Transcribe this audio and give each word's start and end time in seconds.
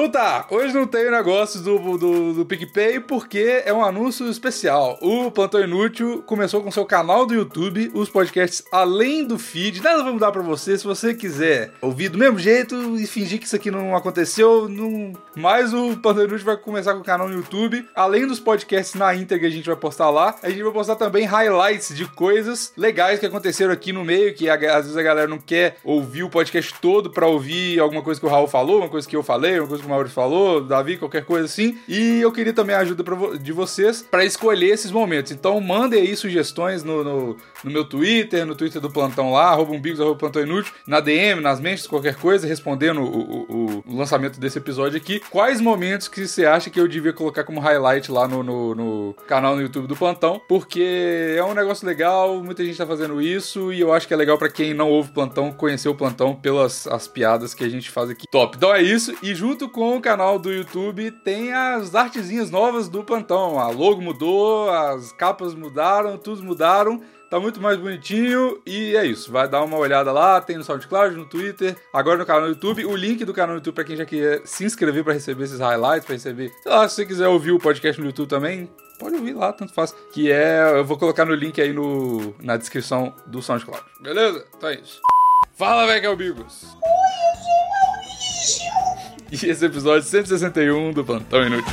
Então 0.00 0.10
tá, 0.10 0.46
hoje 0.48 0.72
não 0.72 0.86
tem 0.86 1.10
negócio 1.10 1.60
do, 1.60 1.98
do, 1.98 2.32
do 2.32 2.46
PicPay 2.46 3.00
porque 3.00 3.62
é 3.66 3.70
um 3.70 3.84
anúncio 3.84 4.30
especial. 4.30 4.98
O 5.02 5.30
Plantão 5.30 5.60
Inútil 5.60 6.22
começou 6.22 6.62
com 6.62 6.70
seu 6.70 6.86
canal 6.86 7.26
do 7.26 7.34
YouTube, 7.34 7.90
os 7.92 8.08
podcasts 8.08 8.64
além 8.72 9.26
do 9.26 9.38
feed. 9.38 9.82
Nada 9.82 10.02
vai 10.02 10.10
mudar 10.10 10.32
pra 10.32 10.40
você. 10.40 10.78
Se 10.78 10.84
você 10.84 11.12
quiser 11.12 11.72
ouvir 11.82 12.08
do 12.08 12.16
mesmo 12.16 12.38
jeito 12.38 12.98
e 12.98 13.06
fingir 13.06 13.38
que 13.38 13.44
isso 13.44 13.54
aqui 13.54 13.70
não 13.70 13.94
aconteceu, 13.94 14.70
não... 14.70 15.12
mas 15.36 15.74
o 15.74 15.94
Plantão 15.98 16.24
Inútil 16.24 16.46
vai 16.46 16.56
começar 16.56 16.94
com 16.94 17.00
o 17.00 17.04
canal 17.04 17.28
no 17.28 17.34
YouTube. 17.34 17.86
Além 17.94 18.26
dos 18.26 18.40
podcasts 18.40 18.94
na 18.94 19.14
íntegra 19.14 19.48
a 19.48 19.50
gente 19.50 19.66
vai 19.66 19.76
postar 19.76 20.08
lá, 20.08 20.34
a 20.42 20.48
gente 20.48 20.62
vai 20.62 20.72
postar 20.72 20.96
também 20.96 21.26
highlights 21.26 21.94
de 21.94 22.06
coisas 22.06 22.72
legais 22.74 23.20
que 23.20 23.26
aconteceram 23.26 23.74
aqui 23.74 23.92
no 23.92 24.02
meio, 24.02 24.34
que 24.34 24.48
às 24.48 24.60
vezes 24.60 24.96
a 24.96 25.02
galera 25.02 25.28
não 25.28 25.38
quer 25.38 25.76
ouvir 25.84 26.22
o 26.22 26.30
podcast 26.30 26.72
todo 26.80 27.10
pra 27.10 27.26
ouvir 27.26 27.78
alguma 27.78 28.00
coisa 28.00 28.18
que 28.18 28.24
o 28.24 28.30
Raul 28.30 28.48
falou, 28.48 28.78
uma 28.78 28.88
coisa 28.88 29.06
que 29.06 29.14
eu 29.14 29.22
falei, 29.22 29.60
uma 29.60 29.68
coisa 29.68 29.82
que 29.82 29.89
Maurício 29.90 30.14
falou, 30.14 30.60
Davi, 30.60 30.96
qualquer 30.96 31.24
coisa 31.24 31.44
assim. 31.44 31.78
E 31.88 32.20
eu 32.20 32.32
queria 32.32 32.52
também 32.52 32.74
a 32.74 32.80
ajuda 32.80 33.02
vo 33.02 33.38
de 33.38 33.52
vocês 33.52 34.02
para 34.02 34.24
escolher 34.24 34.70
esses 34.70 34.90
momentos. 34.90 35.32
Então 35.32 35.60
mandem 35.60 36.00
aí 36.00 36.16
sugestões 36.16 36.82
no, 36.82 37.04
no, 37.04 37.36
no, 37.64 37.70
meu 37.70 37.84
Twitter, 37.84 38.46
no 38.46 38.54
Twitter 38.54 38.80
do 38.80 38.90
Plantão 38.90 39.32
lá, 39.32 39.50
arroba 39.50 39.72
umbigos, 39.72 40.00
arroba 40.00 40.16
plantão 40.16 40.42
inútil, 40.42 40.72
na 40.86 41.00
DM, 41.00 41.40
nas 41.40 41.60
mentes, 41.60 41.86
qualquer 41.86 42.16
coisa, 42.16 42.46
respondendo 42.46 43.00
o, 43.00 43.04
o, 43.04 43.84
o, 43.86 43.96
lançamento 43.96 44.38
desse 44.38 44.58
episódio 44.58 44.96
aqui. 44.96 45.20
Quais 45.30 45.60
momentos 45.60 46.08
que 46.08 46.26
você 46.26 46.46
acha 46.46 46.70
que 46.70 46.80
eu 46.80 46.88
devia 46.88 47.12
colocar 47.12 47.44
como 47.44 47.60
highlight 47.60 48.10
lá 48.10 48.26
no, 48.26 48.42
no, 48.42 48.74
no 48.74 49.14
canal 49.26 49.56
no 49.56 49.62
YouTube 49.62 49.86
do 49.86 49.96
Plantão? 49.96 50.40
Porque 50.48 51.34
é 51.36 51.44
um 51.44 51.54
negócio 51.54 51.86
legal, 51.86 52.42
muita 52.42 52.64
gente 52.64 52.78
tá 52.78 52.86
fazendo 52.86 53.20
isso 53.20 53.72
e 53.72 53.80
eu 53.80 53.92
acho 53.92 54.06
que 54.06 54.14
é 54.14 54.16
legal 54.16 54.38
para 54.38 54.48
quem 54.48 54.74
não 54.74 54.88
ouve 54.90 55.10
Plantão 55.12 55.52
conhecer 55.52 55.88
o 55.88 55.94
Plantão 55.94 56.34
pelas 56.34 56.86
as 56.86 57.08
piadas 57.08 57.54
que 57.54 57.64
a 57.64 57.68
gente 57.68 57.90
faz 57.90 58.10
aqui. 58.10 58.26
Top. 58.30 58.56
Então 58.56 58.74
é 58.74 58.82
isso. 58.82 59.14
E 59.22 59.34
junto 59.34 59.68
com 59.68 59.79
o 59.82 60.00
canal 60.00 60.38
do 60.38 60.52
YouTube 60.52 61.10
tem 61.10 61.52
as 61.52 61.94
artezinhas 61.94 62.50
novas 62.50 62.88
do 62.88 63.02
plantão. 63.02 63.58
A 63.58 63.68
logo 63.68 64.00
mudou, 64.00 64.70
as 64.70 65.12
capas 65.12 65.54
mudaram, 65.54 66.18
tudo 66.18 66.42
mudaram. 66.42 67.00
Tá 67.30 67.38
muito 67.38 67.60
mais 67.60 67.78
bonitinho 67.78 68.60
e 68.66 68.96
é 68.96 69.06
isso. 69.06 69.30
Vai 69.30 69.48
dar 69.48 69.62
uma 69.62 69.78
olhada 69.78 70.10
lá, 70.10 70.40
tem 70.40 70.56
no 70.56 70.64
SoundCloud, 70.64 71.16
no 71.16 71.24
Twitter, 71.24 71.76
agora 71.92 72.18
no 72.18 72.26
canal 72.26 72.42
do 72.42 72.48
YouTube. 72.48 72.84
O 72.86 72.96
link 72.96 73.24
do 73.24 73.32
canal 73.32 73.54
do 73.54 73.58
YouTube 73.58 73.74
para 73.74 73.84
quem 73.84 73.96
já 73.96 74.04
quer 74.04 74.42
se 74.44 74.64
inscrever 74.64 75.04
para 75.04 75.12
receber 75.12 75.44
esses 75.44 75.60
highlights, 75.60 76.04
para 76.04 76.14
receber. 76.14 76.52
Sei 76.62 76.72
lá, 76.72 76.88
se 76.88 76.96
você 76.96 77.06
quiser 77.06 77.28
ouvir 77.28 77.52
o 77.52 77.58
podcast 77.60 78.00
no 78.00 78.08
YouTube 78.08 78.28
também, 78.28 78.68
pode 78.98 79.14
ouvir 79.14 79.34
lá, 79.34 79.52
tanto 79.52 79.72
faz. 79.72 79.94
Que 80.12 80.30
é. 80.32 80.78
Eu 80.78 80.84
vou 80.84 80.98
colocar 80.98 81.24
no 81.24 81.34
link 81.34 81.60
aí 81.60 81.72
no, 81.72 82.34
na 82.40 82.56
descrição 82.56 83.14
do 83.26 83.40
SoundCloud. 83.40 83.84
Beleza? 84.00 84.44
Então 84.56 84.68
é 84.68 84.74
isso. 84.74 85.00
Fala, 85.54 85.86
velho, 85.86 86.16
Bigos! 86.16 86.64
Oi, 86.64 86.70
eu 86.72 87.44
sou 87.44 87.68
Maurício! 87.70 87.89
E 89.32 89.34
esse 89.34 89.64
é 89.64 89.68
o 89.68 89.70
episódio 89.70 90.02
161 90.02 90.92
do 90.92 91.04
Plantão 91.04 91.46
Inútil. 91.46 91.72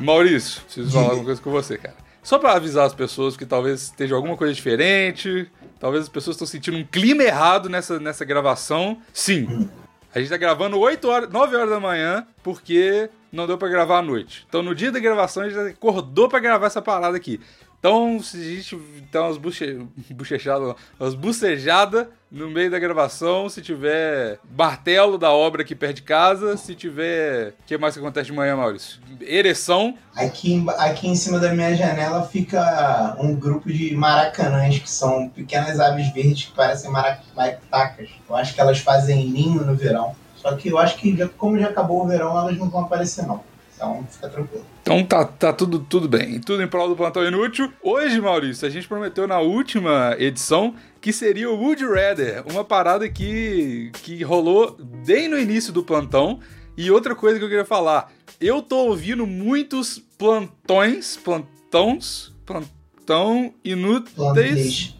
Maurício, 0.00 0.62
preciso 0.62 0.92
falar 0.92 1.06
alguma 1.06 1.24
coisa 1.24 1.42
com 1.42 1.50
você, 1.50 1.76
cara. 1.76 1.96
Só 2.22 2.38
para 2.38 2.52
avisar 2.52 2.86
as 2.86 2.94
pessoas 2.94 3.36
que 3.36 3.44
talvez 3.44 3.82
esteja 3.82 4.14
alguma 4.14 4.36
coisa 4.36 4.54
diferente, 4.54 5.50
talvez 5.80 6.04
as 6.04 6.08
pessoas 6.08 6.36
estão 6.36 6.46
sentindo 6.46 6.76
um 6.76 6.84
clima 6.84 7.24
errado 7.24 7.68
nessa, 7.68 7.98
nessa 7.98 8.24
gravação. 8.24 9.00
Sim, 9.12 9.68
a 10.14 10.18
gente 10.18 10.28
tá 10.28 10.36
gravando 10.36 10.78
8 10.78 11.08
horas, 11.08 11.30
9 11.30 11.56
horas 11.56 11.70
da 11.70 11.80
manhã, 11.80 12.26
porque 12.42 13.08
não 13.32 13.46
deu 13.46 13.56
para 13.56 13.68
gravar 13.68 13.98
à 13.98 14.02
noite. 14.02 14.44
Então 14.48 14.62
no 14.62 14.74
dia 14.74 14.90
da 14.90 14.98
gravação 14.98 15.44
a 15.44 15.48
gente 15.48 15.72
acordou 15.72 16.28
para 16.28 16.40
gravar 16.40 16.66
essa 16.66 16.82
parada 16.82 17.16
aqui. 17.16 17.40
Então, 17.80 18.22
se 18.22 18.36
a 18.36 18.56
gente 18.56 18.76
der 19.10 19.20
umas 19.20 19.38
buche, 19.38 19.86
buchechadas, 20.12 20.74
umas 21.00 21.14
bucejadas 21.14 22.08
no 22.30 22.50
meio 22.50 22.70
da 22.70 22.78
gravação, 22.78 23.48
se 23.48 23.62
tiver 23.62 24.38
martelo 24.56 25.16
da 25.16 25.32
obra 25.32 25.62
aqui 25.62 25.74
perto 25.74 25.96
de 25.96 26.02
casa, 26.02 26.58
se 26.58 26.74
tiver. 26.74 27.54
O 27.60 27.66
que 27.66 27.78
mais 27.78 27.94
que 27.94 28.00
acontece 28.00 28.26
de 28.26 28.34
manhã, 28.34 28.54
Maurício? 28.54 29.00
Ereção. 29.22 29.96
Aqui, 30.14 30.62
aqui 30.76 31.08
em 31.08 31.14
cima 31.14 31.38
da 31.38 31.54
minha 31.54 31.74
janela 31.74 32.22
fica 32.28 33.16
um 33.18 33.34
grupo 33.34 33.72
de 33.72 33.96
maracanãs, 33.96 34.78
que 34.78 34.88
são 34.88 35.30
pequenas 35.30 35.80
aves 35.80 36.12
verdes 36.12 36.44
que 36.44 36.52
parecem 36.52 36.90
maracutacas. 36.90 38.10
Eu 38.28 38.36
acho 38.36 38.54
que 38.54 38.60
elas 38.60 38.78
fazem 38.78 39.26
ninho 39.26 39.64
no 39.64 39.74
verão. 39.74 40.14
Só 40.36 40.54
que 40.54 40.68
eu 40.68 40.78
acho 40.78 40.96
que, 40.98 41.26
como 41.30 41.58
já 41.58 41.68
acabou 41.68 42.04
o 42.04 42.06
verão, 42.06 42.38
elas 42.38 42.58
não 42.58 42.68
vão 42.68 42.82
aparecer, 42.82 43.26
não. 43.26 43.42
Então 43.80 44.06
fica 44.10 44.28
tranquilo. 44.28 44.66
Então 44.82 45.02
tá, 45.04 45.24
tá 45.24 45.52
tudo, 45.54 45.78
tudo 45.78 46.06
bem. 46.06 46.38
Tudo 46.38 46.62
em 46.62 46.68
prol 46.68 46.86
do 46.86 46.94
plantão 46.94 47.26
inútil. 47.26 47.72
Hoje, 47.82 48.20
Maurício, 48.20 48.68
a 48.68 48.70
gente 48.70 48.86
prometeu 48.86 49.26
na 49.26 49.38
última 49.38 50.14
edição 50.18 50.74
que 51.00 51.14
seria 51.14 51.50
o 51.50 51.58
Would 51.58 51.82
Rather, 51.86 52.44
uma 52.46 52.62
parada 52.62 53.08
que, 53.08 53.90
que 54.02 54.22
rolou 54.22 54.76
bem 55.06 55.28
no 55.28 55.38
início 55.38 55.72
do 55.72 55.82
plantão. 55.82 56.40
E 56.76 56.90
outra 56.90 57.14
coisa 57.14 57.38
que 57.38 57.44
eu 57.44 57.48
queria 57.48 57.64
falar, 57.64 58.12
eu 58.38 58.60
tô 58.60 58.76
ouvindo 58.88 59.26
muitos 59.26 59.98
plantões, 60.18 61.16
plantões, 61.16 62.32
plantão 62.44 63.54
inúteis, 63.64 64.94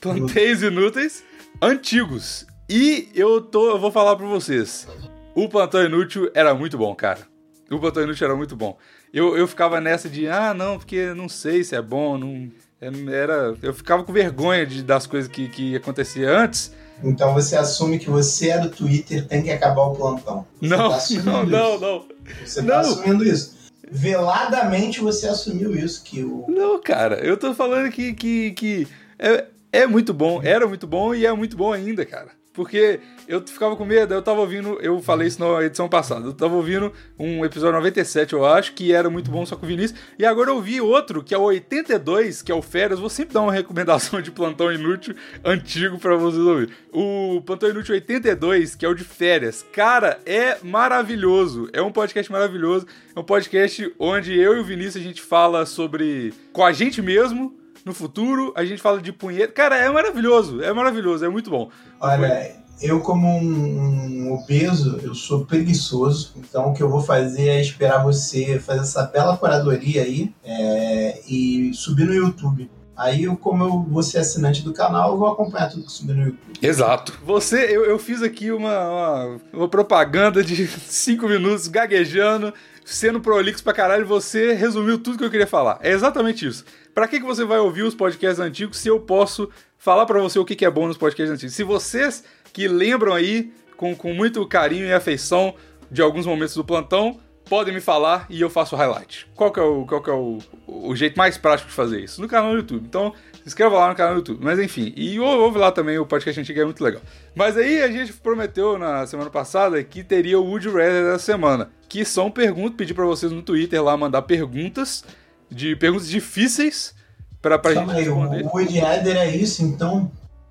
plantéis 0.00 0.62
inúteis, 0.62 1.24
antigos. 1.60 2.46
E 2.70 3.08
eu 3.14 3.40
tô, 3.40 3.70
eu 3.70 3.80
vou 3.80 3.90
falar 3.90 4.14
para 4.14 4.26
vocês, 4.26 4.86
o 5.34 5.48
plantão 5.48 5.84
inútil 5.84 6.30
era 6.34 6.54
muito 6.54 6.78
bom, 6.78 6.94
cara. 6.94 7.31
O 7.74 7.80
Plantão 7.80 8.02
Inútil 8.02 8.26
era 8.26 8.36
muito 8.36 8.54
bom. 8.54 8.76
Eu, 9.12 9.36
eu 9.36 9.46
ficava 9.46 9.80
nessa 9.80 10.08
de, 10.08 10.28
ah, 10.28 10.52
não, 10.52 10.78
porque 10.78 11.14
não 11.14 11.28
sei 11.28 11.64
se 11.64 11.74
é 11.74 11.82
bom, 11.82 12.18
não. 12.18 12.50
É, 12.80 12.90
era, 13.14 13.54
eu 13.62 13.72
ficava 13.72 14.02
com 14.02 14.12
vergonha 14.12 14.66
de, 14.66 14.82
das 14.82 15.06
coisas 15.06 15.30
que, 15.30 15.48
que 15.48 15.76
acontecia 15.76 16.28
antes. 16.30 16.72
Então 17.02 17.32
você 17.32 17.56
assume 17.56 17.98
que 17.98 18.10
você 18.10 18.50
é 18.50 18.58
do 18.58 18.70
Twitter, 18.70 19.26
tem 19.26 19.42
que 19.42 19.50
acabar 19.50 19.82
o 19.82 19.94
plantão. 19.94 20.46
Você 20.60 20.68
não, 20.68 20.90
tá 20.90 21.22
não, 21.24 21.46
não, 21.46 21.80
não. 21.80 22.04
Você 22.44 22.62
tá 22.62 22.66
não. 22.66 22.80
assumindo 22.80 23.24
isso. 23.24 23.56
Veladamente 23.90 25.00
você 25.00 25.28
assumiu 25.28 25.74
isso, 25.76 26.02
que 26.02 26.24
o. 26.24 26.46
Não, 26.48 26.80
cara, 26.80 27.16
eu 27.16 27.36
tô 27.36 27.54
falando 27.54 27.90
que, 27.90 28.14
que, 28.14 28.52
que 28.52 28.88
é, 29.18 29.46
é 29.72 29.86
muito 29.86 30.14
bom, 30.14 30.40
era 30.42 30.66
muito 30.66 30.86
bom 30.86 31.14
e 31.14 31.26
é 31.26 31.32
muito 31.32 31.56
bom 31.56 31.72
ainda, 31.72 32.04
cara. 32.06 32.30
Porque 32.52 33.00
eu 33.26 33.40
ficava 33.46 33.74
com 33.74 33.84
medo, 33.84 34.12
eu 34.12 34.20
tava 34.20 34.40
ouvindo, 34.40 34.78
eu 34.82 35.00
falei 35.00 35.28
isso 35.28 35.40
na 35.40 35.64
edição 35.64 35.88
passada, 35.88 36.26
eu 36.26 36.34
tava 36.34 36.54
ouvindo 36.54 36.92
um 37.18 37.44
episódio 37.44 37.76
97, 37.76 38.34
eu 38.34 38.44
acho, 38.44 38.74
que 38.74 38.92
era 38.92 39.08
muito 39.08 39.30
bom 39.30 39.46
só 39.46 39.56
com 39.56 39.64
o 39.64 39.68
Vinícius, 39.68 39.98
e 40.18 40.26
agora 40.26 40.50
eu 40.50 40.60
vi 40.60 40.80
outro, 40.80 41.22
que 41.22 41.34
é 41.34 41.38
o 41.38 41.42
82, 41.42 42.42
que 42.42 42.52
é 42.52 42.54
o 42.54 42.60
Férias, 42.60 42.98
vou 42.98 43.08
sempre 43.08 43.32
dar 43.32 43.40
uma 43.40 43.52
recomendação 43.52 44.20
de 44.20 44.30
Plantão 44.30 44.70
Inútil 44.70 45.14
antigo 45.42 45.98
para 45.98 46.14
vocês 46.16 46.44
ouvirem. 46.44 46.74
O 46.92 47.40
Plantão 47.40 47.70
Inútil 47.70 47.94
82, 47.94 48.74
que 48.74 48.84
é 48.84 48.88
o 48.88 48.94
de 48.94 49.04
Férias, 49.04 49.64
cara, 49.72 50.20
é 50.26 50.58
maravilhoso, 50.62 51.70
é 51.72 51.80
um 51.80 51.90
podcast 51.90 52.30
maravilhoso, 52.30 52.86
é 53.16 53.18
um 53.18 53.24
podcast 53.24 53.94
onde 53.98 54.38
eu 54.38 54.56
e 54.56 54.60
o 54.60 54.64
Vinícius 54.64 54.96
a 54.96 55.06
gente 55.06 55.22
fala 55.22 55.64
sobre, 55.64 56.34
com 56.52 56.62
a 56.62 56.72
gente 56.72 57.00
mesmo, 57.00 57.61
no 57.84 57.92
futuro, 57.92 58.52
a 58.56 58.64
gente 58.64 58.80
fala 58.80 59.00
de 59.00 59.12
punheta. 59.12 59.52
Cara, 59.52 59.76
é 59.76 59.88
maravilhoso, 59.90 60.62
é 60.62 60.72
maravilhoso, 60.72 61.24
é 61.24 61.28
muito 61.28 61.50
bom. 61.50 61.70
Olha, 62.00 62.54
eu 62.80 63.00
como 63.00 63.28
um, 63.28 64.26
um, 64.26 64.32
obeso, 64.32 64.98
eu 65.02 65.14
sou 65.14 65.44
preguiçoso, 65.44 66.34
então 66.36 66.70
o 66.70 66.74
que 66.74 66.82
eu 66.82 66.88
vou 66.88 67.00
fazer 67.00 67.48
é 67.48 67.60
esperar 67.60 68.02
você 68.02 68.58
fazer 68.58 68.80
essa 68.80 69.04
bela 69.04 69.36
curadoria 69.36 70.02
aí 70.02 70.32
é, 70.44 71.20
e 71.28 71.72
subir 71.74 72.06
no 72.06 72.14
YouTube. 72.14 72.70
Aí, 72.94 73.24
eu, 73.24 73.36
como 73.36 73.64
eu 73.64 73.82
vou 73.82 74.02
ser 74.02 74.18
assinante 74.18 74.62
do 74.62 74.72
canal, 74.72 75.12
eu 75.12 75.18
vou 75.18 75.26
acompanhar 75.26 75.70
tudo 75.70 75.84
que 75.84 75.90
subir 75.92 76.14
no 76.14 76.26
YouTube. 76.26 76.58
Exato. 76.60 77.18
Você, 77.24 77.56
eu, 77.56 77.84
eu 77.84 77.98
fiz 77.98 78.22
aqui 78.22 78.52
uma, 78.52 78.88
uma, 78.88 79.40
uma 79.52 79.68
propaganda 79.68 80.44
de 80.44 80.66
5 80.68 81.26
minutos 81.26 81.68
gaguejando, 81.68 82.52
sendo 82.84 83.20
prolixo 83.20 83.62
pra 83.62 83.72
caralho, 83.72 84.06
você 84.06 84.52
resumiu 84.52 84.98
tudo 84.98 85.18
que 85.18 85.24
eu 85.24 85.30
queria 85.30 85.46
falar. 85.46 85.78
É 85.80 85.90
exatamente 85.90 86.46
isso. 86.46 86.64
Pra 86.94 87.08
que, 87.08 87.20
que 87.20 87.26
você 87.26 87.44
vai 87.44 87.58
ouvir 87.58 87.82
os 87.82 87.94
podcasts 87.94 88.40
antigos 88.40 88.78
se 88.78 88.88
eu 88.88 89.00
posso 89.00 89.48
falar 89.78 90.06
para 90.06 90.20
você 90.20 90.38
o 90.38 90.44
que, 90.44 90.54
que 90.54 90.64
é 90.64 90.70
bom 90.70 90.86
nos 90.86 90.96
podcasts 90.96 91.32
antigos? 91.32 91.54
Se 91.54 91.62
vocês 91.62 92.24
que 92.52 92.68
lembram 92.68 93.14
aí 93.14 93.52
com, 93.76 93.94
com 93.96 94.12
muito 94.12 94.46
carinho 94.46 94.86
e 94.86 94.92
afeição 94.92 95.54
de 95.90 96.02
alguns 96.02 96.26
momentos 96.26 96.54
do 96.54 96.64
plantão, 96.64 97.18
podem 97.48 97.74
me 97.74 97.80
falar 97.80 98.26
e 98.30 98.40
eu 98.40 98.48
faço 98.48 98.74
o 98.74 98.78
highlight. 98.78 99.28
Qual 99.34 99.50
que 99.52 99.60
é 99.60 99.62
o, 99.62 99.84
qual 99.84 100.02
que 100.02 100.10
é 100.10 100.12
o, 100.12 100.38
o 100.66 100.96
jeito 100.96 101.16
mais 101.16 101.36
prático 101.36 101.68
de 101.68 101.74
fazer 101.74 102.00
isso? 102.00 102.20
No 102.20 102.28
canal 102.28 102.52
do 102.52 102.58
YouTube. 102.58 102.84
Então, 102.86 103.12
se 103.42 103.48
inscreva 103.48 103.76
lá 103.76 103.88
no 103.88 103.94
canal 103.94 104.14
do 104.14 104.18
YouTube. 104.18 104.38
Mas 104.40 104.58
enfim, 104.58 104.92
e 104.96 105.18
ouve 105.18 105.58
lá 105.58 105.72
também 105.72 105.98
o 105.98 106.06
podcast 106.06 106.40
antigo, 106.40 106.60
é 106.60 106.64
muito 106.64 106.82
legal. 106.82 107.02
Mas 107.34 107.56
aí 107.56 107.82
a 107.82 107.90
gente 107.90 108.12
prometeu 108.12 108.78
na 108.78 109.06
semana 109.06 109.30
passada 109.30 109.82
que 109.82 110.04
teria 110.04 110.38
o 110.38 110.44
Woody 110.44 110.68
Redder 110.68 111.12
da 111.12 111.18
semana. 111.18 111.70
Que 111.88 112.04
são 112.04 112.30
perguntas, 112.30 112.76
pedir 112.76 112.94
para 112.94 113.04
vocês 113.04 113.32
no 113.32 113.42
Twitter 113.42 113.82
lá 113.82 113.96
mandar 113.96 114.22
perguntas 114.22 115.04
de 115.50 115.74
perguntas 115.76 116.08
difíceis 116.08 116.94
pra, 117.40 117.58
pra 117.58 117.74
gente 117.74 117.90
aí, 117.90 118.04
responder. 118.04 118.44
O 118.44 118.56
Woody 118.56 118.78
Rider 118.78 119.16
é 119.16 119.28
isso, 119.30 119.62
então? 119.64 120.10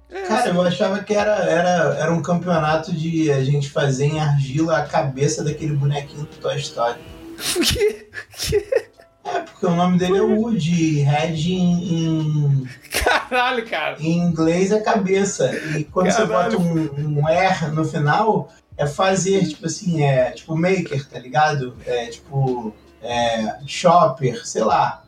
É, 0.10 0.24
Cara, 0.24 0.50
eu 0.50 0.62
achava 0.62 1.00
que 1.02 1.14
era, 1.14 1.38
era, 1.46 1.96
era 1.98 2.12
um 2.12 2.22
campeonato 2.22 2.92
de 2.94 3.32
a 3.32 3.42
gente 3.42 3.70
fazer 3.70 4.06
em 4.06 4.20
argila 4.20 4.78
a 4.78 4.86
cabeça 4.86 5.42
daquele 5.42 5.74
bonequinho 5.74 6.26
do 6.26 6.36
Toy 6.36 6.58
Story. 6.58 7.00
que, 7.64 8.08
que... 8.38 8.91
É, 9.24 9.40
porque 9.40 9.66
o 9.66 9.76
nome 9.76 9.98
dele 9.98 10.18
é 10.18 10.22
Woody. 10.22 11.02
Red 11.02 11.52
em, 11.52 12.68
Caralho, 13.04 13.68
cara. 13.70 13.98
em 14.00 14.18
inglês 14.18 14.72
é 14.72 14.80
cabeça. 14.80 15.52
E 15.78 15.84
quando 15.84 16.12
você 16.12 16.26
Caralho. 16.26 16.60
bota 16.60 16.64
um, 16.64 17.20
um 17.20 17.30
R 17.30 17.68
no 17.68 17.86
final, 17.86 18.52
é 18.78 18.88
fazer, 18.88 19.48
tipo 19.48 19.66
assim, 19.66 20.04
é 20.04 20.32
tipo 20.32 20.56
maker, 20.56 21.08
tá 21.08 21.20
ligado? 21.20 21.76
É 21.86 22.08
tipo 22.08 22.74
é, 23.02 23.60
shopper, 23.66 24.46
sei 24.46 24.64
lá. 24.64 25.04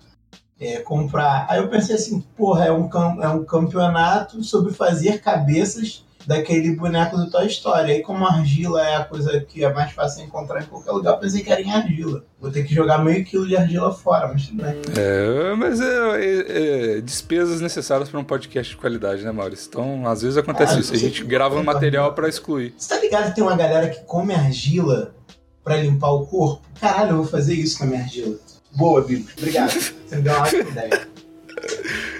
É, 0.59 0.79
comprar. 0.79 1.45
Aí 1.49 1.59
eu 1.59 1.67
pensei 1.67 1.95
assim, 1.95 2.21
porra, 2.37 2.65
é 2.65 2.71
um, 2.71 2.89
é 3.21 3.27
um 3.27 3.43
campeonato 3.43 4.43
sobre 4.43 4.73
fazer 4.73 5.19
cabeças 5.19 6.05
daquele 6.27 6.75
boneco 6.75 7.17
do 7.17 7.29
Toy 7.29 7.47
Story. 7.47 7.91
Aí 7.91 8.01
como 8.01 8.25
argila 8.25 8.81
é 8.87 8.95
a 8.95 9.03
coisa 9.03 9.39
que 9.41 9.63
é 9.63 9.71
mais 9.73 9.91
fácil 9.91 10.23
encontrar 10.23 10.61
em 10.61 10.65
qualquer 10.65 10.91
lugar, 10.91 11.17
pensei 11.19 11.41
que 11.43 11.51
era 11.51 11.61
em 11.61 11.71
argila. 11.71 12.23
Vou 12.39 12.51
ter 12.51 12.63
que 12.63 12.73
jogar 12.75 12.97
meio 12.97 13.23
quilo 13.23 13.47
de 13.47 13.55
argila 13.55 13.93
fora, 13.93 14.27
mas 14.27 14.47
tudo 14.47 14.63
bem. 14.63 14.81
É, 14.97 15.53
mas 15.55 15.79
é, 15.79 15.85
é- 16.25 16.97
é 16.97 17.01
despesas 17.01 17.61
necessárias 17.61 18.09
para 18.09 18.19
um 18.19 18.23
podcast 18.23 18.71
de 18.73 18.77
qualidade, 18.79 19.23
né, 19.23 19.31
Maurício? 19.31 19.67
Então, 19.69 20.07
às 20.07 20.21
vezes 20.21 20.37
acontece 20.37 20.75
Ah, 20.75 20.79
isso. 20.79 20.93
A 20.93 20.97
gente 20.97 21.23
grava 21.23 21.55
um 21.55 21.63
material 21.63 22.13
para 22.13 22.27
excluir. 22.27 22.73
Você 22.77 22.89
tá 22.89 22.99
ligado 23.01 23.29
que 23.29 23.35
tem 23.35 23.43
uma 23.43 23.55
galera 23.55 23.87
que 23.89 24.01
come 24.01 24.33
argila 24.33 25.15
pra 25.63 25.77
limpar 25.77 26.09
o 26.11 26.25
corpo? 26.27 26.61
Caralho, 26.79 27.11
eu 27.11 27.17
vou 27.17 27.25
fazer 27.25 27.53
isso 27.53 27.77
com 27.77 27.85
a 27.85 27.87
minha 27.87 28.01
argila. 28.01 28.35
Boa, 28.75 29.01
Bigos. 29.01 29.31
Obrigado. 29.37 29.69
Você 29.71 30.15
me 30.15 30.21
deu 30.23 30.33
uma 30.33 30.41
ótima 30.43 30.69
ideia. 30.69 31.07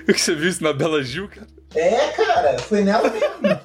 O 0.08 0.14
que 0.14 0.20
você 0.20 0.36
viu 0.36 0.50
isso 0.50 0.62
na 0.64 0.74
Bela 0.74 1.02
Gil, 1.02 1.28
cara? 1.30 1.48
É, 1.76 2.08
cara, 2.10 2.60
foi 2.60 2.82
nela 2.84 3.10
mesmo. 3.10 3.60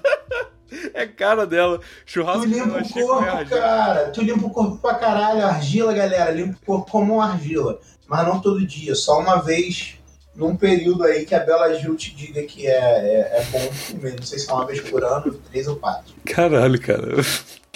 É 0.98 1.06
cara 1.06 1.46
dela. 1.46 1.80
Churrasco 2.04 2.42
Tu 2.42 2.48
limpa 2.48 2.78
o 2.78 2.92
corpo, 2.92 3.48
cara. 3.48 4.10
Tu 4.10 4.20
limpa 4.20 4.46
o 4.46 4.50
corpo 4.50 4.78
pra 4.78 4.96
caralho. 4.96 5.46
Argila, 5.46 5.92
galera, 5.92 6.32
limpa 6.32 6.58
o 6.60 6.66
corpo 6.66 6.90
como 6.90 7.14
uma 7.14 7.26
argila. 7.26 7.78
Mas 8.08 8.26
não 8.26 8.40
todo 8.40 8.66
dia, 8.66 8.96
só 8.96 9.20
uma 9.20 9.36
vez 9.36 9.94
num 10.34 10.56
período 10.56 11.04
aí 11.04 11.24
que 11.24 11.36
a 11.36 11.38
Bela 11.38 11.72
Gil 11.74 11.94
te 11.94 12.12
diga 12.16 12.42
que 12.42 12.66
é, 12.66 12.72
é, 12.72 13.38
é 13.38 13.44
bom 13.44 13.70
comer. 13.92 14.16
Não 14.16 14.22
sei 14.24 14.40
se 14.40 14.50
é 14.50 14.52
uma 14.52 14.66
vez 14.66 14.80
por 14.80 15.04
ano, 15.04 15.32
três 15.50 15.68
ou 15.68 15.76
quatro. 15.76 16.12
Caralho, 16.24 16.80
cara. 16.80 17.06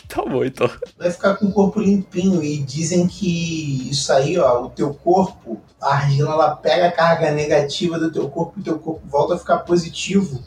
Tá 0.09 0.23
bom, 0.27 0.45
então. 0.45 0.71
vai 0.99 1.11
ficar 1.11 1.37
com 1.37 1.47
o 1.47 1.53
corpo 1.53 1.81
limpinho. 1.81 2.43
E 2.43 2.59
dizem 2.59 3.07
que 3.09 3.89
isso 3.89 4.13
aí, 4.13 4.37
ó, 4.37 4.67
o 4.67 4.69
teu 4.69 4.93
corpo, 4.93 5.59
a 5.81 5.95
argila, 5.95 6.33
ela 6.33 6.55
pega 6.55 6.89
a 6.89 6.93
carga 6.93 7.31
negativa 7.31 7.99
do 7.99 8.13
teu 8.13 8.29
corpo 8.29 8.53
e 8.59 8.61
o 8.61 8.63
teu 8.63 8.79
corpo 8.79 9.01
volta 9.09 9.37
a 9.37 9.39
ficar 9.39 9.61
positivo. 9.61 10.45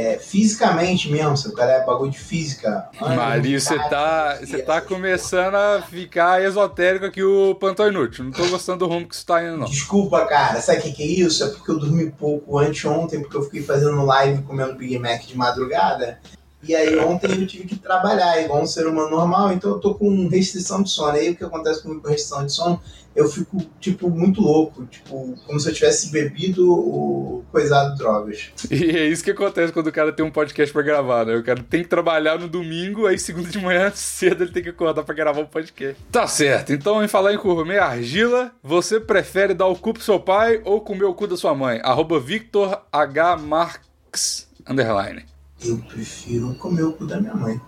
É, 0.00 0.16
fisicamente 0.16 1.10
mesmo, 1.10 1.36
seu 1.36 1.50
cara 1.50 1.72
é 1.72 1.84
bagulho 1.84 2.12
de 2.12 2.20
física. 2.20 2.88
Mario, 3.00 3.60
você 3.60 3.76
tá, 3.76 4.38
você 4.40 4.62
tá 4.62 4.80
começando 4.80 5.56
a 5.56 5.82
ficar 5.82 6.40
esotérico 6.40 7.04
aqui 7.04 7.20
o 7.20 7.56
Plantão 7.56 7.88
Inútil. 7.88 8.24
Não 8.24 8.30
tô 8.30 8.46
gostando 8.46 8.78
do 8.78 8.86
rumo 8.86 9.08
que 9.08 9.16
isso 9.16 9.26
tá 9.26 9.42
indo, 9.42 9.56
não. 9.56 9.66
Desculpa, 9.66 10.24
cara, 10.26 10.60
sabe 10.60 10.78
o 10.78 10.82
que, 10.82 10.92
que 10.92 11.02
é 11.02 11.06
isso? 11.06 11.42
É 11.42 11.48
porque 11.48 11.68
eu 11.68 11.80
dormi 11.80 12.12
pouco 12.12 12.58
anteontem, 12.58 13.20
porque 13.20 13.36
eu 13.36 13.42
fiquei 13.42 13.60
fazendo 13.64 14.04
live 14.04 14.42
comendo 14.42 14.76
Big 14.76 14.96
Mac 15.00 15.22
de 15.22 15.36
madrugada. 15.36 16.20
E 16.62 16.76
aí 16.76 16.96
ontem 17.00 17.32
eu 17.32 17.46
tive 17.48 17.64
que 17.64 17.76
trabalhar 17.76 18.40
igual 18.40 18.62
um 18.62 18.66
ser 18.66 18.86
humano 18.86 19.10
normal, 19.10 19.52
então 19.52 19.72
eu 19.72 19.80
tô 19.80 19.96
com 19.96 20.28
restrição 20.28 20.80
de 20.80 20.90
sono. 20.90 21.14
Aí 21.14 21.30
o 21.30 21.36
que 21.36 21.42
acontece 21.42 21.82
comigo 21.82 22.02
com 22.02 22.08
restrição 22.08 22.46
de 22.46 22.52
sono? 22.52 22.80
Eu 23.18 23.28
fico, 23.28 23.60
tipo, 23.80 24.08
muito 24.08 24.40
louco, 24.40 24.86
tipo, 24.86 25.36
como 25.44 25.58
se 25.58 25.68
eu 25.68 25.74
tivesse 25.74 26.12
bebido 26.12 26.72
ou 26.72 27.44
coisado 27.50 27.96
drogas. 27.96 28.52
E 28.70 28.96
é 28.96 29.08
isso 29.08 29.24
que 29.24 29.32
acontece 29.32 29.72
quando 29.72 29.88
o 29.88 29.92
cara 29.92 30.12
tem 30.12 30.24
um 30.24 30.30
podcast 30.30 30.72
pra 30.72 30.82
gravar, 30.82 31.26
né? 31.26 31.34
O 31.34 31.42
cara 31.42 31.60
tem 31.68 31.82
que 31.82 31.88
trabalhar 31.88 32.38
no 32.38 32.46
domingo, 32.46 33.08
aí 33.08 33.18
segunda 33.18 33.48
de 33.48 33.58
manhã 33.58 33.90
cedo 33.92 34.44
ele 34.44 34.52
tem 34.52 34.62
que 34.62 34.68
acordar 34.68 35.02
pra 35.02 35.16
gravar 35.16 35.40
um 35.40 35.46
podcast. 35.46 35.96
Tá 36.12 36.28
certo. 36.28 36.72
Então, 36.72 37.02
em 37.02 37.08
falar 37.08 37.34
em 37.34 37.38
comer 37.38 37.80
argila, 37.80 38.52
você 38.62 39.00
prefere 39.00 39.52
dar 39.52 39.66
o 39.66 39.74
cu 39.74 39.94
pro 39.94 40.02
seu 40.02 40.20
pai 40.20 40.60
ou 40.64 40.80
comer 40.80 41.04
o 41.04 41.14
cu 41.14 41.26
da 41.26 41.36
sua 41.36 41.56
mãe? 41.56 41.80
Arroba 41.82 42.20
Victor 42.20 42.80
H. 42.92 43.36
Marx, 43.36 44.46
underline. 44.68 45.24
Eu 45.64 45.78
prefiro 45.78 46.54
comer 46.54 46.84
o 46.84 46.92
cu 46.92 47.04
da 47.04 47.20
minha 47.20 47.34
mãe. 47.34 47.60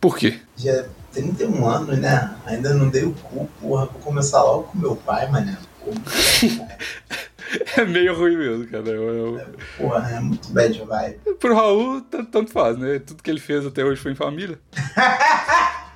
Por 0.00 0.16
quê? 0.16 0.38
Já 0.56 0.84
31 1.22 1.68
anos, 1.68 1.98
né? 1.98 2.34
Ainda 2.46 2.74
não 2.74 2.88
dei 2.88 3.04
o 3.04 3.12
cu, 3.12 3.48
porra. 3.60 3.86
Vou 3.86 4.00
começar 4.02 4.42
logo 4.42 4.64
com 4.64 4.78
meu 4.78 4.96
pai, 4.96 5.30
mané. 5.30 5.56
É 7.76 7.84
meio 7.84 8.12
ruim 8.18 8.36
mesmo, 8.36 8.66
cara. 8.66 8.88
Eu- 8.88 9.38
eu- 9.38 9.46
Porra, 9.78 10.10
é 10.10 10.18
muito 10.20 10.48
bad 10.52 10.76
vibe. 10.84 11.20
Pro 11.38 11.54
Raul, 11.54 12.00
t- 12.00 12.24
tanto 12.24 12.50
faz, 12.50 12.76
né? 12.76 12.98
Tudo 12.98 13.22
que 13.22 13.30
ele 13.30 13.38
fez 13.38 13.64
até 13.64 13.84
hoje 13.84 14.00
foi 14.02 14.10
em 14.10 14.16
família. 14.16 14.58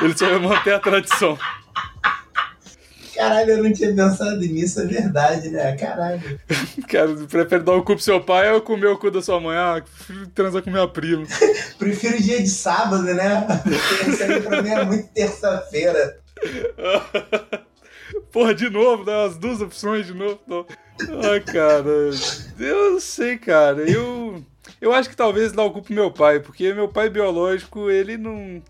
ele 0.00 0.16
só 0.16 0.26
ia 0.26 0.38
manter 0.38 0.74
a 0.74 0.78
tradição. 0.80 1.38
Caralho, 3.14 3.50
eu 3.50 3.62
não 3.62 3.72
tinha 3.72 3.94
pensado 3.94 4.40
nisso, 4.40 4.80
é 4.80 4.86
verdade, 4.86 5.50
né? 5.50 5.76
Caralho. 5.76 6.40
Cara, 6.88 7.14
prefere 7.28 7.62
dar 7.62 7.72
o 7.72 7.82
cu 7.82 7.94
pro 7.94 8.02
seu 8.02 8.20
pai 8.22 8.50
ou 8.52 8.60
comer 8.60 8.86
o 8.86 8.98
cu 8.98 9.10
da 9.10 9.20
sua 9.20 9.38
mãe? 9.38 9.56
Ah, 9.56 9.82
prefiro 9.82 10.26
transar 10.28 10.62
com 10.62 10.70
minha 10.70 10.88
prima. 10.88 11.26
Prefiro 11.78 12.22
dia 12.22 12.40
de 12.40 12.48
sábado, 12.48 13.02
né? 13.02 13.46
Aí 14.24 14.40
pra 14.40 14.62
mim 14.62 14.70
é 14.70 14.84
muito 14.84 15.08
terça-feira. 15.08 16.18
Porra, 18.32 18.54
de 18.54 18.70
novo, 18.70 19.04
né? 19.04 19.26
As 19.26 19.36
duas 19.36 19.60
opções 19.60 20.06
de 20.06 20.14
novo. 20.14 20.40
Não. 20.46 20.66
Ai, 21.30 21.40
cara. 21.40 22.10
Eu 22.58 22.92
não 22.92 23.00
sei, 23.00 23.38
cara. 23.38 23.82
Eu. 23.88 24.42
Eu 24.80 24.92
acho 24.92 25.08
que 25.08 25.16
talvez 25.16 25.52
dar 25.52 25.64
o 25.64 25.70
cu 25.70 25.82
pro 25.82 25.94
meu 25.94 26.10
pai, 26.10 26.40
porque 26.40 26.72
meu 26.72 26.88
pai 26.88 27.08
biológico, 27.08 27.90
ele 27.90 28.16
não. 28.16 28.62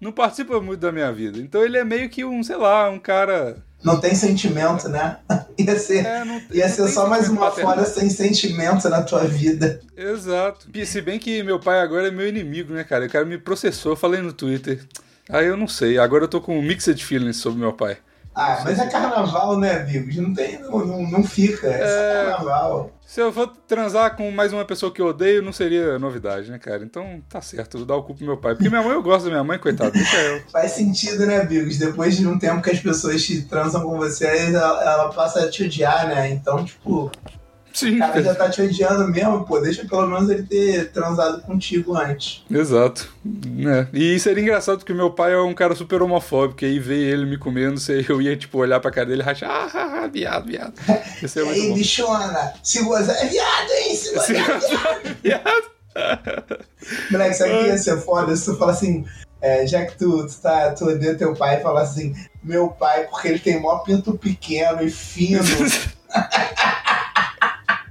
Não 0.00 0.12
participa 0.12 0.60
muito 0.60 0.80
da 0.80 0.92
minha 0.92 1.10
vida. 1.12 1.38
Então 1.38 1.62
ele 1.64 1.78
é 1.78 1.84
meio 1.84 2.08
que 2.10 2.24
um, 2.24 2.42
sei 2.42 2.56
lá, 2.56 2.88
um 2.90 2.98
cara. 2.98 3.56
Não 3.82 3.98
tem 3.98 4.14
sentimento, 4.14 4.88
né? 4.88 5.18
Ia 5.58 5.78
ser, 5.78 6.04
É, 6.04 6.24
não, 6.24 6.40
ia 6.52 6.68
ser 6.68 6.88
só 6.88 7.06
mais 7.06 7.28
uma 7.28 7.50
fora 7.50 7.84
sem 7.84 8.08
sentimento 8.10 8.88
na 8.88 9.02
tua 9.02 9.24
vida. 9.24 9.80
Exato. 9.96 10.68
E 10.72 10.84
Se 10.86 11.00
bem 11.00 11.18
que 11.18 11.42
meu 11.42 11.58
pai 11.60 11.80
agora 11.80 12.08
é 12.08 12.10
meu 12.10 12.26
inimigo, 12.28 12.72
né, 12.72 12.82
cara? 12.84 13.06
O 13.06 13.10
cara 13.10 13.24
me 13.24 13.36
processou, 13.38 13.92
eu 13.92 13.96
falei 13.96 14.20
no 14.20 14.32
Twitter. 14.32 14.82
Aí 15.28 15.46
eu 15.46 15.56
não 15.56 15.68
sei. 15.68 15.98
Agora 15.98 16.24
eu 16.24 16.28
tô 16.28 16.40
com 16.40 16.60
mixed 16.62 17.02
feelings 17.04 17.36
sobre 17.36 17.60
meu 17.60 17.72
pai. 17.72 17.98
Ah, 18.34 18.60
mas 18.64 18.78
é 18.78 18.86
carnaval, 18.86 19.58
né, 19.58 19.80
amigos? 19.80 20.16
Não 20.16 20.32
tem, 20.32 20.60
não, 20.60 20.84
não, 20.86 21.02
não 21.10 21.24
fica. 21.24 21.66
É 21.66 21.78
só 21.78 21.84
É. 21.84 22.24
carnaval. 22.24 22.92
Se 23.10 23.20
eu 23.20 23.32
for 23.32 23.48
transar 23.66 24.14
com 24.14 24.30
mais 24.30 24.52
uma 24.52 24.64
pessoa 24.64 24.94
que 24.94 25.02
eu 25.02 25.06
odeio, 25.06 25.42
não 25.42 25.52
seria 25.52 25.98
novidade, 25.98 26.48
né, 26.48 26.60
cara? 26.60 26.84
Então 26.84 27.20
tá 27.28 27.40
certo, 27.40 27.84
dar 27.84 27.96
o 27.96 28.04
cu 28.04 28.14
pro 28.14 28.24
meu 28.24 28.36
pai. 28.36 28.54
Porque 28.54 28.68
minha 28.68 28.84
mãe, 28.84 28.92
eu 28.92 29.02
gosto 29.02 29.24
da 29.24 29.30
minha 29.30 29.42
mãe, 29.42 29.58
coitado, 29.58 29.90
deixa 29.90 30.16
eu. 30.16 30.40
Faz 30.48 30.70
sentido, 30.70 31.26
né, 31.26 31.44
Bigos? 31.44 31.76
Depois 31.76 32.16
de 32.16 32.24
um 32.24 32.38
tempo 32.38 32.62
que 32.62 32.70
as 32.70 32.78
pessoas 32.78 33.20
te 33.24 33.42
transam 33.42 33.82
com 33.82 33.96
você, 33.96 34.26
ela, 34.26 34.84
ela 34.84 35.12
passa 35.12 35.42
a 35.42 35.50
te 35.50 35.64
odiar, 35.64 36.06
né? 36.06 36.30
Então, 36.30 36.64
tipo, 36.64 37.10
Sim, 37.72 37.96
o 37.96 37.98
cara 38.00 38.22
já 38.22 38.34
tá 38.34 38.50
te 38.50 38.62
odiando 38.62 39.06
mesmo, 39.08 39.44
pô, 39.44 39.60
deixa 39.60 39.84
pelo 39.84 40.06
menos 40.06 40.28
ele 40.28 40.42
ter 40.42 40.90
transado 40.90 41.40
contigo 41.42 41.96
antes. 41.96 42.42
exato. 42.50 43.08
Né? 43.24 43.86
E 43.92 44.18
seria 44.18 44.42
engraçado 44.42 44.78
porque 44.78 44.92
meu 44.92 45.10
pai 45.10 45.32
é 45.34 45.38
um 45.40 45.54
cara 45.54 45.74
super 45.74 46.02
homofóbico, 46.02 46.64
e 46.64 46.66
aí 46.68 46.78
veio 46.78 47.12
ele 47.12 47.26
me 47.26 47.38
comendo, 47.38 47.80
eu 48.08 48.20
ia, 48.20 48.36
tipo, 48.36 48.58
olhar 48.58 48.80
pra 48.80 48.90
cara 48.90 49.06
dele 49.06 49.22
e 49.22 49.24
rachar, 49.24 49.50
ah, 49.50 49.70
ah, 49.72 50.00
ah, 50.04 50.06
viado, 50.08 50.46
viado. 50.46 50.74
Isso 51.22 51.38
E 51.38 51.42
é 51.42 51.48
aí, 51.50 51.68
bom. 51.68 51.74
bichona, 51.74 52.52
se 52.62 52.82
você 52.82 53.12
é 53.12 53.26
viado, 53.26 53.70
hein? 53.70 53.94
Se 53.96 54.14
você 54.14 54.36
é 54.36 54.42
viado. 54.42 55.16
Viado. 55.22 55.70
Moleque, 57.10 57.34
sabe 57.34 57.52
o 57.52 57.58
que 57.60 57.66
ia 57.66 57.78
ser 57.78 58.00
foda? 58.00 58.34
Se 58.36 58.44
tu 58.46 58.56
fala 58.56 58.72
assim, 58.72 59.04
é, 59.40 59.66
já 59.66 59.84
que 59.84 59.96
tu, 59.98 60.26
tu, 60.26 60.34
tá, 60.40 60.70
tu 60.72 60.86
odeia 60.86 61.14
teu 61.14 61.34
pai, 61.34 61.60
fala 61.60 61.82
assim, 61.82 62.14
meu 62.42 62.68
pai, 62.68 63.04
porque 63.04 63.28
ele 63.28 63.38
tem 63.38 63.60
mó 63.60 63.78
pinto 63.78 64.14
pequeno 64.16 64.82
e 64.82 64.90
fino. 64.90 65.42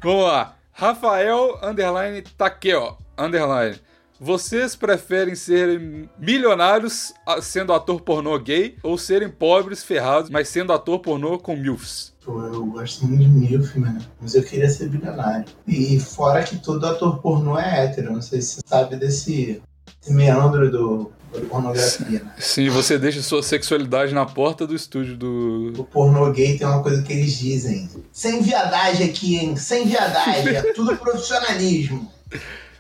Vamos 0.02 0.24
lá. 0.24 0.56
Rafael, 0.72 1.60
underline, 1.62 2.22
Takeo, 2.38 2.98
underline. 3.18 3.78
Vocês 4.22 4.76
preferem 4.76 5.36
serem 5.36 6.10
milionários 6.18 7.14
sendo 7.42 7.74
ator 7.74 8.02
pornô 8.02 8.38
gay 8.40 8.78
ou 8.84 8.98
serem 8.98 9.30
pobres, 9.30 9.84
ferrados, 9.84 10.30
mas 10.30 10.50
sendo 10.50 10.74
ator 10.74 11.00
pornô 11.00 11.38
com 11.38 11.56
MILFs? 11.56 12.14
Pô, 12.24 12.42
eu 12.44 12.66
gosto 12.66 13.06
muito 13.06 13.24
de 13.24 13.30
MILF, 13.30 13.78
mano. 13.80 14.00
Mas 14.22 14.36
eu 14.36 14.44
queria 14.44 14.70
ser 14.70 14.90
bilionário. 14.90 15.46
E 15.68 16.00
fora 16.00 16.44
que 16.44 16.58
todo 16.58 16.86
ator 16.86 17.20
pornô 17.22 17.58
é 17.58 17.86
hétero. 17.86 18.14
Não 18.14 18.22
sei 18.22 18.42
se 18.42 18.56
você 18.56 18.62
sabe 18.66 18.96
desse 18.96 19.62
meandro 20.08 20.72
do, 20.72 21.12
da 21.32 21.42
pornografia, 21.42 22.24
né? 22.24 22.34
Sim, 22.38 22.70
você 22.70 22.98
deixa 22.98 23.22
sua 23.22 23.44
sexualidade 23.44 24.14
na 24.14 24.26
porta 24.26 24.66
do 24.66 24.76
estúdio 24.76 25.16
do. 25.16 25.74
O 25.78 25.84
pornô 25.84 26.32
gay 26.32 26.58
tem 26.58 26.68
uma 26.68 26.82
coisa 26.82 27.02
que 27.02 27.14
eles 27.14 27.38
dizem. 27.38 27.90
Sem 28.12 28.42
viadagem 28.42 29.10
aqui, 29.10 29.38
hein? 29.38 29.56
Sem 29.56 29.88
viadagem. 29.88 30.56
É 30.56 30.74
tudo 30.74 30.98
profissionalismo. 30.98 32.12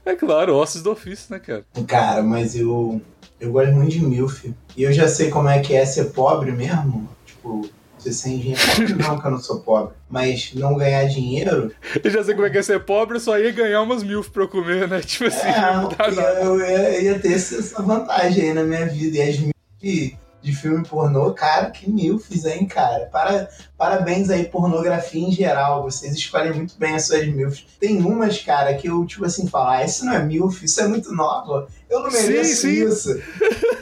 É 0.06 0.16
claro, 0.16 0.56
ossos 0.56 0.82
do 0.82 0.92
ofício, 0.92 1.28
né, 1.30 1.40
cara? 1.40 1.66
Cara, 1.86 2.24
mas 2.24 2.56
eu, 2.56 3.02
eu 3.40 3.52
gosto 3.52 3.74
muito 3.74 3.92
de 3.92 4.04
MILF. 4.04 4.54
E 4.76 4.84
eu 4.84 4.92
já 4.92 5.08
sei 5.08 5.30
como 5.30 5.50
é 5.50 5.60
que 5.60 5.76
é 5.76 5.86
ser 5.86 6.06
pobre 6.06 6.52
mesmo. 6.52 7.08
Tipo, 7.26 7.70
Você 8.00 8.14
sem 8.14 8.40
dinheiro. 8.40 8.62
Não, 8.98 9.20
que 9.20 9.28
eu 9.28 9.32
não 9.32 9.40
sou 9.40 9.60
pobre. 9.60 9.94
Mas 10.10 10.52
não 10.56 10.76
ganhar 10.76 11.04
dinheiro. 11.06 11.72
Eu 12.04 12.10
já 12.10 12.24
sei 12.24 12.34
como 12.34 12.48
é 12.48 12.50
que 12.50 12.58
é 12.58 12.62
ser 12.64 12.80
pobre, 12.86 13.18
eu 13.18 13.22
só 13.22 13.38
ia 13.38 13.52
ganhar 13.52 13.82
umas 13.82 14.02
mil 14.04 14.24
pra 14.24 14.44
eu 14.44 14.48
comer, 14.48 14.88
né? 14.88 15.02
Tipo 15.06 15.26
assim, 15.26 15.48
É, 15.48 15.62
nada. 15.62 16.22
eu, 16.42 16.60
eu 16.60 17.02
ia, 17.04 17.20
ter 17.20 17.34
essa 17.34 17.82
vantagem 17.82 18.44
aí 18.50 18.54
na 18.54 18.64
minha 18.64 18.86
vida. 18.88 19.18
E 19.18 19.22
as 19.22 19.38
mil 19.40 19.52
de, 19.82 20.16
de 20.42 20.56
filme 20.56 20.86
pornô, 20.88 21.34
cara, 21.34 21.70
que 21.70 21.90
mil 21.90 22.18
fiz 22.20 22.46
aí, 22.46 22.66
cara. 22.66 23.06
Para, 23.12 23.50
parabéns 23.78 24.30
aí, 24.30 24.46
pornografia 24.46 25.22
em 25.28 25.32
geral. 25.32 25.84
Vocês 25.84 26.14
escolhem 26.14 26.54
muito 26.54 26.76
bem 26.78 26.96
as 26.96 27.08
suas 27.08 27.28
milfs. 27.28 27.66
Tem 27.80 28.00
umas, 28.02 28.40
cara, 28.42 28.74
que 28.76 28.88
eu, 28.88 29.06
tipo 29.06 29.26
assim, 29.26 29.48
falo, 29.48 29.70
ah, 29.70 29.84
isso 29.84 30.06
não 30.06 30.14
é 30.14 30.24
milf, 30.24 30.64
isso 30.64 30.80
é 30.82 30.88
muito 30.88 31.12
nova. 31.14 31.68
Eu 31.90 32.02
não 32.02 32.12
Sim, 32.12 32.28
mereço 32.28 32.62
sim. 32.62 32.86
isso. 32.88 33.22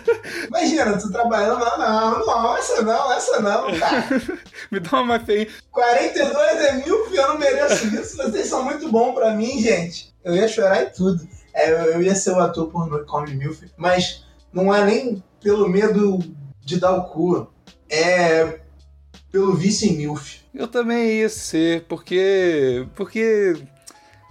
Imagina, 0.48 0.98
tu 0.98 1.12
trabalhando, 1.12 1.60
não, 1.60 1.78
não, 1.78 2.26
não, 2.26 2.58
essa 2.58 2.82
não, 2.82 3.14
essa 3.14 3.40
não, 3.40 3.80
cara. 3.80 4.06
Me 4.72 4.80
dá 4.80 4.90
uma 4.98 5.06
mais 5.06 5.24
feia. 5.24 5.48
42 5.72 6.38
é 6.38 6.74
milf, 6.74 7.14
eu 7.14 7.28
não 7.28 7.38
mereço 7.38 7.88
isso. 7.88 8.18
Vocês 8.18 8.48
são 8.48 8.64
muito 8.64 8.92
bons 8.92 9.14
pra 9.14 9.32
mim, 9.32 9.62
gente. 9.62 10.14
Eu 10.24 10.36
ia 10.36 10.48
chorar 10.48 10.84
e 10.84 10.86
tudo. 10.88 11.28
É, 11.54 11.96
eu, 11.96 12.02
ia 12.02 12.16
ser 12.16 12.32
o 12.32 12.40
ator 12.40 12.70
pornô 12.70 13.00
que 13.00 13.06
come 13.06 13.36
milf. 13.36 13.64
Mas 13.78 14.26
não 14.54 14.74
é 14.74 14.84
nem 14.86 15.24
pelo 15.42 15.68
medo 15.68 16.20
de 16.64 16.80
dar 16.80 16.94
o 16.94 17.06
cu. 17.06 17.48
É 17.90 18.60
pelo 19.32 19.56
vício 19.56 19.90
em 19.90 19.98
milf. 19.98 20.40
Eu 20.54 20.68
também 20.68 21.20
ia 21.20 21.30
ser, 21.30 21.86
porque. 21.88 22.88
Porque. 22.96 23.56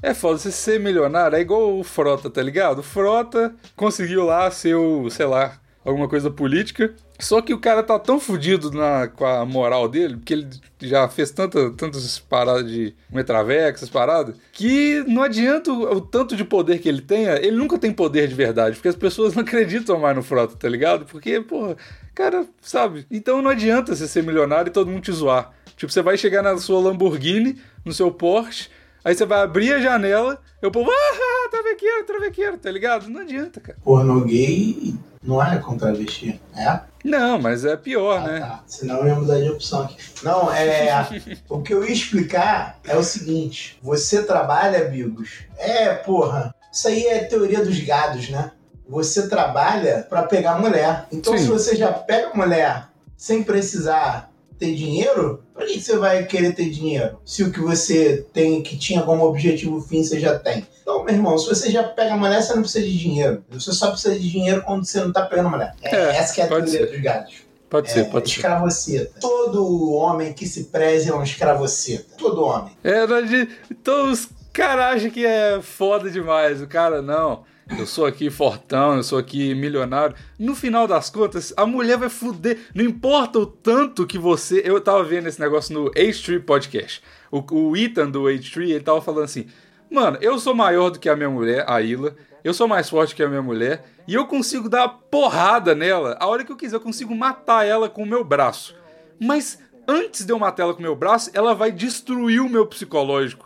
É 0.03 0.13
foda, 0.13 0.39
você 0.39 0.53
ser 0.53 0.79
milionário 0.79 1.37
é 1.37 1.41
igual 1.41 1.79
o 1.79 1.83
Frota, 1.83 2.29
tá 2.29 2.43
ligado? 2.43 2.81
O 2.81 2.83
Frota 2.83 3.55
conseguiu 3.75 4.25
lá 4.25 4.51
ser 4.51 4.75
o, 4.75 5.09
sei 5.11 5.27
lá, 5.27 5.59
alguma 5.87 6.09
coisa 6.09 6.31
política. 6.31 6.93
Só 7.19 7.41
que 7.41 7.55
o 7.55 7.59
cara 7.59 7.83
tá 7.83 7.99
tão 7.99 8.21
fudido 8.21 8.71
na, 8.71 9.09
com 9.09 9.25
a 9.25 9.47
moral 9.47 9.89
dele, 9.89 10.17
porque 10.17 10.35
ele 10.35 10.49
já 10.83 11.09
fez 11.09 11.31
tanta, 11.31 11.71
tantas 11.71 12.19
paradas 12.19 12.71
de 12.71 12.95
metravex, 13.11 13.79
essas 13.79 13.89
paradas, 13.89 14.37
que 14.53 15.03
não 15.07 15.23
adianta 15.23 15.73
o, 15.73 15.97
o 15.97 16.01
tanto 16.01 16.37
de 16.37 16.45
poder 16.45 16.79
que 16.79 16.89
ele 16.89 17.01
tenha, 17.01 17.37
ele 17.37 17.57
nunca 17.57 17.79
tem 17.79 17.91
poder 17.91 18.29
de 18.29 18.35
verdade, 18.35 18.77
porque 18.77 18.89
as 18.89 18.97
pessoas 18.97 19.33
não 19.35 19.43
acreditam 19.43 19.99
mais 19.99 20.15
no 20.15 20.23
Frota, 20.23 20.57
tá 20.57 20.69
ligado? 20.69 21.07
Porque, 21.07 21.41
porra, 21.41 21.77
cara, 22.15 22.45
sabe? 22.61 23.07
Então 23.11 23.41
não 23.41 23.51
adianta 23.51 23.95
você 23.95 24.07
ser 24.07 24.23
milionário 24.23 24.69
e 24.69 24.73
todo 24.73 24.91
mundo 24.91 25.03
te 25.03 25.13
zoar. 25.13 25.53
Tipo, 25.77 25.93
você 25.93 26.03
vai 26.03 26.19
chegar 26.19 26.43
na 26.43 26.59
sua 26.59 26.81
Lamborghini, 26.81 27.59
no 27.85 27.93
seu 27.93 28.11
Porsche, 28.11 28.69
aí 29.03 29.15
você 29.15 29.25
vai 29.25 29.41
abrir 29.41 29.73
a 29.73 29.79
janela, 29.79 30.39
e 30.63 30.67
o 30.67 30.71
povo, 30.71 30.91
ah, 30.91 31.49
travequeiro, 31.51 32.05
travequeiro, 32.05 32.59
tá 32.59 32.71
ligado? 32.71 33.09
Não 33.09 33.21
adianta, 33.21 33.61
cara. 33.61 33.79
Pornô 33.83 34.21
gay 34.23 34.95
não 35.27 35.43
é 35.43 35.59
com 35.59 35.77
travesti, 35.77 36.41
é? 36.57 36.81
Não, 37.05 37.39
mas 37.39 37.65
é 37.65 37.77
pior, 37.77 38.19
Ah, 38.21 38.27
né? 38.29 38.41
tá. 38.41 38.63
Senão 38.67 38.97
eu 38.99 39.07
ia 39.09 39.15
mudar 39.15 39.41
de 39.41 39.49
opção 39.51 39.83
aqui. 39.83 39.97
Não, 40.23 40.53
é. 40.53 41.07
o 41.49 41.61
que 41.63 41.73
eu 41.73 41.85
ia 41.85 41.93
explicar 41.93 42.79
é 42.85 42.97
o 42.97 43.03
seguinte: 43.03 43.79
você 43.83 44.23
trabalha, 44.23 44.87
amigos? 44.87 45.45
É, 45.59 45.95
porra. 45.95 46.55
Isso 46.73 46.89
aí 46.89 47.07
é 47.07 47.25
teoria 47.25 47.65
dos 47.65 47.79
gados, 47.81 48.29
né? 48.29 48.51
Você 48.89 49.29
trabalha 49.29 50.07
pra 50.09 50.23
pegar 50.25 50.59
mulher. 50.59 51.07
Então, 51.11 51.37
Sim. 51.37 51.45
se 51.45 51.49
você 51.49 51.75
já 51.77 51.93
pega 51.93 52.35
mulher 52.35 52.89
sem 53.17 53.43
precisar 53.43 54.31
ter 54.59 54.75
dinheiro, 54.75 55.43
pra 55.55 55.67
que 55.67 55.81
você 55.81 55.97
vai 55.97 56.25
querer 56.25 56.55
ter 56.55 56.69
dinheiro? 56.71 57.19
Se 57.25 57.43
o 57.43 57.53
que 57.53 57.61
você 57.61 58.25
tem, 58.33 58.63
que 58.63 58.77
tinha 58.77 59.03
como 59.03 59.25
objetivo 59.25 59.81
fim, 59.81 60.03
você 60.03 60.19
já 60.21 60.39
tem. 60.39 60.67
Então, 60.83 61.05
meu 61.05 61.15
irmão, 61.15 61.37
se 61.39 61.49
você 61.49 61.71
já 61.71 61.83
pega 61.83 62.17
mulher, 62.17 62.43
você 62.43 62.55
não 62.55 62.63
precisa 62.63 62.85
de 62.87 62.97
dinheiro. 62.99 63.45
Você 63.51 63.73
só 63.73 63.91
precisa 63.91 64.19
de 64.19 64.31
dinheiro 64.31 64.63
quando 64.63 64.85
você 64.85 65.01
não 65.01 65.13
tá 65.13 65.23
pegando 65.27 65.51
mulher. 65.51 65.75
É, 65.83 65.95
É, 65.97 66.17
essa 66.17 66.35
que 66.35 66.41
é 66.41 66.45
a 66.45 66.49
teoria 66.49 66.67
ser. 66.69 66.87
dos 66.87 67.01
gados. 67.01 67.35
Pode 67.69 67.91
É, 67.91 67.93
ser, 67.93 68.05
pode 68.05 68.29
ser. 68.31 68.37
escravoceta. 68.37 69.21
Todo 69.21 69.93
homem 69.93 70.33
que 70.33 70.47
se 70.47 70.65
preze 70.65 71.11
é 71.11 71.15
um 71.15 71.23
escravoceta. 71.23 72.15
Todo 72.17 72.45
homem. 72.45 72.73
É, 72.85 73.05
de- 73.23 73.49
então 73.71 74.11
os 74.13 74.29
caras 74.53 74.97
acham 74.97 75.11
que 75.11 75.27
é 75.27 75.61
foda 75.61 76.09
demais. 76.11 76.63
O 76.63 76.67
cara, 76.69 77.03
não. 77.03 77.43
Eu 77.69 77.85
sou 77.85 78.07
aqui 78.07 78.31
fortão, 78.31 78.97
eu 78.97 79.03
sou 79.03 79.19
aqui 79.19 79.53
milionário. 79.53 80.15
No 80.39 80.55
final 80.55 80.87
das 80.87 81.11
contas, 81.11 81.53
a 81.57 81.67
mulher 81.67 81.99
vai 81.99 82.09
fuder. 82.09 82.61
Não 82.73 82.85
importa 82.85 83.41
o 83.41 83.47
tanto 83.47 84.07
que 84.07 84.19
você. 84.19 84.63
Eu 84.65 84.81
tava 84.81 85.03
vendo 85.03 85.27
esse 85.27 85.41
negócio 85.41 85.75
no 85.75 85.91
H3 85.91 86.45
Podcast. 86.45 87.03
O, 87.31 87.43
o 87.53 87.77
Ethan 87.77 88.09
do 88.09 88.23
H3, 88.23 88.71
ele 88.71 88.81
tava 88.81 89.01
falando 89.01 89.25
assim: 89.25 89.49
Mano, 89.91 90.17
eu 90.21 90.39
sou 90.39 90.55
maior 90.55 90.91
do 90.91 91.01
que 91.01 91.09
a 91.09 91.17
minha 91.17 91.29
mulher, 91.29 91.65
a 91.69 91.83
Ila. 91.83 92.15
Eu 92.45 92.55
sou 92.55 92.69
mais 92.69 92.89
forte 92.89 93.17
que 93.17 93.23
a 93.23 93.29
minha 93.29 93.43
mulher. 93.43 93.85
E 94.07 94.15
eu 94.15 94.27
consigo 94.27 94.69
dar 94.69 94.89
porrada 94.89 95.75
nela 95.75 96.17
a 96.21 96.27
hora 96.29 96.45
que 96.45 96.53
eu 96.53 96.57
quiser. 96.57 96.77
Eu 96.77 96.81
consigo 96.81 97.17
matar 97.17 97.67
ela 97.67 97.89
com 97.89 98.05
o 98.05 98.07
meu 98.07 98.23
braço. 98.23 98.77
Mas 99.19 99.59
antes 99.89 100.25
de 100.25 100.33
eu 100.33 100.39
matar 100.39 100.63
ela 100.63 100.73
com 100.73 100.79
o 100.79 100.83
meu 100.83 100.95
braço, 100.95 101.31
ela 101.35 101.53
vai 101.53 101.73
destruir 101.73 102.41
o 102.41 102.49
meu 102.49 102.65
psicológico. 102.65 103.46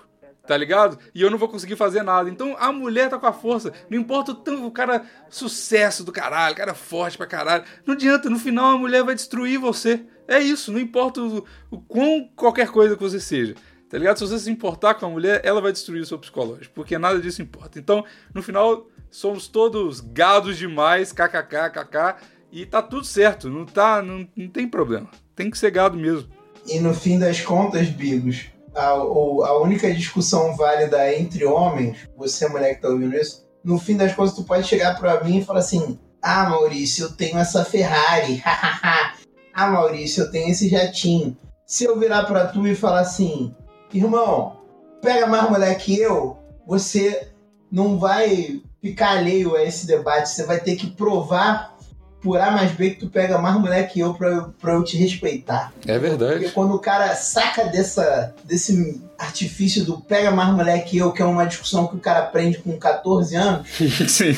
Tá 0.50 0.56
ligado? 0.56 0.98
E 1.14 1.22
eu 1.22 1.30
não 1.30 1.38
vou 1.38 1.48
conseguir 1.48 1.76
fazer 1.76 2.02
nada. 2.02 2.28
Então 2.28 2.56
a 2.58 2.72
mulher 2.72 3.08
tá 3.08 3.16
com 3.16 3.26
a 3.28 3.32
força. 3.32 3.72
Não 3.88 3.96
importa 3.96 4.32
o 4.32 4.34
tanto, 4.34 4.66
o 4.66 4.70
cara 4.72 5.04
sucesso 5.28 6.02
do 6.02 6.10
caralho, 6.10 6.54
o 6.54 6.56
cara 6.56 6.74
forte 6.74 7.16
pra 7.16 7.24
caralho. 7.24 7.62
Não 7.86 7.94
adianta, 7.94 8.28
no 8.28 8.36
final 8.36 8.74
a 8.74 8.76
mulher 8.76 9.04
vai 9.04 9.14
destruir 9.14 9.60
você. 9.60 10.04
É 10.26 10.40
isso, 10.40 10.72
não 10.72 10.80
importa 10.80 11.20
o, 11.22 11.46
o 11.70 11.80
quão 11.80 12.28
qualquer 12.34 12.68
coisa 12.68 12.96
que 12.96 13.00
você 13.00 13.20
seja. 13.20 13.54
Tá 13.88 13.96
ligado? 13.96 14.18
Se 14.18 14.26
você 14.26 14.40
se 14.40 14.50
importar 14.50 14.94
com 14.94 15.06
a 15.06 15.08
mulher, 15.08 15.40
ela 15.44 15.60
vai 15.60 15.70
destruir 15.70 16.02
o 16.02 16.06
seu 16.06 16.18
psicológico. 16.18 16.74
Porque 16.74 16.98
nada 16.98 17.20
disso 17.20 17.40
importa. 17.40 17.78
Então, 17.78 18.04
no 18.34 18.42
final, 18.42 18.88
somos 19.08 19.46
todos 19.46 20.00
gados 20.00 20.58
demais, 20.58 21.12
kkk, 21.12 21.70
kk. 21.70 22.16
E 22.50 22.66
tá 22.66 22.82
tudo 22.82 23.04
certo. 23.06 23.48
Não, 23.48 23.64
tá, 23.64 24.02
não, 24.02 24.26
não 24.36 24.48
tem 24.48 24.66
problema. 24.66 25.08
Tem 25.36 25.48
que 25.48 25.56
ser 25.56 25.70
gado 25.70 25.96
mesmo. 25.96 26.28
E 26.66 26.80
no 26.80 26.92
fim 26.92 27.20
das 27.20 27.40
contas, 27.40 27.88
Bigos, 27.88 28.50
a, 28.74 28.88
a 28.88 29.58
única 29.60 29.92
discussão 29.92 30.56
válida 30.56 31.14
entre 31.14 31.44
homens, 31.44 32.08
você 32.16 32.48
mulher 32.48 32.74
que 32.74 32.82
tá 32.82 32.88
ouvindo 32.88 33.16
isso, 33.16 33.46
no 33.64 33.78
fim 33.78 33.96
das 33.96 34.14
contas 34.14 34.34
tu 34.34 34.44
pode 34.44 34.66
chegar 34.66 34.98
pra 34.98 35.22
mim 35.22 35.38
e 35.38 35.44
falar 35.44 35.60
assim: 35.60 35.98
Ah, 36.22 36.48
Maurício, 36.48 37.06
eu 37.06 37.12
tenho 37.12 37.38
essa 37.38 37.64
Ferrari. 37.64 38.42
ah, 39.54 39.66
Maurício, 39.70 40.24
eu 40.24 40.30
tenho 40.30 40.50
esse 40.50 40.68
jatinho. 40.68 41.36
Se 41.66 41.84
eu 41.84 41.98
virar 41.98 42.24
pra 42.24 42.46
tu 42.46 42.66
e 42.66 42.74
falar 42.74 43.00
assim, 43.00 43.54
irmão, 43.92 44.60
pega 45.00 45.26
mais 45.26 45.48
mulher 45.48 45.76
que 45.78 45.98
eu, 45.98 46.36
você 46.66 47.32
não 47.70 47.98
vai 47.98 48.60
ficar 48.80 49.18
alheio 49.18 49.54
a 49.54 49.62
esse 49.62 49.86
debate. 49.86 50.30
Você 50.30 50.44
vai 50.44 50.58
ter 50.58 50.76
que 50.76 50.90
provar 50.90 51.76
por 52.22 52.38
A 52.40 52.50
mais 52.50 52.70
B 52.72 52.90
que 52.90 53.00
tu 53.00 53.08
pega 53.08 53.38
mais 53.38 53.56
mulher 53.58 53.88
que 53.88 54.00
eu 54.00 54.14
pra, 54.14 54.28
eu- 54.28 54.54
pra 54.60 54.74
eu 54.74 54.84
te 54.84 54.96
respeitar. 54.96 55.72
É 55.86 55.98
Porque 55.98 55.98
verdade. 55.98 56.50
quando 56.52 56.74
o 56.74 56.78
cara 56.78 57.14
saca 57.14 57.64
dessa, 57.64 58.34
desse 58.44 59.00
artifício 59.18 59.84
do 59.84 60.00
pega 60.00 60.30
mais 60.30 60.48
mulher 60.54 60.84
que 60.84 60.96
eu, 60.98 61.12
que 61.12 61.20
é 61.20 61.24
uma 61.24 61.46
discussão 61.46 61.86
que 61.86 61.96
o 61.96 62.00
cara 62.00 62.20
aprende 62.20 62.58
com 62.58 62.78
14 62.78 63.36
anos, 63.36 63.68
Sim. 64.08 64.36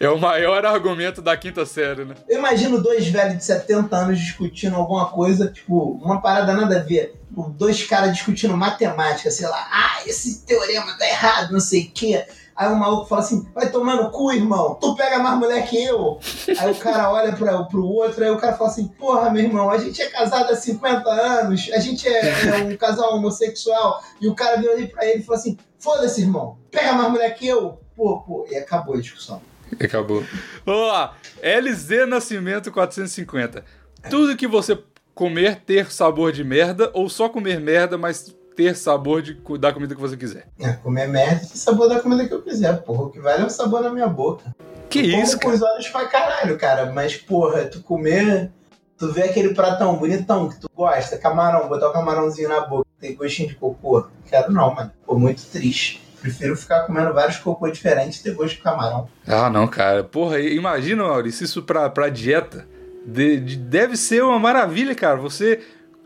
É 0.00 0.08
o 0.08 0.18
maior 0.18 0.64
argumento 0.64 1.20
da 1.22 1.36
quinta 1.36 1.64
série, 1.66 2.04
né? 2.04 2.14
eu 2.28 2.38
imagino 2.38 2.80
dois 2.82 3.06
velhos 3.08 3.36
de 3.38 3.44
70 3.44 3.94
anos 3.96 4.18
discutindo 4.18 4.76
alguma 4.76 5.06
coisa, 5.06 5.48
tipo, 5.48 5.92
uma 6.02 6.20
parada 6.20 6.52
nada 6.54 6.76
a 6.78 6.82
ver. 6.82 7.14
Tipo, 7.28 7.48
Dois 7.56 7.82
caras 7.84 8.12
discutindo 8.12 8.54
matemática, 8.56 9.30
sei 9.30 9.46
lá, 9.48 9.66
ah, 9.70 10.02
esse 10.06 10.44
teorema 10.44 10.96
tá 10.98 11.06
errado, 11.06 11.50
não 11.52 11.60
sei 11.60 11.84
o 11.84 11.90
quê. 11.90 12.24
Aí 12.62 12.72
o 12.72 12.76
maluco 12.76 13.06
fala 13.06 13.22
assim, 13.22 13.44
vai 13.52 13.68
tomar 13.72 13.96
no 13.96 14.08
cu, 14.12 14.30
irmão, 14.30 14.76
tu 14.80 14.94
pega 14.94 15.18
mais 15.18 15.36
mulher 15.36 15.68
que 15.68 15.82
eu. 15.82 16.20
Aí 16.56 16.70
o 16.70 16.76
cara 16.76 17.10
olha 17.10 17.32
pra, 17.32 17.64
pro 17.64 17.84
outro, 17.84 18.22
aí 18.22 18.30
o 18.30 18.36
cara 18.36 18.56
fala 18.56 18.70
assim, 18.70 18.86
porra, 18.86 19.30
meu 19.30 19.42
irmão, 19.42 19.68
a 19.68 19.78
gente 19.78 20.00
é 20.00 20.08
casado 20.08 20.52
há 20.52 20.54
50 20.54 21.10
anos, 21.10 21.68
a 21.74 21.80
gente 21.80 22.06
é, 22.06 22.20
é 22.54 22.56
um 22.58 22.76
casal 22.76 23.16
homossexual, 23.16 24.00
e 24.20 24.28
o 24.28 24.34
cara 24.36 24.58
virou 24.58 24.74
ali 24.76 24.86
pra 24.86 25.04
ele 25.04 25.18
e 25.18 25.22
falou 25.24 25.40
assim, 25.40 25.58
foda-se, 25.76 26.20
irmão, 26.20 26.56
pega 26.70 26.92
mais 26.92 27.10
mulher 27.10 27.34
que 27.34 27.48
eu. 27.48 27.80
Pô, 27.96 28.20
pô, 28.20 28.46
e 28.48 28.54
acabou 28.54 28.94
a 28.94 29.00
discussão. 29.00 29.42
Acabou. 29.80 30.24
Vamos 30.64 30.86
lá. 30.86 31.16
LZ 31.42 32.08
Nascimento 32.08 32.70
450. 32.70 33.64
Tudo 34.08 34.36
que 34.36 34.46
você 34.46 34.78
comer 35.12 35.62
ter 35.62 35.90
sabor 35.90 36.30
de 36.30 36.44
merda 36.44 36.90
ou 36.94 37.08
só 37.08 37.28
comer 37.28 37.60
merda, 37.60 37.98
mas 37.98 38.32
ter 38.56 38.76
sabor 38.76 39.22
de, 39.22 39.34
da 39.58 39.72
comida 39.72 39.94
que 39.94 40.00
você 40.00 40.16
quiser. 40.16 40.46
É, 40.60 40.72
comer 40.74 41.08
merda 41.08 41.42
e 41.42 41.58
sabor 41.58 41.88
da 41.88 42.00
comida 42.00 42.26
que 42.26 42.34
eu 42.34 42.42
quiser, 42.42 42.82
porra. 42.82 43.04
O 43.04 43.10
que 43.10 43.18
vale 43.20 43.42
é 43.42 43.46
o 43.46 43.50
sabor 43.50 43.82
na 43.82 43.90
minha 43.90 44.08
boca. 44.08 44.54
Que 44.90 45.10
Como 45.10 45.22
isso, 45.22 45.40
com 45.40 45.48
os 45.50 45.62
olhos 45.62 45.88
pra 45.88 46.06
caralho, 46.06 46.58
cara. 46.58 46.92
Mas, 46.92 47.16
porra, 47.16 47.64
tu 47.64 47.82
comer. 47.82 48.50
Tu 48.98 49.10
vê 49.12 49.22
aquele 49.22 49.52
pratão 49.54 49.96
bonitão 49.96 50.48
que 50.48 50.60
tu 50.60 50.70
gosta, 50.76 51.18
camarão, 51.18 51.68
botar 51.68 51.88
o 51.88 51.92
camarãozinho 51.92 52.48
na 52.48 52.60
boca, 52.60 52.86
tem 53.00 53.16
gostinho 53.16 53.48
de 53.48 53.56
cocô. 53.56 54.06
Quero 54.28 54.52
não, 54.52 54.72
mano. 54.74 54.92
Pô, 55.04 55.18
muito 55.18 55.42
triste. 55.46 56.00
Prefiro 56.20 56.54
ficar 56.56 56.82
comendo 56.86 57.12
vários 57.12 57.36
cocô 57.38 57.68
diferentes 57.68 58.20
e 58.20 58.22
ter 58.22 58.34
gosto 58.34 58.54
de 58.56 58.62
camarão. 58.62 59.08
Ah, 59.26 59.50
não, 59.50 59.66
cara. 59.66 60.04
Porra, 60.04 60.38
imagina, 60.38 61.02
Maurício, 61.02 61.42
isso 61.44 61.62
pra, 61.64 61.90
pra 61.90 62.08
dieta. 62.10 62.64
De- 63.04 63.40
de- 63.40 63.56
deve 63.56 63.96
ser 63.96 64.22
uma 64.22 64.38
maravilha, 64.38 64.94
cara. 64.94 65.16
Você. 65.16 65.60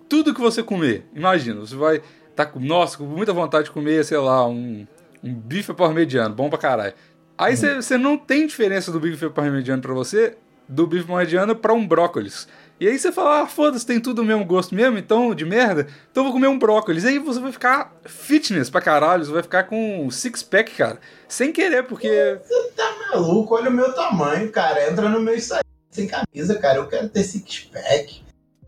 Tudo 0.08 0.32
que 0.32 0.40
você 0.40 0.62
comer. 0.62 1.04
Imagina, 1.14 1.60
você 1.60 1.74
vai. 1.76 2.00
Tá 2.36 2.46
com, 2.46 2.60
nossa, 2.60 2.98
com 2.98 3.04
muita 3.04 3.32
vontade 3.32 3.64
de 3.64 3.70
comer, 3.70 4.04
sei 4.04 4.18
lá, 4.18 4.46
um, 4.46 4.86
um 5.24 5.34
bife 5.34 5.72
parmegiano, 5.72 6.34
bom 6.34 6.50
pra 6.50 6.58
caralho. 6.58 6.94
Aí 7.38 7.56
você 7.56 7.76
você 7.76 7.98
não 7.98 8.16
tem 8.16 8.46
diferença 8.46 8.92
do 8.92 9.00
bife 9.00 9.28
parmegiano 9.30 9.80
pra 9.80 9.94
você, 9.94 10.36
do 10.68 10.86
bife 10.86 11.06
parmegiano 11.06 11.56
pra 11.56 11.72
um 11.72 11.86
brócolis. 11.86 12.46
E 12.78 12.86
aí 12.86 12.98
você 12.98 13.10
fala, 13.10 13.40
ah, 13.40 13.46
foda-se, 13.46 13.86
tem 13.86 13.98
tudo 13.98 14.20
o 14.20 14.24
mesmo 14.24 14.44
gosto 14.44 14.74
mesmo, 14.74 14.98
então, 14.98 15.34
de 15.34 15.46
merda, 15.46 15.86
então 16.10 16.22
eu 16.22 16.24
vou 16.24 16.32
comer 16.34 16.48
um 16.48 16.58
brócolis. 16.58 17.04
E 17.04 17.08
aí 17.08 17.18
você 17.18 17.40
vai 17.40 17.50
ficar 17.50 17.96
fitness 18.04 18.68
pra 18.68 18.82
caralho, 18.82 19.24
você 19.24 19.32
vai 19.32 19.42
ficar 19.42 19.64
com 19.64 20.10
six-pack, 20.10 20.72
cara. 20.76 21.00
Sem 21.26 21.52
querer, 21.52 21.84
porque... 21.84 22.38
Você 22.44 22.70
tá 22.76 22.94
maluco? 23.10 23.54
Olha 23.54 23.70
o 23.70 23.72
meu 23.72 23.94
tamanho, 23.94 24.52
cara. 24.52 24.90
Entra 24.90 25.08
no 25.08 25.20
meu 25.20 25.34
Instagram 25.34 25.64
sem 25.90 26.06
camisa, 26.06 26.58
cara. 26.58 26.76
Eu 26.76 26.86
quero 26.86 27.08
ter 27.08 27.24
six-pack. 27.24 28.25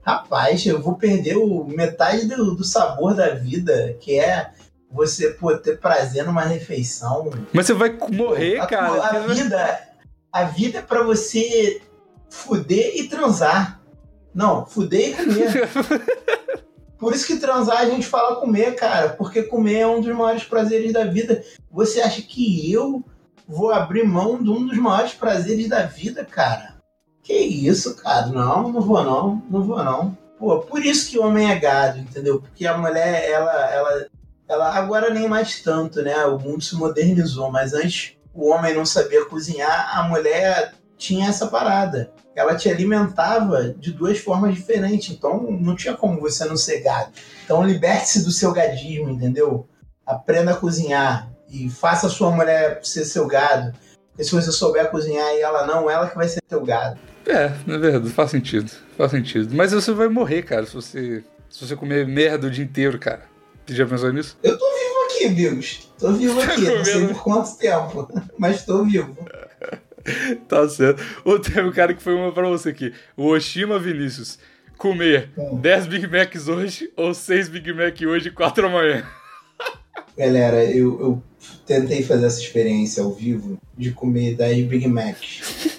Rapaz, 0.08 0.64
eu 0.64 0.80
vou 0.80 0.94
perder 0.94 1.36
o 1.36 1.64
metade 1.64 2.26
do, 2.26 2.54
do 2.54 2.64
sabor 2.64 3.14
da 3.14 3.34
vida, 3.34 3.94
que 4.00 4.18
é 4.18 4.52
você 4.90 5.28
pô, 5.28 5.54
ter 5.54 5.78
prazer 5.78 6.24
numa 6.24 6.44
refeição. 6.44 7.30
Mas 7.52 7.66
você 7.66 7.74
vai 7.74 7.94
morrer, 8.10 8.58
a, 8.58 8.66
cara. 8.66 9.04
A 9.04 9.18
vida, 9.18 9.80
a 10.32 10.44
vida 10.44 10.78
é 10.78 10.82
pra 10.82 11.02
você 11.02 11.82
fuder 12.30 12.92
e 12.96 13.06
transar. 13.06 13.82
Não, 14.34 14.64
fuder 14.64 15.10
e 15.10 15.14
comer. 15.14 15.68
Por 16.96 17.12
isso 17.12 17.26
que 17.26 17.36
transar 17.36 17.76
a 17.76 17.84
gente 17.84 18.06
fala 18.06 18.40
comer, 18.40 18.76
cara. 18.76 19.10
Porque 19.10 19.42
comer 19.42 19.80
é 19.80 19.86
um 19.86 20.00
dos 20.00 20.16
maiores 20.16 20.44
prazeres 20.44 20.90
da 20.90 21.04
vida. 21.04 21.44
Você 21.70 22.00
acha 22.00 22.22
que 22.22 22.72
eu 22.72 23.04
vou 23.46 23.70
abrir 23.70 24.04
mão 24.04 24.42
de 24.42 24.48
um 24.48 24.66
dos 24.66 24.78
maiores 24.78 25.12
prazeres 25.12 25.68
da 25.68 25.82
vida, 25.82 26.24
cara? 26.24 26.67
Que 27.28 27.34
isso, 27.34 27.94
cara? 27.96 28.28
Não, 28.28 28.72
não 28.72 28.80
vou 28.80 29.04
não. 29.04 29.42
Não 29.50 29.62
vou 29.62 29.84
não. 29.84 30.16
Pô, 30.38 30.60
por 30.60 30.82
isso 30.82 31.10
que 31.10 31.18
o 31.18 31.26
homem 31.26 31.50
é 31.50 31.58
gado, 31.58 31.98
entendeu? 31.98 32.40
Porque 32.40 32.66
a 32.66 32.78
mulher, 32.78 33.28
ela, 33.28 33.70
ela, 33.70 34.06
ela 34.48 34.74
agora 34.74 35.12
nem 35.12 35.28
mais 35.28 35.60
tanto, 35.60 36.00
né? 36.00 36.24
O 36.24 36.38
mundo 36.38 36.64
se 36.64 36.74
modernizou, 36.74 37.50
mas 37.50 37.74
antes 37.74 38.16
o 38.32 38.48
homem 38.48 38.74
não 38.74 38.86
sabia 38.86 39.26
cozinhar, 39.26 39.94
a 39.94 40.04
mulher 40.04 40.72
tinha 40.96 41.28
essa 41.28 41.46
parada. 41.48 42.10
Ela 42.34 42.56
te 42.56 42.70
alimentava 42.70 43.74
de 43.74 43.92
duas 43.92 44.18
formas 44.18 44.54
diferentes, 44.54 45.14
então 45.14 45.50
não 45.50 45.76
tinha 45.76 45.94
como 45.94 46.22
você 46.22 46.46
não 46.46 46.56
ser 46.56 46.80
gado. 46.80 47.12
Então 47.44 47.62
liberte-se 47.62 48.24
do 48.24 48.30
seu 48.30 48.52
gadismo, 48.52 49.10
entendeu? 49.10 49.68
Aprenda 50.06 50.52
a 50.52 50.56
cozinhar 50.56 51.30
e 51.50 51.68
faça 51.68 52.06
a 52.06 52.10
sua 52.10 52.30
mulher 52.30 52.80
ser 52.82 53.04
seu 53.04 53.26
gado. 53.26 53.76
Porque 54.08 54.24
se 54.24 54.34
você 54.34 54.50
souber 54.50 54.90
cozinhar 54.90 55.34
e 55.34 55.42
ela 55.42 55.66
não, 55.66 55.90
ela 55.90 56.08
que 56.08 56.16
vai 56.16 56.26
ser 56.26 56.40
teu 56.48 56.64
gado. 56.64 56.98
É, 57.26 57.52
na 57.66 57.78
verdade, 57.78 58.10
faz 58.10 58.30
sentido. 58.30 58.70
Faz 58.96 59.10
sentido. 59.10 59.54
Mas 59.54 59.72
você 59.72 59.92
vai 59.92 60.08
morrer, 60.08 60.42
cara, 60.42 60.64
se 60.66 60.74
você, 60.74 61.24
se 61.50 61.66
você 61.66 61.76
comer 61.76 62.06
merda 62.06 62.46
o 62.46 62.50
dia 62.50 62.64
inteiro, 62.64 62.98
cara. 62.98 63.22
Você 63.66 63.74
já 63.74 63.86
pensou 63.86 64.12
nisso? 64.12 64.36
Eu 64.42 64.58
tô 64.58 64.64
vivo 64.64 65.04
aqui, 65.04 65.28
Bigos. 65.28 65.92
Tô 65.98 66.12
vivo 66.12 66.40
aqui. 66.40 66.62
não 66.62 66.84
sei 66.84 67.08
por 67.08 67.22
quanto 67.22 67.58
tempo, 67.58 68.08
mas 68.38 68.64
tô 68.64 68.84
vivo. 68.84 69.16
tá 70.48 70.68
certo. 70.68 71.02
Ou 71.24 71.38
tem 71.38 71.62
um 71.62 71.72
cara 71.72 71.92
que 71.92 72.02
foi 72.02 72.14
uma 72.14 72.32
pra 72.32 72.48
você 72.48 72.70
aqui. 72.70 72.94
O 73.16 73.26
Oshima 73.26 73.78
Vinícius. 73.78 74.38
Comer 74.78 75.30
hum. 75.36 75.58
10 75.58 75.86
Big 75.86 76.06
Macs 76.06 76.46
hoje 76.46 76.90
ou 76.96 77.12
6 77.12 77.48
Big 77.48 77.72
Mac 77.72 78.00
hoje 78.00 78.28
e 78.28 78.32
4 78.32 78.66
amanhã? 78.66 79.04
Galera, 80.16 80.64
eu, 80.64 81.00
eu 81.00 81.22
tentei 81.66 82.02
fazer 82.02 82.26
essa 82.26 82.40
experiência 82.40 83.02
ao 83.02 83.12
vivo 83.12 83.58
de 83.76 83.90
comer 83.90 84.34
10 84.34 84.66
Big 84.66 84.86
Macs. 84.86 85.78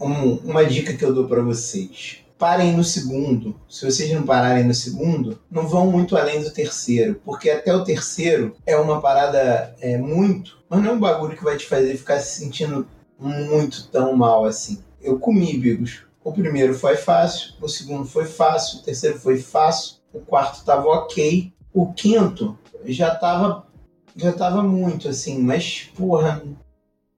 Um, 0.00 0.34
uma 0.36 0.64
dica 0.64 0.94
que 0.94 1.04
eu 1.04 1.14
dou 1.14 1.26
para 1.26 1.42
vocês. 1.42 2.18
Parem 2.38 2.76
no 2.76 2.84
segundo. 2.84 3.58
Se 3.68 3.84
vocês 3.84 4.10
não 4.12 4.24
pararem 4.24 4.64
no 4.64 4.74
segundo, 4.74 5.38
não 5.50 5.66
vão 5.66 5.90
muito 5.90 6.16
além 6.16 6.42
do 6.42 6.50
terceiro. 6.50 7.20
Porque 7.24 7.48
até 7.48 7.74
o 7.74 7.84
terceiro 7.84 8.56
é 8.66 8.76
uma 8.76 9.00
parada 9.00 9.74
é, 9.80 9.96
muito. 9.96 10.58
Mas 10.68 10.82
não 10.82 10.90
é 10.90 10.92
um 10.94 11.00
bagulho 11.00 11.36
que 11.36 11.44
vai 11.44 11.56
te 11.56 11.66
fazer 11.66 11.96
ficar 11.96 12.18
se 12.18 12.40
sentindo 12.40 12.86
muito 13.18 13.88
tão 13.88 14.16
mal 14.16 14.44
assim. 14.44 14.82
Eu 15.00 15.18
comi, 15.18 15.56
Bigos. 15.56 16.02
O 16.22 16.32
primeiro 16.32 16.74
foi 16.74 16.96
fácil, 16.96 17.52
o 17.60 17.68
segundo 17.68 18.06
foi 18.06 18.24
fácil, 18.24 18.78
o 18.78 18.82
terceiro 18.82 19.18
foi 19.18 19.38
fácil, 19.38 19.96
o 20.10 20.20
quarto 20.20 20.64
tava 20.64 20.88
ok, 20.88 21.52
o 21.70 21.92
quinto 21.92 22.58
já 22.86 23.14
tava 23.14 23.66
já 24.16 24.32
tava 24.32 24.62
muito 24.62 25.08
assim, 25.08 25.38
mas 25.38 25.90
porra, 25.94 26.42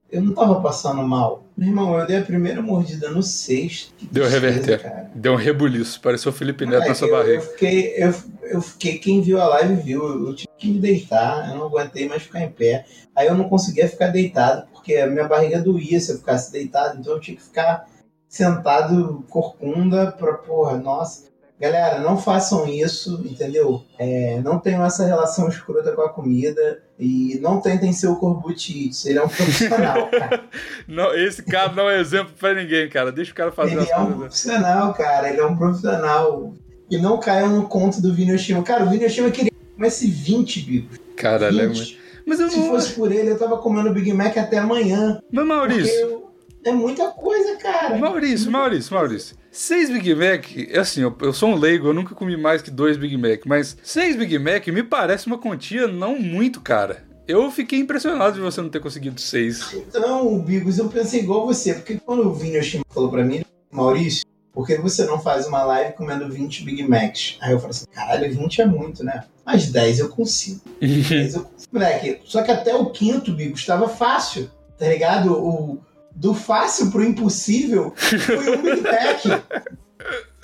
eu 0.09 0.21
não 0.21 0.33
tava 0.33 0.61
passando 0.61 1.01
mal. 1.03 1.43
Meu 1.55 1.69
irmão, 1.69 1.99
eu 1.99 2.05
dei 2.07 2.17
a 2.17 2.21
primeira 2.21 2.61
mordida 2.61 3.09
no 3.09 3.21
sexto. 3.21 3.93
Deu 4.11 4.27
reverter. 4.27 4.81
Cara. 4.81 5.11
Deu 5.13 5.33
um 5.33 5.37
rebuliço. 5.37 5.99
Pareceu 6.01 6.31
o 6.31 6.35
Felipe 6.35 6.65
Neto 6.65 6.87
na 6.87 6.95
sua 6.95 7.07
eu, 7.07 7.15
barriga. 7.15 7.35
Eu 7.35 7.41
fiquei, 7.41 7.93
eu, 7.97 8.13
eu 8.43 8.61
fiquei, 8.61 8.97
quem 8.99 9.21
viu 9.21 9.41
a 9.41 9.47
live 9.47 9.75
viu. 9.75 10.27
Eu 10.27 10.35
tive 10.35 10.49
que 10.57 10.71
me 10.71 10.79
deitar, 10.79 11.49
eu 11.49 11.57
não 11.57 11.65
aguentei 11.65 12.07
mais 12.07 12.23
ficar 12.23 12.41
em 12.41 12.51
pé. 12.51 12.85
Aí 13.15 13.27
eu 13.27 13.35
não 13.35 13.49
conseguia 13.49 13.87
ficar 13.87 14.07
deitado, 14.07 14.67
porque 14.71 14.95
a 14.95 15.07
minha 15.07 15.27
barriga 15.27 15.59
doía 15.59 15.99
se 15.99 16.11
eu 16.11 16.17
ficasse 16.17 16.51
deitado, 16.51 16.99
então 16.99 17.13
eu 17.13 17.19
tinha 17.19 17.35
que 17.35 17.43
ficar 17.43 17.85
sentado 18.29 19.25
corcunda 19.29 20.11
pra, 20.11 20.35
porra, 20.35 20.77
nossa. 20.77 21.27
Galera, 21.59 21.99
não 21.99 22.17
façam 22.17 22.67
isso, 22.67 23.21
entendeu? 23.25 23.83
É, 23.97 24.39
não 24.41 24.59
tenham 24.59 24.85
essa 24.85 25.05
relação 25.05 25.47
escrota 25.49 25.91
com 25.91 26.01
a 26.01 26.09
comida 26.09 26.83
e 26.99 27.39
não 27.41 27.61
tentem 27.61 27.93
ser 27.93 28.07
o 28.07 28.15
Corbucci. 28.15 28.89
Ele 29.05 29.19
é 29.19 29.23
um 29.23 29.27
profissional, 29.29 30.07
cara. 30.11 30.43
não, 30.87 31.13
esse 31.13 31.43
cara 31.43 31.71
não 31.73 31.89
é 31.89 31.99
exemplo 31.99 32.33
pra 32.39 32.53
ninguém, 32.53 32.89
cara. 32.89 33.11
Deixa 33.11 33.31
o 33.31 33.35
cara 33.35 33.51
fazer 33.51 33.73
Ele 33.77 33.89
é 33.89 33.97
um 33.97 34.05
coisas. 34.05 34.17
profissional, 34.17 34.93
cara. 34.93 35.29
Ele 35.29 35.39
é 35.39 35.45
um 35.45 35.55
profissional. 35.55 36.53
E 36.89 36.97
não 36.97 37.19
caiam 37.19 37.49
no 37.49 37.67
conto 37.67 38.01
do 38.01 38.13
Vini 38.13 38.33
Oshima. 38.33 38.63
Cara, 38.63 38.85
o 38.85 38.89
Vini 38.89 39.05
Oshima 39.05 39.29
queria 39.29 39.51
comer 39.75 39.87
esse 39.89 40.07
20, 40.09 40.61
bicho. 40.61 40.87
Caralho, 41.15 41.73
20. 41.73 41.93
é 41.93 42.07
mas 42.25 42.39
eu 42.41 42.49
Se 42.49 42.57
não... 42.57 42.67
fosse 42.67 42.93
por 42.93 43.11
ele, 43.11 43.29
eu 43.31 43.37
tava 43.39 43.57
comendo 43.57 43.93
Big 43.93 44.11
Mac 44.11 44.35
até 44.37 44.57
amanhã. 44.57 45.21
Mas, 45.31 45.45
Maurício. 45.45 46.26
É 46.67 46.71
muita 46.73 47.07
coisa, 47.11 47.55
cara. 47.55 47.97
Maurício, 47.97 48.51
Maurício, 48.51 48.93
Maurício. 48.93 49.37
Seis 49.49 49.89
Big 49.89 50.13
Mac, 50.13 50.45
é 50.69 50.79
assim, 50.79 51.01
eu, 51.01 51.15
eu, 51.21 51.31
sou 51.31 51.49
um 51.49 51.55
leigo, 51.55 51.87
eu 51.87 51.93
nunca 51.93 52.13
comi 52.13 52.35
mais 52.35 52.61
que 52.61 52.69
dois 52.69 52.97
Big 52.97 53.15
Mac, 53.15 53.45
mas 53.45 53.77
seis 53.81 54.17
Big 54.17 54.37
Mac 54.37 54.67
me 54.67 54.83
parece 54.83 55.27
uma 55.27 55.37
quantia 55.37 55.87
não 55.87 56.19
muito 56.19 56.59
cara. 56.59 57.05
Eu 57.25 57.49
fiquei 57.51 57.79
impressionado 57.79 58.35
de 58.35 58.41
você 58.41 58.61
não 58.61 58.67
ter 58.67 58.81
conseguido 58.81 59.19
seis. 59.21 59.73
Então, 59.73 60.39
Bigos, 60.39 60.77
eu 60.77 60.89
pensei 60.89 61.21
igual 61.21 61.45
você, 61.45 61.73
porque 61.73 62.01
quando 62.05 62.27
o 62.27 62.33
Vini 62.33 62.57
Oshima 62.57 62.83
falou 62.89 63.09
pra 63.09 63.23
mim, 63.23 63.45
Maurício, 63.71 64.25
por 64.51 64.67
que 64.67 64.75
você 64.75 65.05
não 65.05 65.21
faz 65.21 65.47
uma 65.47 65.63
live 65.63 65.93
comendo 65.93 66.29
20 66.29 66.65
Big 66.65 66.83
Macs? 66.83 67.37
Aí 67.39 67.53
eu 67.53 67.59
falei 67.59 67.71
assim, 67.71 67.85
caralho, 67.93 68.29
20 68.29 68.61
é 68.61 68.65
muito, 68.65 69.05
né? 69.05 69.23
Mas 69.45 69.71
10 69.71 69.99
eu 69.99 70.09
consigo. 70.09 70.59
10 70.81 71.35
eu 71.35 71.43
consigo. 71.43 71.71
Moleque, 71.71 72.19
só 72.25 72.43
que 72.43 72.51
até 72.51 72.75
o 72.75 72.87
quinto, 72.87 73.31
Bigo, 73.31 73.55
estava 73.55 73.87
fácil, 73.87 74.51
tá 74.77 74.89
ligado? 74.89 75.31
O, 75.31 75.79
do 76.17 76.33
fácil 76.33 76.89
pro 76.89 77.03
impossível 77.03 77.93
foi 77.95 78.57
um 78.57 78.61
Big 78.63 78.81
Mac. 78.81 79.43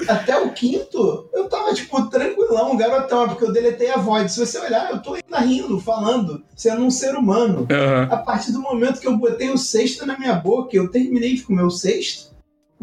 Até 0.07 0.37
o 0.37 0.51
quinto, 0.51 1.29
eu 1.33 1.47
tava, 1.47 1.73
tipo, 1.73 2.09
tranquilão, 2.09 2.75
garotão, 2.75 3.29
porque 3.29 3.45
eu 3.45 3.53
deletei 3.53 3.89
a 3.89 3.97
voz. 3.97 4.33
Se 4.33 4.39
você 4.39 4.59
olhar, 4.59 4.91
eu 4.91 5.01
tô 5.01 5.13
ainda 5.13 5.39
rindo, 5.39 5.79
falando, 5.79 6.43
sendo 6.55 6.83
um 6.83 6.91
ser 6.91 7.15
humano. 7.15 7.61
Uhum. 7.61 8.13
A 8.13 8.17
partir 8.17 8.51
do 8.51 8.59
momento 8.59 8.99
que 8.99 9.07
eu 9.07 9.17
botei 9.17 9.49
o 9.49 9.57
sexto 9.57 10.05
na 10.05 10.17
minha 10.17 10.33
boca, 10.35 10.75
eu 10.75 10.89
terminei 10.89 11.35
de 11.35 11.43
comer 11.43 11.63
o 11.63 11.71
sexto, 11.71 12.32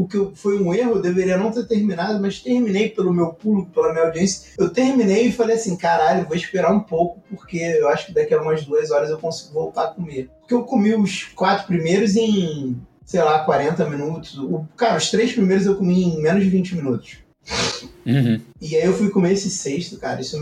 o 0.01 0.09
que 0.09 0.35
foi 0.35 0.59
um 0.59 0.73
erro, 0.73 0.93
eu 0.93 1.03
deveria 1.03 1.37
não 1.37 1.51
ter 1.51 1.67
terminado, 1.67 2.19
mas 2.19 2.41
terminei 2.41 2.89
pelo 2.89 3.13
meu 3.13 3.35
público, 3.35 3.71
pela 3.71 3.93
minha 3.93 4.07
audiência. 4.07 4.53
Eu 4.57 4.71
terminei 4.71 5.27
e 5.27 5.33
falei 5.33 5.57
assim, 5.57 5.77
caralho, 5.77 6.27
vou 6.27 6.35
esperar 6.35 6.73
um 6.73 6.81
pouco, 6.81 7.21
porque 7.29 7.59
eu 7.59 7.87
acho 7.87 8.07
que 8.07 8.15
daqui 8.15 8.33
a 8.33 8.41
umas 8.41 8.65
duas 8.65 8.91
horas 8.91 9.11
eu 9.11 9.19
consigo 9.19 9.53
voltar 9.53 9.85
a 9.85 9.89
comer. 9.89 10.31
Porque 10.41 10.55
eu 10.55 10.63
comi 10.63 10.95
os 10.95 11.25
quatro 11.25 11.67
primeiros 11.67 12.17
em, 12.17 12.81
sei 13.05 13.23
lá, 13.23 13.41
40 13.45 13.91
minutos. 13.91 14.39
O, 14.39 14.67
cara, 14.75 14.97
os 14.97 15.11
três 15.11 15.33
primeiros 15.33 15.67
eu 15.67 15.77
comi 15.77 16.03
em 16.03 16.23
menos 16.23 16.45
de 16.45 16.49
20 16.49 16.77
minutos. 16.77 17.19
Uhum. 18.07 18.41
E 18.59 18.77
aí 18.77 18.85
eu 18.87 18.95
fui 18.95 19.11
comer 19.11 19.35
esse 19.35 19.51
sexto, 19.51 19.99
cara. 19.99 20.23
Isso 20.23 20.39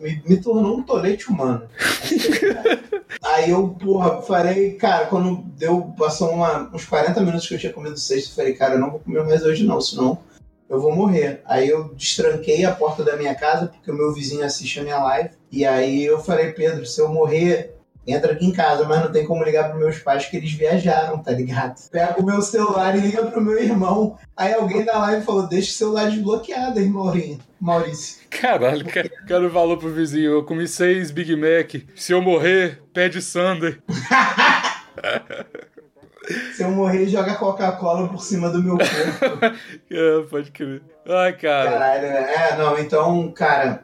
me, 0.00 0.22
me 0.26 0.36
tornou 0.38 0.78
um 0.78 0.82
tolete 0.82 1.28
humano. 1.28 1.68
Aí 3.22 3.50
eu, 3.50 3.68
porra, 3.68 4.22
falei, 4.22 4.72
cara, 4.74 5.06
quando 5.06 5.42
deu, 5.56 5.94
passou 5.96 6.30
uma, 6.30 6.70
uns 6.74 6.84
40 6.84 7.20
minutos 7.20 7.48
que 7.48 7.54
eu 7.54 7.58
tinha 7.58 7.72
comido 7.72 7.98
sexto, 7.98 8.30
eu 8.30 8.34
falei, 8.36 8.54
cara, 8.54 8.74
eu 8.74 8.78
não 8.78 8.90
vou 8.90 9.00
comer 9.00 9.24
mais 9.24 9.42
hoje 9.42 9.64
não, 9.64 9.80
senão 9.80 10.18
eu 10.68 10.80
vou 10.80 10.94
morrer. 10.94 11.40
Aí 11.46 11.68
eu 11.68 11.94
destranquei 11.94 12.64
a 12.64 12.74
porta 12.74 13.02
da 13.02 13.16
minha 13.16 13.34
casa, 13.34 13.68
porque 13.68 13.90
o 13.90 13.94
meu 13.94 14.12
vizinho 14.12 14.44
assiste 14.44 14.80
a 14.80 14.82
minha 14.82 15.02
live. 15.02 15.30
E 15.50 15.64
aí 15.64 16.04
eu 16.04 16.20
falei, 16.20 16.52
Pedro, 16.52 16.84
se 16.84 17.00
eu 17.00 17.08
morrer 17.08 17.77
entra 18.12 18.32
aqui 18.32 18.46
em 18.46 18.52
casa, 18.52 18.84
mas 18.84 19.02
não 19.02 19.12
tem 19.12 19.26
como 19.26 19.44
ligar 19.44 19.68
para 19.68 19.78
meus 19.78 19.98
pais 19.98 20.26
que 20.26 20.36
eles 20.36 20.52
viajaram, 20.52 21.18
tá 21.18 21.32
ligado? 21.32 21.78
Pega 21.90 22.20
o 22.20 22.24
meu 22.24 22.40
celular 22.40 22.96
e 22.96 23.00
liga 23.00 23.26
pro 23.26 23.40
meu 23.40 23.58
irmão. 23.58 24.18
Aí 24.36 24.54
alguém 24.54 24.84
da 24.84 24.98
live 24.98 25.24
falou: 25.24 25.46
deixa 25.46 25.70
o 25.70 25.74
celular 25.74 26.10
desbloqueado, 26.10 26.80
hein, 26.80 26.88
Maurinho. 26.88 27.38
Maurício. 27.60 28.18
Caralho, 28.30 28.86
o 28.86 29.26
cara 29.26 29.50
falou 29.50 29.76
pro 29.76 29.92
vizinho: 29.92 30.32
eu 30.32 30.44
comi 30.44 30.66
seis 30.66 31.10
Big 31.10 31.34
Mac. 31.36 31.82
Se 31.94 32.12
eu 32.12 32.22
morrer, 32.22 32.82
pede 32.92 33.20
Sunday. 33.20 33.78
Se 36.54 36.62
eu 36.62 36.70
morrer, 36.70 37.06
joga 37.06 37.36
Coca-Cola 37.36 38.08
por 38.08 38.22
cima 38.22 38.50
do 38.50 38.62
meu 38.62 38.76
corpo. 38.76 39.46
é, 39.90 40.22
pode 40.28 40.50
crer. 40.50 40.82
Ai, 41.06 41.32
cara. 41.32 41.70
Caralho, 41.70 42.06
é, 42.06 42.56
não, 42.58 42.78
então, 42.78 43.32
cara, 43.32 43.82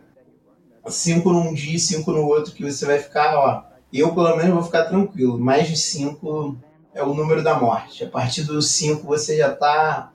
cinco 0.87 1.33
num 1.33 1.55
dia 1.55 1.77
e 1.77 1.79
cinco 1.79 2.13
no 2.13 2.27
outro, 2.27 2.53
que 2.53 2.63
você 2.63 2.85
vai 2.85 2.99
ficar, 2.99 3.35
ó, 3.35 3.63
eu, 4.01 4.15
pelo 4.15 4.37
menos, 4.37 4.55
vou 4.55 4.63
ficar 4.63 4.85
tranquilo. 4.85 5.39
Mais 5.39 5.69
de 5.69 5.77
5 5.77 6.57
é 6.95 7.03
o 7.03 7.15
número 7.15 7.43
da 7.43 7.59
morte. 7.59 8.05
A 8.05 8.09
partir 8.09 8.43
dos 8.43 8.71
5 8.71 9.07
você 9.07 9.37
já 9.37 9.51
tá 9.51 10.13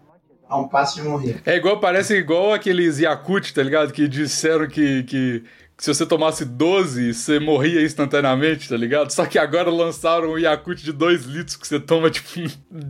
a 0.48 0.58
um 0.58 0.68
passo 0.68 0.96
de 0.96 1.08
morrer. 1.08 1.42
É 1.46 1.56
igual, 1.56 1.80
parece 1.80 2.16
igual 2.16 2.54
aqueles 2.54 3.00
Yakut, 3.00 3.54
tá 3.54 3.62
ligado? 3.62 3.94
Que 3.94 4.08
disseram 4.08 4.68
que, 4.68 5.04
que, 5.04 5.44
que 5.80 5.86
se 5.86 5.94
você 5.94 6.06
tomasse 6.06 6.44
12, 6.44 7.14
você 7.14 7.40
morria 7.40 7.82
instantaneamente, 7.82 8.68
tá 8.68 8.76
ligado? 8.76 9.12
Só 9.12 9.26
que 9.26 9.40
agora 9.40 9.72
lançaram 9.72 10.34
um 10.34 10.38
Yakut 10.38 10.84
de 10.84 10.92
2 10.92 11.24
litros 11.24 11.56
que 11.56 11.66
você 11.66 11.80
toma, 11.80 12.12
tipo, 12.12 12.30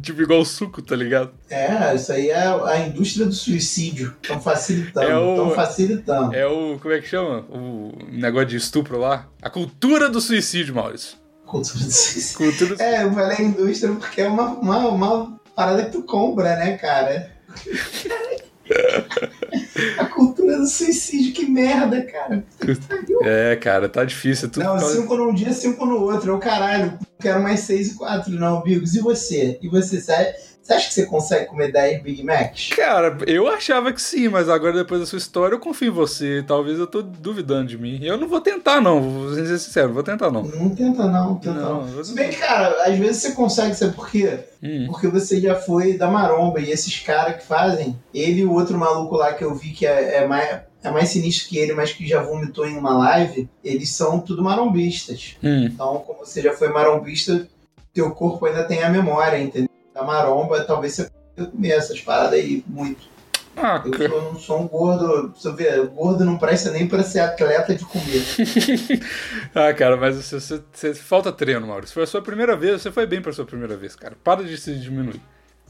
tipo 0.01 0.19
igual 0.23 0.43
suco, 0.43 0.81
tá 0.81 0.95
ligado? 0.95 1.29
É, 1.51 1.93
isso 1.93 2.11
aí 2.11 2.31
é 2.31 2.47
a 2.47 2.79
indústria 2.79 3.27
do 3.27 3.31
suicídio. 3.31 4.15
Estão 4.19 4.41
facilitando, 4.41 5.05
É 5.05 5.29
estão 5.31 5.51
facilitando. 5.51 6.35
É 6.35 6.47
o. 6.47 6.79
Como 6.79 6.91
é 6.91 6.99
que 6.99 7.07
chama? 7.07 7.45
O 7.51 7.91
negócio 8.11 8.47
de 8.47 8.57
estupro 8.57 8.97
lá? 8.97 9.27
A 9.39 9.51
cultura 9.51 10.09
do 10.09 10.19
suicídio, 10.19 10.73
Maurício. 10.73 11.15
Cultura 11.45 11.83
do 11.85 11.91
suicídio. 11.91 12.37
Cultura 12.37 12.75
do 12.75 12.81
É, 12.81 13.03
eu 13.03 13.13
falei 13.13 13.45
indústria 13.45 13.93
porque 13.93 14.21
é 14.21 14.27
uma, 14.27 14.47
uma, 14.53 14.87
uma 14.87 15.39
parada 15.55 15.85
que 15.85 15.91
tu 15.91 16.01
compra, 16.01 16.55
né, 16.55 16.75
cara? 16.75 17.31
A 19.97 20.05
cultura 20.05 20.57
do 20.57 20.67
suicídio, 20.67 21.33
que 21.33 21.45
merda, 21.45 22.01
cara. 22.03 22.43
É, 23.21 23.55
cara, 23.55 23.89
tá 23.89 24.03
difícil. 24.03 24.47
É 24.47 24.51
tudo 24.51 24.63
Não, 24.63 24.79
cinco 24.79 25.15
num 25.15 25.33
dia, 25.33 25.53
cinco 25.53 25.85
no 25.85 26.01
outro. 26.01 26.31
Eu, 26.31 26.39
caralho, 26.39 26.97
quero 27.19 27.41
mais 27.41 27.61
seis 27.61 27.91
e 27.91 27.95
quatro. 27.95 28.31
Não, 28.31 28.61
Bigos, 28.61 28.95
e 28.95 28.99
você? 28.99 29.57
E 29.61 29.67
você, 29.67 29.99
você 29.99 30.35
você 30.69 30.73
acha 30.73 30.87
que 30.87 30.93
você 30.93 31.05
consegue 31.07 31.45
comer 31.47 31.71
10 31.71 32.03
Big 32.03 32.23
Macs? 32.23 32.69
Cara, 32.75 33.17
eu 33.25 33.47
achava 33.47 33.91
que 33.91 34.01
sim, 34.01 34.27
mas 34.27 34.47
agora 34.47 34.73
depois 34.73 34.99
da 35.01 35.07
sua 35.07 35.17
história 35.17 35.55
eu 35.55 35.59
confio 35.59 35.87
em 35.87 35.91
você. 35.91 36.43
Talvez 36.45 36.77
eu 36.77 36.85
tô 36.85 37.01
duvidando 37.01 37.67
de 37.67 37.77
mim. 37.77 37.99
Eu 38.03 38.17
não 38.17 38.27
vou 38.27 38.39
tentar, 38.39 38.79
não. 38.79 39.01
Vou 39.01 39.33
ser 39.33 39.57
sincero, 39.57 39.87
não 39.87 39.95
vou 39.95 40.03
tentar, 40.03 40.29
não. 40.29 40.43
Não 40.43 40.69
tenta 40.69 41.07
não, 41.07 41.35
tenta 41.35 41.59
Não, 41.59 41.87
não. 41.87 42.03
Se 42.03 42.13
bem 42.13 42.29
que, 42.29 42.37
cara, 42.37 42.83
às 42.85 42.95
vezes 42.97 43.21
você 43.21 43.31
consegue, 43.31 43.73
sabe 43.73 43.95
por 43.95 44.11
quê? 44.11 44.41
Hum. 44.61 44.85
Porque 44.87 45.07
você 45.07 45.41
já 45.41 45.55
foi 45.55 45.97
da 45.97 46.07
maromba 46.07 46.59
e 46.59 46.69
esses 46.69 46.99
caras 46.99 47.37
que 47.37 47.47
fazem, 47.47 47.97
ele 48.13 48.41
e 48.41 48.45
o 48.45 48.53
outro 48.53 48.77
maluco 48.77 49.15
lá 49.15 49.33
que 49.33 49.43
eu 49.43 49.55
vi 49.55 49.71
que 49.71 49.87
é, 49.87 50.17
é 50.17 50.27
mais, 50.27 50.59
é 50.83 50.91
mais 50.91 51.09
sinistro 51.09 51.49
que 51.49 51.57
ele, 51.57 51.73
mas 51.73 51.93
que 51.93 52.07
já 52.07 52.21
vomitou 52.21 52.67
em 52.67 52.77
uma 52.77 52.95
live, 52.95 53.49
eles 53.63 53.89
são 53.89 54.19
tudo 54.19 54.43
marombistas. 54.43 55.35
Hum. 55.43 55.65
Então, 55.65 56.03
como 56.05 56.19
você 56.19 56.43
já 56.43 56.53
foi 56.53 56.69
marombista, 56.69 57.47
teu 57.91 58.11
corpo 58.11 58.45
ainda 58.45 58.63
tem 58.65 58.83
a 58.83 58.89
memória, 58.89 59.39
entendeu? 59.39 59.68
Da 59.99 60.05
maromba, 60.05 60.63
talvez 60.63 60.93
você 60.95 61.09
comer 61.51 61.71
essas 61.71 61.99
paradas 61.99 62.33
aí 62.33 62.63
muito. 62.67 63.07
Ah, 63.57 63.83
Eu 63.85 64.21
não 64.21 64.39
sou 64.39 64.61
um 64.61 64.67
gordo, 64.67 65.33
você 65.35 65.51
vê, 65.51 65.77
gordo 65.87 66.23
não 66.23 66.37
presta 66.37 66.71
nem 66.71 66.87
pra 66.87 67.03
ser 67.03 67.19
atleta 67.19 67.75
de 67.75 67.83
comer. 67.83 68.23
ah, 69.53 69.73
cara, 69.73 69.97
mas 69.97 70.15
você, 70.15 70.39
você- 70.39 70.61
você- 70.71 70.93
falta 70.93 71.31
treino, 71.31 71.67
Maurício. 71.67 71.93
Foi 71.93 72.03
a 72.03 72.07
sua 72.07 72.21
primeira 72.21 72.55
vez, 72.55 72.81
você 72.81 72.91
foi 72.91 73.05
bem 73.05 73.21
pra 73.21 73.33
sua 73.33 73.43
primeira 73.45 73.75
vez, 73.75 73.95
cara. 73.95 74.15
Para 74.23 74.43
de 74.43 74.57
se 74.57 74.75
diminuir. 74.79 75.21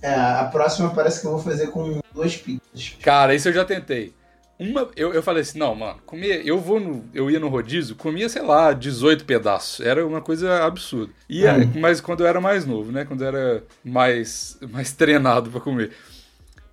É, 0.02 0.14
a 0.14 0.48
próxima 0.52 0.90
parece 0.94 1.22
que 1.22 1.28
eu 1.28 1.32
vou 1.32 1.40
fazer 1.40 1.68
com 1.68 2.00
duas 2.14 2.36
pizzas. 2.38 2.96
Cara, 3.02 3.34
isso 3.34 3.50
eu 3.50 3.54
já 3.54 3.66
tentei. 3.66 4.14
Uma, 4.60 4.90
eu, 4.98 5.14
eu 5.14 5.24
falei 5.24 5.42
assim, 5.42 5.58
não, 5.58 5.74
mano, 5.74 6.00
comer, 6.06 6.46
eu 6.46 6.60
vou 6.60 6.82
no, 6.82 7.06
eu 7.14 7.32
ia 7.32 7.40
no 7.40 7.48
rodízio, 7.48 7.96
comia, 7.96 8.28
sei 8.28 8.42
lá, 8.42 8.74
18 8.74 9.24
pedaços. 9.24 9.80
Era 9.86 10.06
uma 10.06 10.22
coisa 10.22 10.64
absurda. 10.66 11.14
E, 11.30 11.46
Hum. 11.48 11.72
Mas 11.80 12.02
quando 12.02 12.22
eu 12.22 12.28
era 12.28 12.42
mais 12.42 12.66
novo, 12.66 12.92
né? 12.92 13.06
Quando 13.06 13.22
eu 13.22 13.28
era 13.30 13.64
mais, 13.86 14.58
mais 14.70 14.92
treinado 14.92 15.50
pra 15.50 15.62
comer. 15.62 15.92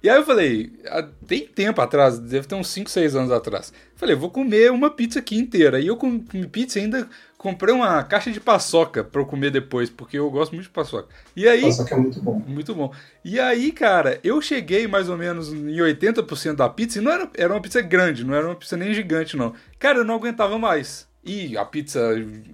E 0.03 0.11
aí 0.11 0.17
eu 0.17 0.25
falei, 0.27 0.73
há- 0.87 1.09
tem 1.27 1.47
tempo 1.47 1.81
atrás, 1.81 2.19
deve 2.19 2.47
ter 2.47 2.55
uns 2.57 2.69
5, 2.69 2.91
6 2.91 3.15
anos 3.17 3.31
atrás. 3.31 3.73
Falei, 3.97 4.15
vou 4.17 4.31
comer 4.31 4.71
uma 4.73 4.91
pizza 4.91 5.19
aqui 5.21 5.37
inteira. 5.37 5.81
E 5.81 5.87
eu 5.87 5.97
com- 5.97 6.21
comi 6.21 6.47
pizza 6.49 6.79
ainda 6.81 7.09
comprei 7.47 7.73
uma 7.73 8.03
caixa 8.03 8.33
de 8.33 8.41
paçoca 8.41 9.05
pra 9.05 9.21
eu 9.21 9.27
comer 9.27 9.53
depois, 9.53 9.89
porque 9.89 10.19
eu 10.19 10.29
gosto 10.29 10.51
muito 10.51 10.65
de 10.65 10.71
paçoca. 10.71 11.09
E 11.37 11.47
aí, 11.47 11.63
que 11.63 11.95
é 11.95 11.97
muito 11.97 12.21
bom. 12.21 12.43
muito 12.45 12.75
bom. 12.75 12.93
E 13.25 13.39
aí, 13.39 13.71
cara, 13.71 14.19
eu 14.25 14.43
cheguei 14.43 14.89
mais 14.89 15.09
ou 15.09 15.17
menos 15.17 15.53
em 15.53 15.77
80% 15.77 16.57
da 16.57 16.69
pizza, 16.69 16.99
e 16.99 17.01
não 17.01 17.13
era, 17.13 17.31
era 17.35 17.55
uma 17.55 17.61
pizza 17.61 17.81
grande, 17.81 18.25
não 18.25 18.35
era 18.35 18.47
uma 18.47 18.57
pizza 18.57 18.77
nem 18.77 18.93
gigante, 18.93 19.37
não. 19.37 19.55
Cara, 19.79 19.99
eu 19.99 20.05
não 20.05 20.17
aguentava 20.17 20.59
mais. 20.59 21.07
E 21.25 21.57
a 21.57 21.65
pizza 21.65 22.01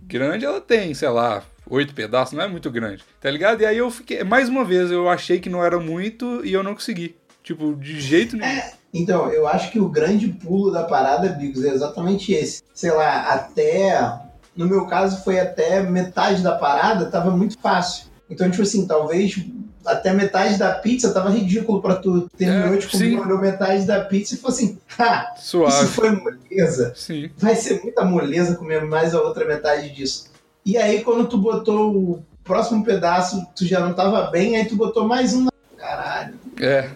grande, 0.03 0.45
ela 0.45 0.61
tem, 0.61 0.93
sei 0.93 1.09
lá, 1.09 1.43
oito 1.71 1.95
pedaços, 1.95 2.35
não 2.37 2.45
é 2.45 2.49
muito 2.49 2.71
grande, 2.71 3.03
tá 3.19 3.31
ligado? 3.31 3.63
E 3.63 3.65
aí 3.65 3.79
eu 3.79 3.91
fiquei, 3.91 4.23
mais 4.23 4.51
uma 4.51 4.63
vez, 4.63 4.91
eu 4.91 5.09
achei 5.09 5.41
que 5.41 5.49
não 5.49 5.65
era 5.65 5.81
muito 5.81 6.45
e 6.45 6.53
eu 6.53 6.63
não 6.63 6.75
consegui. 6.75 7.17
Tipo, 7.43 7.75
de 7.75 7.99
jeito 7.99 8.37
nenhum. 8.37 8.61
Então, 8.95 9.33
eu 9.33 9.49
acho 9.49 9.73
que 9.73 9.81
o 9.81 9.89
grande 9.89 10.29
pulo 10.29 10.71
da 10.71 10.85
parada, 10.85 11.31
Bigos, 11.31 11.65
é 11.65 11.71
exatamente 11.71 12.33
esse. 12.33 12.63
Sei 12.75 12.91
lá, 12.91 13.33
até. 13.33 14.31
No 14.57 14.67
meu 14.67 14.87
caso, 14.87 15.23
foi 15.25 15.41
até 15.41 15.81
metade 15.83 16.43
da 16.43 16.53
parada, 16.53 17.07
tava 17.07 17.31
muito 17.31 17.59
fácil. 17.59 18.07
Então, 18.29 18.51
tipo 18.51 18.63
assim, 18.63 18.87
talvez 18.87 19.37
até 19.85 20.13
metade 20.13 20.57
da 20.59 20.73
pizza 20.75 21.13
tava 21.13 21.31
ridículo 21.31 21.81
pra 21.83 21.97
tu. 21.97 22.29
Terminou 22.37 22.75
É, 22.75 22.77
de 22.77 22.87
comer, 22.87 23.39
metade 23.41 23.85
da 23.87 24.01
pizza 24.05 24.35
e 24.35 24.39
falou 24.39 24.55
assim: 24.57 24.79
ha, 24.99 25.33
isso 25.37 25.47
Suave. 25.51 25.89
foi 25.89 26.11
moleza. 26.11 26.93
Sim. 26.95 27.31
Vai 27.37 27.57
ser 27.57 27.83
muita 27.83 28.05
moleza 28.05 28.55
comer 28.55 28.85
mais 28.85 29.15
a 29.15 29.21
outra 29.21 29.45
metade 29.45 29.91
disso. 29.91 30.31
E 30.65 30.77
aí, 30.77 31.03
quando 31.03 31.27
tu 31.29 31.37
botou 31.39 31.95
o 31.97 32.25
próximo 32.45 32.85
pedaço, 32.85 33.45
tu 33.57 33.65
já 33.67 33.81
não 33.81 33.93
tava 33.95 34.31
bem, 34.31 34.57
aí 34.57 34.65
tu 34.67 34.77
botou 34.77 35.07
mais 35.09 35.35
um. 35.35 35.45
na- 35.45 35.53
Caralho. 35.77 36.35
É. 36.61 36.89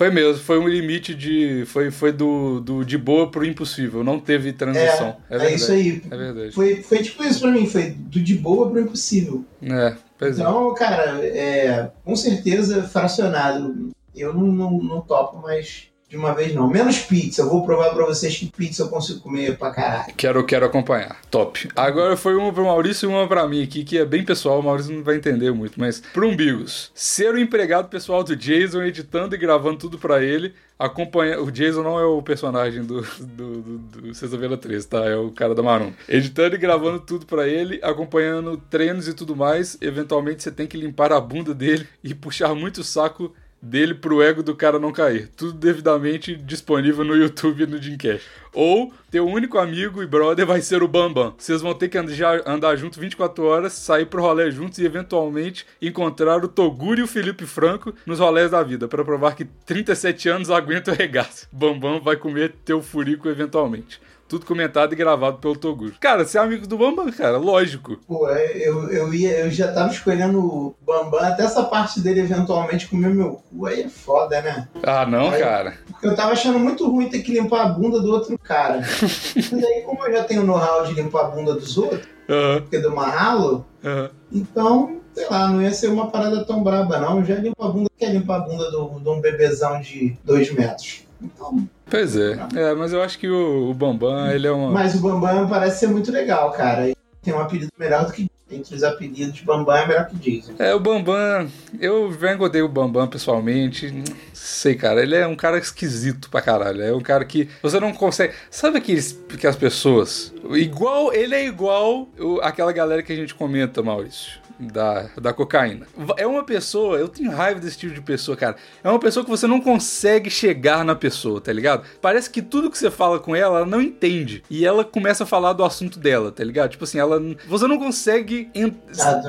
Foi 0.00 0.10
mesmo, 0.10 0.42
foi 0.42 0.58
um 0.58 0.66
limite 0.66 1.14
de. 1.14 1.66
Foi, 1.66 1.90
foi 1.90 2.10
do, 2.10 2.58
do 2.58 2.82
de 2.82 2.96
boa 2.96 3.30
pro 3.30 3.44
impossível, 3.44 4.02
não 4.02 4.18
teve 4.18 4.50
transição. 4.50 5.08
É, 5.28 5.34
É, 5.34 5.38
verdade. 5.38 5.54
isso 5.56 5.72
aí. 5.72 6.02
É 6.10 6.16
verdade. 6.16 6.52
Foi, 6.52 6.82
foi 6.82 7.02
tipo 7.02 7.22
isso 7.22 7.38
pra 7.38 7.50
mim, 7.50 7.66
foi 7.66 7.90
do 7.90 8.18
de 8.18 8.34
boa 8.34 8.70
pro 8.70 8.80
impossível. 8.80 9.44
É, 9.62 9.94
pois 10.18 10.38
é. 10.38 10.40
Então, 10.40 10.72
cara, 10.72 11.22
é, 11.22 11.90
com 12.02 12.16
certeza 12.16 12.82
fracionado. 12.84 13.90
Eu 14.16 14.32
não, 14.32 14.46
não, 14.46 14.70
não 14.82 15.02
topo, 15.02 15.38
mas 15.42 15.89
de 16.10 16.16
uma 16.16 16.34
vez 16.34 16.52
não. 16.52 16.68
Menos 16.68 16.98
pizza. 16.98 17.42
Eu 17.42 17.48
vou 17.48 17.64
provar 17.64 17.94
pra 17.94 18.04
vocês 18.04 18.36
que 18.36 18.46
pizza 18.46 18.82
eu 18.82 18.88
consigo 18.88 19.20
comer 19.20 19.56
pra 19.56 19.70
caralho. 19.70 20.12
Quero, 20.16 20.44
quero 20.44 20.66
acompanhar. 20.66 21.16
Top. 21.30 21.68
Agora 21.76 22.16
foi 22.16 22.34
uma 22.34 22.52
pro 22.52 22.64
Maurício 22.64 23.08
e 23.08 23.12
uma 23.12 23.28
pra 23.28 23.46
mim 23.46 23.62
aqui, 23.62 23.84
que 23.84 23.96
é 23.96 24.04
bem 24.04 24.24
pessoal, 24.24 24.58
o 24.58 24.62
Maurício 24.62 24.92
não 24.92 25.04
vai 25.04 25.16
entender 25.16 25.52
muito, 25.52 25.78
mas 25.78 26.00
pro 26.12 26.28
Umbigos. 26.28 26.90
Ser 26.92 27.32
o 27.32 27.38
empregado 27.38 27.88
pessoal 27.88 28.24
do 28.24 28.34
Jason, 28.34 28.82
editando 28.82 29.36
e 29.36 29.38
gravando 29.38 29.78
tudo 29.78 29.98
pra 29.98 30.20
ele, 30.20 30.52
acompanha. 30.76 31.40
O 31.40 31.48
Jason 31.48 31.84
não 31.84 31.96
é 32.00 32.04
o 32.04 32.20
personagem 32.20 32.82
do, 32.82 33.02
do, 33.20 33.62
do, 33.62 33.78
do 33.78 34.14
Sexta-feira 34.14 34.56
13, 34.56 34.88
tá? 34.88 35.04
É 35.04 35.14
o 35.14 35.30
cara 35.30 35.54
da 35.54 35.62
Marum. 35.62 35.92
Editando 36.08 36.56
e 36.56 36.58
gravando 36.58 36.98
tudo 36.98 37.24
pra 37.24 37.46
ele, 37.46 37.78
acompanhando 37.84 38.56
treinos 38.68 39.06
e 39.06 39.14
tudo 39.14 39.36
mais. 39.36 39.78
Eventualmente 39.80 40.42
você 40.42 40.50
tem 40.50 40.66
que 40.66 40.76
limpar 40.76 41.12
a 41.12 41.20
bunda 41.20 41.54
dele 41.54 41.86
e 42.02 42.12
puxar 42.14 42.52
muito 42.52 42.78
o 42.78 42.84
saco 42.84 43.32
dele 43.60 43.94
pro 43.94 44.22
ego 44.22 44.42
do 44.42 44.54
cara 44.54 44.78
não 44.78 44.92
cair. 44.92 45.28
Tudo 45.36 45.52
devidamente 45.52 46.34
disponível 46.34 47.04
no 47.04 47.14
YouTube 47.14 47.62
e 47.62 47.66
no 47.66 47.78
Dreamcast. 47.78 48.26
Ou 48.52 48.92
teu 49.10 49.26
único 49.26 49.58
amigo 49.58 50.02
e 50.02 50.06
brother 50.06 50.46
vai 50.46 50.60
ser 50.60 50.82
o 50.82 50.88
Bambam. 50.88 51.34
Vocês 51.38 51.62
vão 51.62 51.74
ter 51.74 51.88
que 51.88 51.98
andar, 51.98 52.42
andar 52.46 52.76
junto 52.76 52.98
24 52.98 53.44
horas, 53.44 53.72
sair 53.74 54.06
pro 54.06 54.22
rolê 54.22 54.50
juntos 54.50 54.78
e 54.78 54.84
eventualmente 54.84 55.66
encontrar 55.80 56.44
o 56.44 56.48
Toguro 56.48 57.00
e 57.00 57.04
o 57.04 57.06
Felipe 57.06 57.46
Franco 57.46 57.94
nos 58.04 58.18
rolés 58.18 58.50
da 58.50 58.62
vida, 58.62 58.88
para 58.88 59.04
provar 59.04 59.36
que 59.36 59.44
37 59.44 60.28
anos 60.28 60.50
aguenta 60.50 60.90
o 60.90 60.94
regaço. 60.94 61.48
Bambam 61.52 62.00
vai 62.00 62.16
comer 62.16 62.54
teu 62.64 62.82
furico 62.82 63.28
eventualmente. 63.28 64.00
Tudo 64.30 64.46
comentado 64.46 64.92
e 64.92 64.96
gravado 64.96 65.38
pelo 65.38 65.56
Toguro. 65.56 65.92
Cara, 65.98 66.24
você 66.24 66.38
é 66.38 66.40
amigo 66.40 66.64
do 66.64 66.78
Bambam, 66.78 67.10
cara, 67.10 67.36
lógico. 67.36 67.96
Pô, 68.06 68.28
eu, 68.28 68.88
eu, 68.88 69.12
ia, 69.12 69.40
eu 69.40 69.50
já 69.50 69.72
tava 69.72 69.90
escolhendo 69.92 70.38
o 70.38 70.74
Bambam, 70.86 71.18
até 71.20 71.42
essa 71.42 71.64
parte 71.64 71.98
dele 72.00 72.20
eventualmente 72.20 72.86
comer 72.86 73.10
meu 73.12 73.42
cu, 73.50 73.66
aí 73.66 73.82
é 73.82 73.88
foda, 73.88 74.40
né? 74.40 74.68
Ah, 74.84 75.04
não, 75.04 75.30
Aí- 75.32 75.40
cara. 75.40 75.74
Porque 75.90 76.06
eu 76.06 76.14
tava 76.14 76.30
achando 76.30 76.60
muito 76.60 76.88
ruim 76.88 77.08
ter 77.08 77.22
que 77.22 77.32
limpar 77.32 77.62
a 77.62 77.68
bunda 77.70 78.00
do 78.00 78.08
outro 78.12 78.38
cara. 78.38 78.80
Mas 79.34 79.52
aí, 79.64 79.82
como 79.84 80.06
eu 80.06 80.12
já 80.12 80.22
tenho 80.22 80.44
know-how 80.44 80.84
de 80.86 80.94
limpar 80.94 81.22
a 81.22 81.28
bunda 81.30 81.54
dos 81.54 81.76
outros, 81.76 82.06
Aham, 82.28 82.60
porque 82.60 82.78
do 82.78 82.94
marralo, 82.94 83.66
aham. 83.84 84.10
então, 84.32 85.00
sei 85.12 85.26
lá, 85.28 85.48
não 85.48 85.60
ia 85.60 85.72
ser 85.72 85.88
uma 85.88 86.08
parada 86.08 86.44
tão 86.44 86.62
braba, 86.62 86.98
não. 87.00 87.18
Eu 87.18 87.24
já 87.24 87.34
limpo 87.34 87.64
a 87.64 87.68
bunda, 87.68 87.90
quer 87.98 88.12
limpar 88.12 88.36
a 88.36 88.40
bunda 88.40 88.70
do- 88.70 89.00
de 89.00 89.08
um 89.08 89.20
bebezão 89.20 89.80
de 89.80 90.16
dois 90.24 90.52
metros. 90.54 91.02
Então, 91.22 91.68
Pois 91.88 92.16
é. 92.16 92.38
É, 92.54 92.74
mas 92.74 92.92
eu 92.92 93.02
acho 93.02 93.18
que 93.18 93.28
o, 93.28 93.70
o 93.70 93.74
Bambam, 93.74 94.30
ele 94.30 94.46
é 94.46 94.50
uma. 94.52 94.70
mas 94.70 94.94
o 94.94 95.00
Bambam 95.00 95.48
parece 95.48 95.80
ser 95.80 95.88
muito 95.88 96.10
legal, 96.12 96.50
cara. 96.52 96.92
Tem 97.22 97.34
um 97.34 97.40
apelido 97.40 97.70
melhor 97.78 98.06
do 98.06 98.12
que. 98.12 98.28
Entre 98.52 98.74
os 98.74 98.82
apelidos, 98.82 99.40
Bambam 99.42 99.76
é 99.76 99.86
melhor 99.86 100.06
que 100.08 100.16
Jason. 100.16 100.54
É, 100.58 100.74
o 100.74 100.80
Bambam, 100.80 101.48
eu 101.78 102.10
encontrei 102.34 102.60
o 102.62 102.68
Bambam 102.68 103.06
pessoalmente. 103.06 103.92
não 103.92 104.02
Sei, 104.32 104.74
cara, 104.74 105.00
ele 105.02 105.14
é 105.14 105.24
um 105.24 105.36
cara 105.36 105.56
esquisito 105.56 106.28
pra 106.28 106.42
caralho. 106.42 106.82
É 106.82 106.92
um 106.92 107.00
cara 107.00 107.24
que 107.24 107.48
você 107.62 107.78
não 107.78 107.92
consegue. 107.92 108.34
Sabe 108.50 108.78
aqueles 108.78 109.16
que 109.38 109.46
as 109.46 109.54
pessoas. 109.54 110.34
Igual, 110.50 111.12
ele 111.12 111.36
é 111.36 111.46
igual 111.46 112.08
o- 112.18 112.40
aquela 112.42 112.72
galera 112.72 113.04
que 113.04 113.12
a 113.12 113.16
gente 113.16 113.36
comenta, 113.36 113.82
Maurício. 113.84 114.40
Da, 114.60 115.08
da 115.20 115.32
cocaína. 115.32 115.86
É 116.16 116.26
uma 116.26 116.44
pessoa, 116.44 116.98
eu 116.98 117.08
tenho 117.08 117.30
raiva 117.30 117.58
desse 117.60 117.78
tipo 117.78 117.94
de 117.94 118.00
pessoa, 118.02 118.36
cara. 118.36 118.56
É 118.84 118.88
uma 118.90 118.98
pessoa 118.98 119.24
que 119.24 119.30
você 119.30 119.46
não 119.46 119.60
consegue 119.60 120.28
chegar 120.28 120.84
na 120.84 120.94
pessoa, 120.94 121.40
tá 121.40 121.52
ligado? 121.52 121.84
Parece 122.00 122.28
que 122.28 122.42
tudo 122.42 122.70
que 122.70 122.76
você 122.78 122.90
fala 122.90 123.18
com 123.18 123.34
ela, 123.34 123.58
ela 123.58 123.66
não 123.66 123.80
entende. 123.80 124.42
E 124.50 124.66
ela 124.66 124.84
começa 124.84 125.24
a 125.24 125.26
falar 125.26 125.52
do 125.54 125.64
assunto 125.64 125.98
dela, 125.98 126.30
tá 126.30 126.44
ligado? 126.44 126.70
Tipo 126.70 126.84
assim, 126.84 126.98
ela. 126.98 127.20
Você 127.48 127.66
não 127.66 127.78
consegue. 127.78 128.50
ent- 128.54 128.76
Ah, 129.00 129.22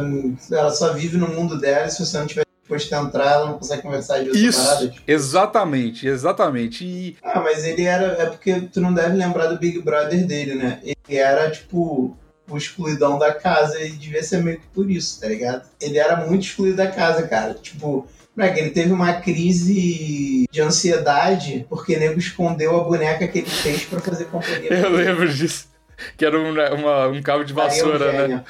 ela 0.51 0.71
só 0.71 0.93
vive 0.93 1.17
no 1.17 1.27
mundo 1.27 1.57
dela 1.59 1.87
e 1.87 1.91
se 1.91 2.05
você 2.05 2.17
não 2.17 2.27
tiver 2.27 2.45
depois 2.63 2.83
de 2.83 2.93
entrar, 2.95 3.31
ela 3.33 3.45
não 3.47 3.57
consegue 3.57 3.81
conversar 3.81 4.19
de 4.19 4.27
outra 4.29 4.39
Isso, 4.39 4.63
parada. 4.65 4.87
Tipo. 4.89 5.11
exatamente, 5.11 6.07
exatamente. 6.07 6.85
E 6.85 7.17
Ah, 7.23 7.41
mas 7.41 7.65
ele 7.65 7.83
era. 7.83 8.05
É 8.21 8.25
porque 8.27 8.61
tu 8.71 8.79
não 8.79 8.93
deve 8.93 9.15
lembrar 9.17 9.47
do 9.47 9.57
Big 9.59 9.81
Brother 9.81 10.25
dele, 10.25 10.55
né? 10.55 10.79
Ele 10.83 11.17
era, 11.17 11.49
tipo, 11.51 12.17
o 12.53 12.57
excluidão 12.57 13.17
da 13.17 13.33
casa 13.33 13.79
e 13.81 13.91
devia 13.91 14.23
ser 14.23 14.41
meio 14.43 14.59
que 14.59 14.67
por 14.67 14.89
isso, 14.89 15.19
tá 15.21 15.27
ligado? 15.27 15.67
Ele 15.79 15.97
era 15.97 16.15
muito 16.27 16.43
excluído 16.45 16.77
da 16.77 16.87
casa, 16.87 17.27
cara. 17.27 17.53
Tipo, 17.55 18.07
moleque, 18.35 18.59
ele 18.59 18.69
teve 18.71 18.91
uma 18.91 19.13
crise 19.21 20.45
de 20.51 20.61
ansiedade 20.61 21.65
porque 21.69 21.95
o 21.95 21.99
nego 21.99 22.19
escondeu 22.19 22.79
a 22.79 22.83
boneca 22.83 23.27
que 23.27 23.39
ele 23.39 23.49
fez 23.49 23.83
pra 23.83 23.99
fazer 23.99 24.25
companhia. 24.25 24.73
eu 24.73 24.89
lembro 24.89 25.31
disso. 25.31 25.69
Que 26.17 26.25
era 26.25 26.39
um, 26.39 26.51
uma- 26.51 27.07
um 27.09 27.21
cabo 27.21 27.43
de 27.43 27.53
vassoura, 27.53 28.11
Maria 28.11 28.27
né? 28.37 28.43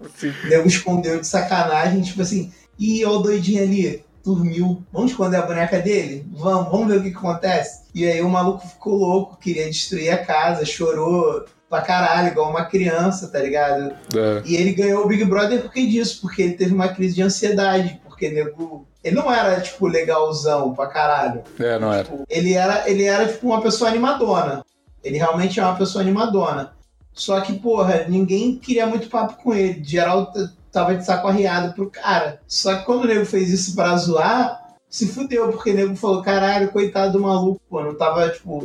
O 0.00 0.48
nego 0.48 0.66
escondeu 0.66 1.20
de 1.20 1.26
sacanagem, 1.26 2.02
tipo 2.02 2.22
assim, 2.22 2.52
ih, 2.78 3.04
ó 3.04 3.10
o 3.18 3.22
doidinho 3.22 3.62
ali, 3.62 4.04
dormiu, 4.24 4.82
vamos 4.92 5.12
esconder 5.12 5.36
a 5.36 5.42
boneca 5.42 5.78
dele? 5.78 6.26
Vamos, 6.32 6.70
vamos 6.70 6.88
ver 6.88 6.98
o 6.98 7.02
que 7.02 7.10
acontece. 7.16 7.82
E 7.94 8.04
aí 8.06 8.20
o 8.20 8.28
maluco 8.28 8.66
ficou 8.66 8.94
louco, 8.96 9.36
queria 9.38 9.68
destruir 9.68 10.10
a 10.10 10.18
casa, 10.18 10.64
chorou 10.64 11.44
pra 11.72 11.80
caralho, 11.80 12.28
igual 12.28 12.50
uma 12.50 12.66
criança, 12.66 13.28
tá 13.28 13.38
ligado? 13.38 13.94
É. 14.14 14.42
E 14.44 14.56
ele 14.56 14.74
ganhou 14.74 15.02
o 15.02 15.08
Big 15.08 15.24
Brother 15.24 15.62
por 15.62 15.72
que 15.72 15.86
disso? 15.86 16.20
Porque 16.20 16.42
ele 16.42 16.52
teve 16.52 16.74
uma 16.74 16.88
crise 16.88 17.14
de 17.14 17.22
ansiedade, 17.22 17.98
porque 18.04 18.28
nego. 18.28 18.86
Ele 19.02 19.16
não 19.16 19.32
era, 19.32 19.58
tipo, 19.58 19.86
legalzão 19.86 20.74
pra 20.74 20.86
caralho. 20.88 21.42
É, 21.58 21.78
não 21.78 21.90
era. 21.90 22.04
Tipo, 22.04 22.24
ele 22.28 22.52
era, 22.52 22.88
ele 22.88 23.04
era 23.04 23.26
tipo 23.26 23.46
uma 23.46 23.62
pessoa 23.62 23.88
animadona. 23.88 24.62
Ele 25.02 25.16
realmente 25.16 25.58
é 25.58 25.64
uma 25.64 25.74
pessoa 25.74 26.02
animadona. 26.02 26.74
Só 27.14 27.40
que, 27.40 27.54
porra, 27.54 28.04
ninguém 28.06 28.58
queria 28.58 28.86
muito 28.86 29.08
papo 29.08 29.42
com 29.42 29.54
ele. 29.54 29.82
Geral 29.82 30.30
tava 30.70 30.94
de 30.94 31.06
saco 31.06 31.26
arriado 31.26 31.74
pro 31.74 31.90
cara. 31.90 32.38
Só 32.46 32.76
que 32.76 32.84
quando 32.84 33.04
o 33.04 33.06
nego 33.06 33.24
fez 33.24 33.50
isso 33.50 33.74
pra 33.74 33.96
zoar, 33.96 34.60
se 34.90 35.08
fudeu, 35.08 35.48
porque 35.48 35.70
o 35.70 35.74
nego 35.74 35.96
falou, 35.96 36.22
caralho, 36.22 36.70
coitado 36.70 37.12
do 37.12 37.20
maluco, 37.20 37.62
pô, 37.68 37.82
não 37.82 37.96
tava, 37.96 38.28
tipo. 38.28 38.62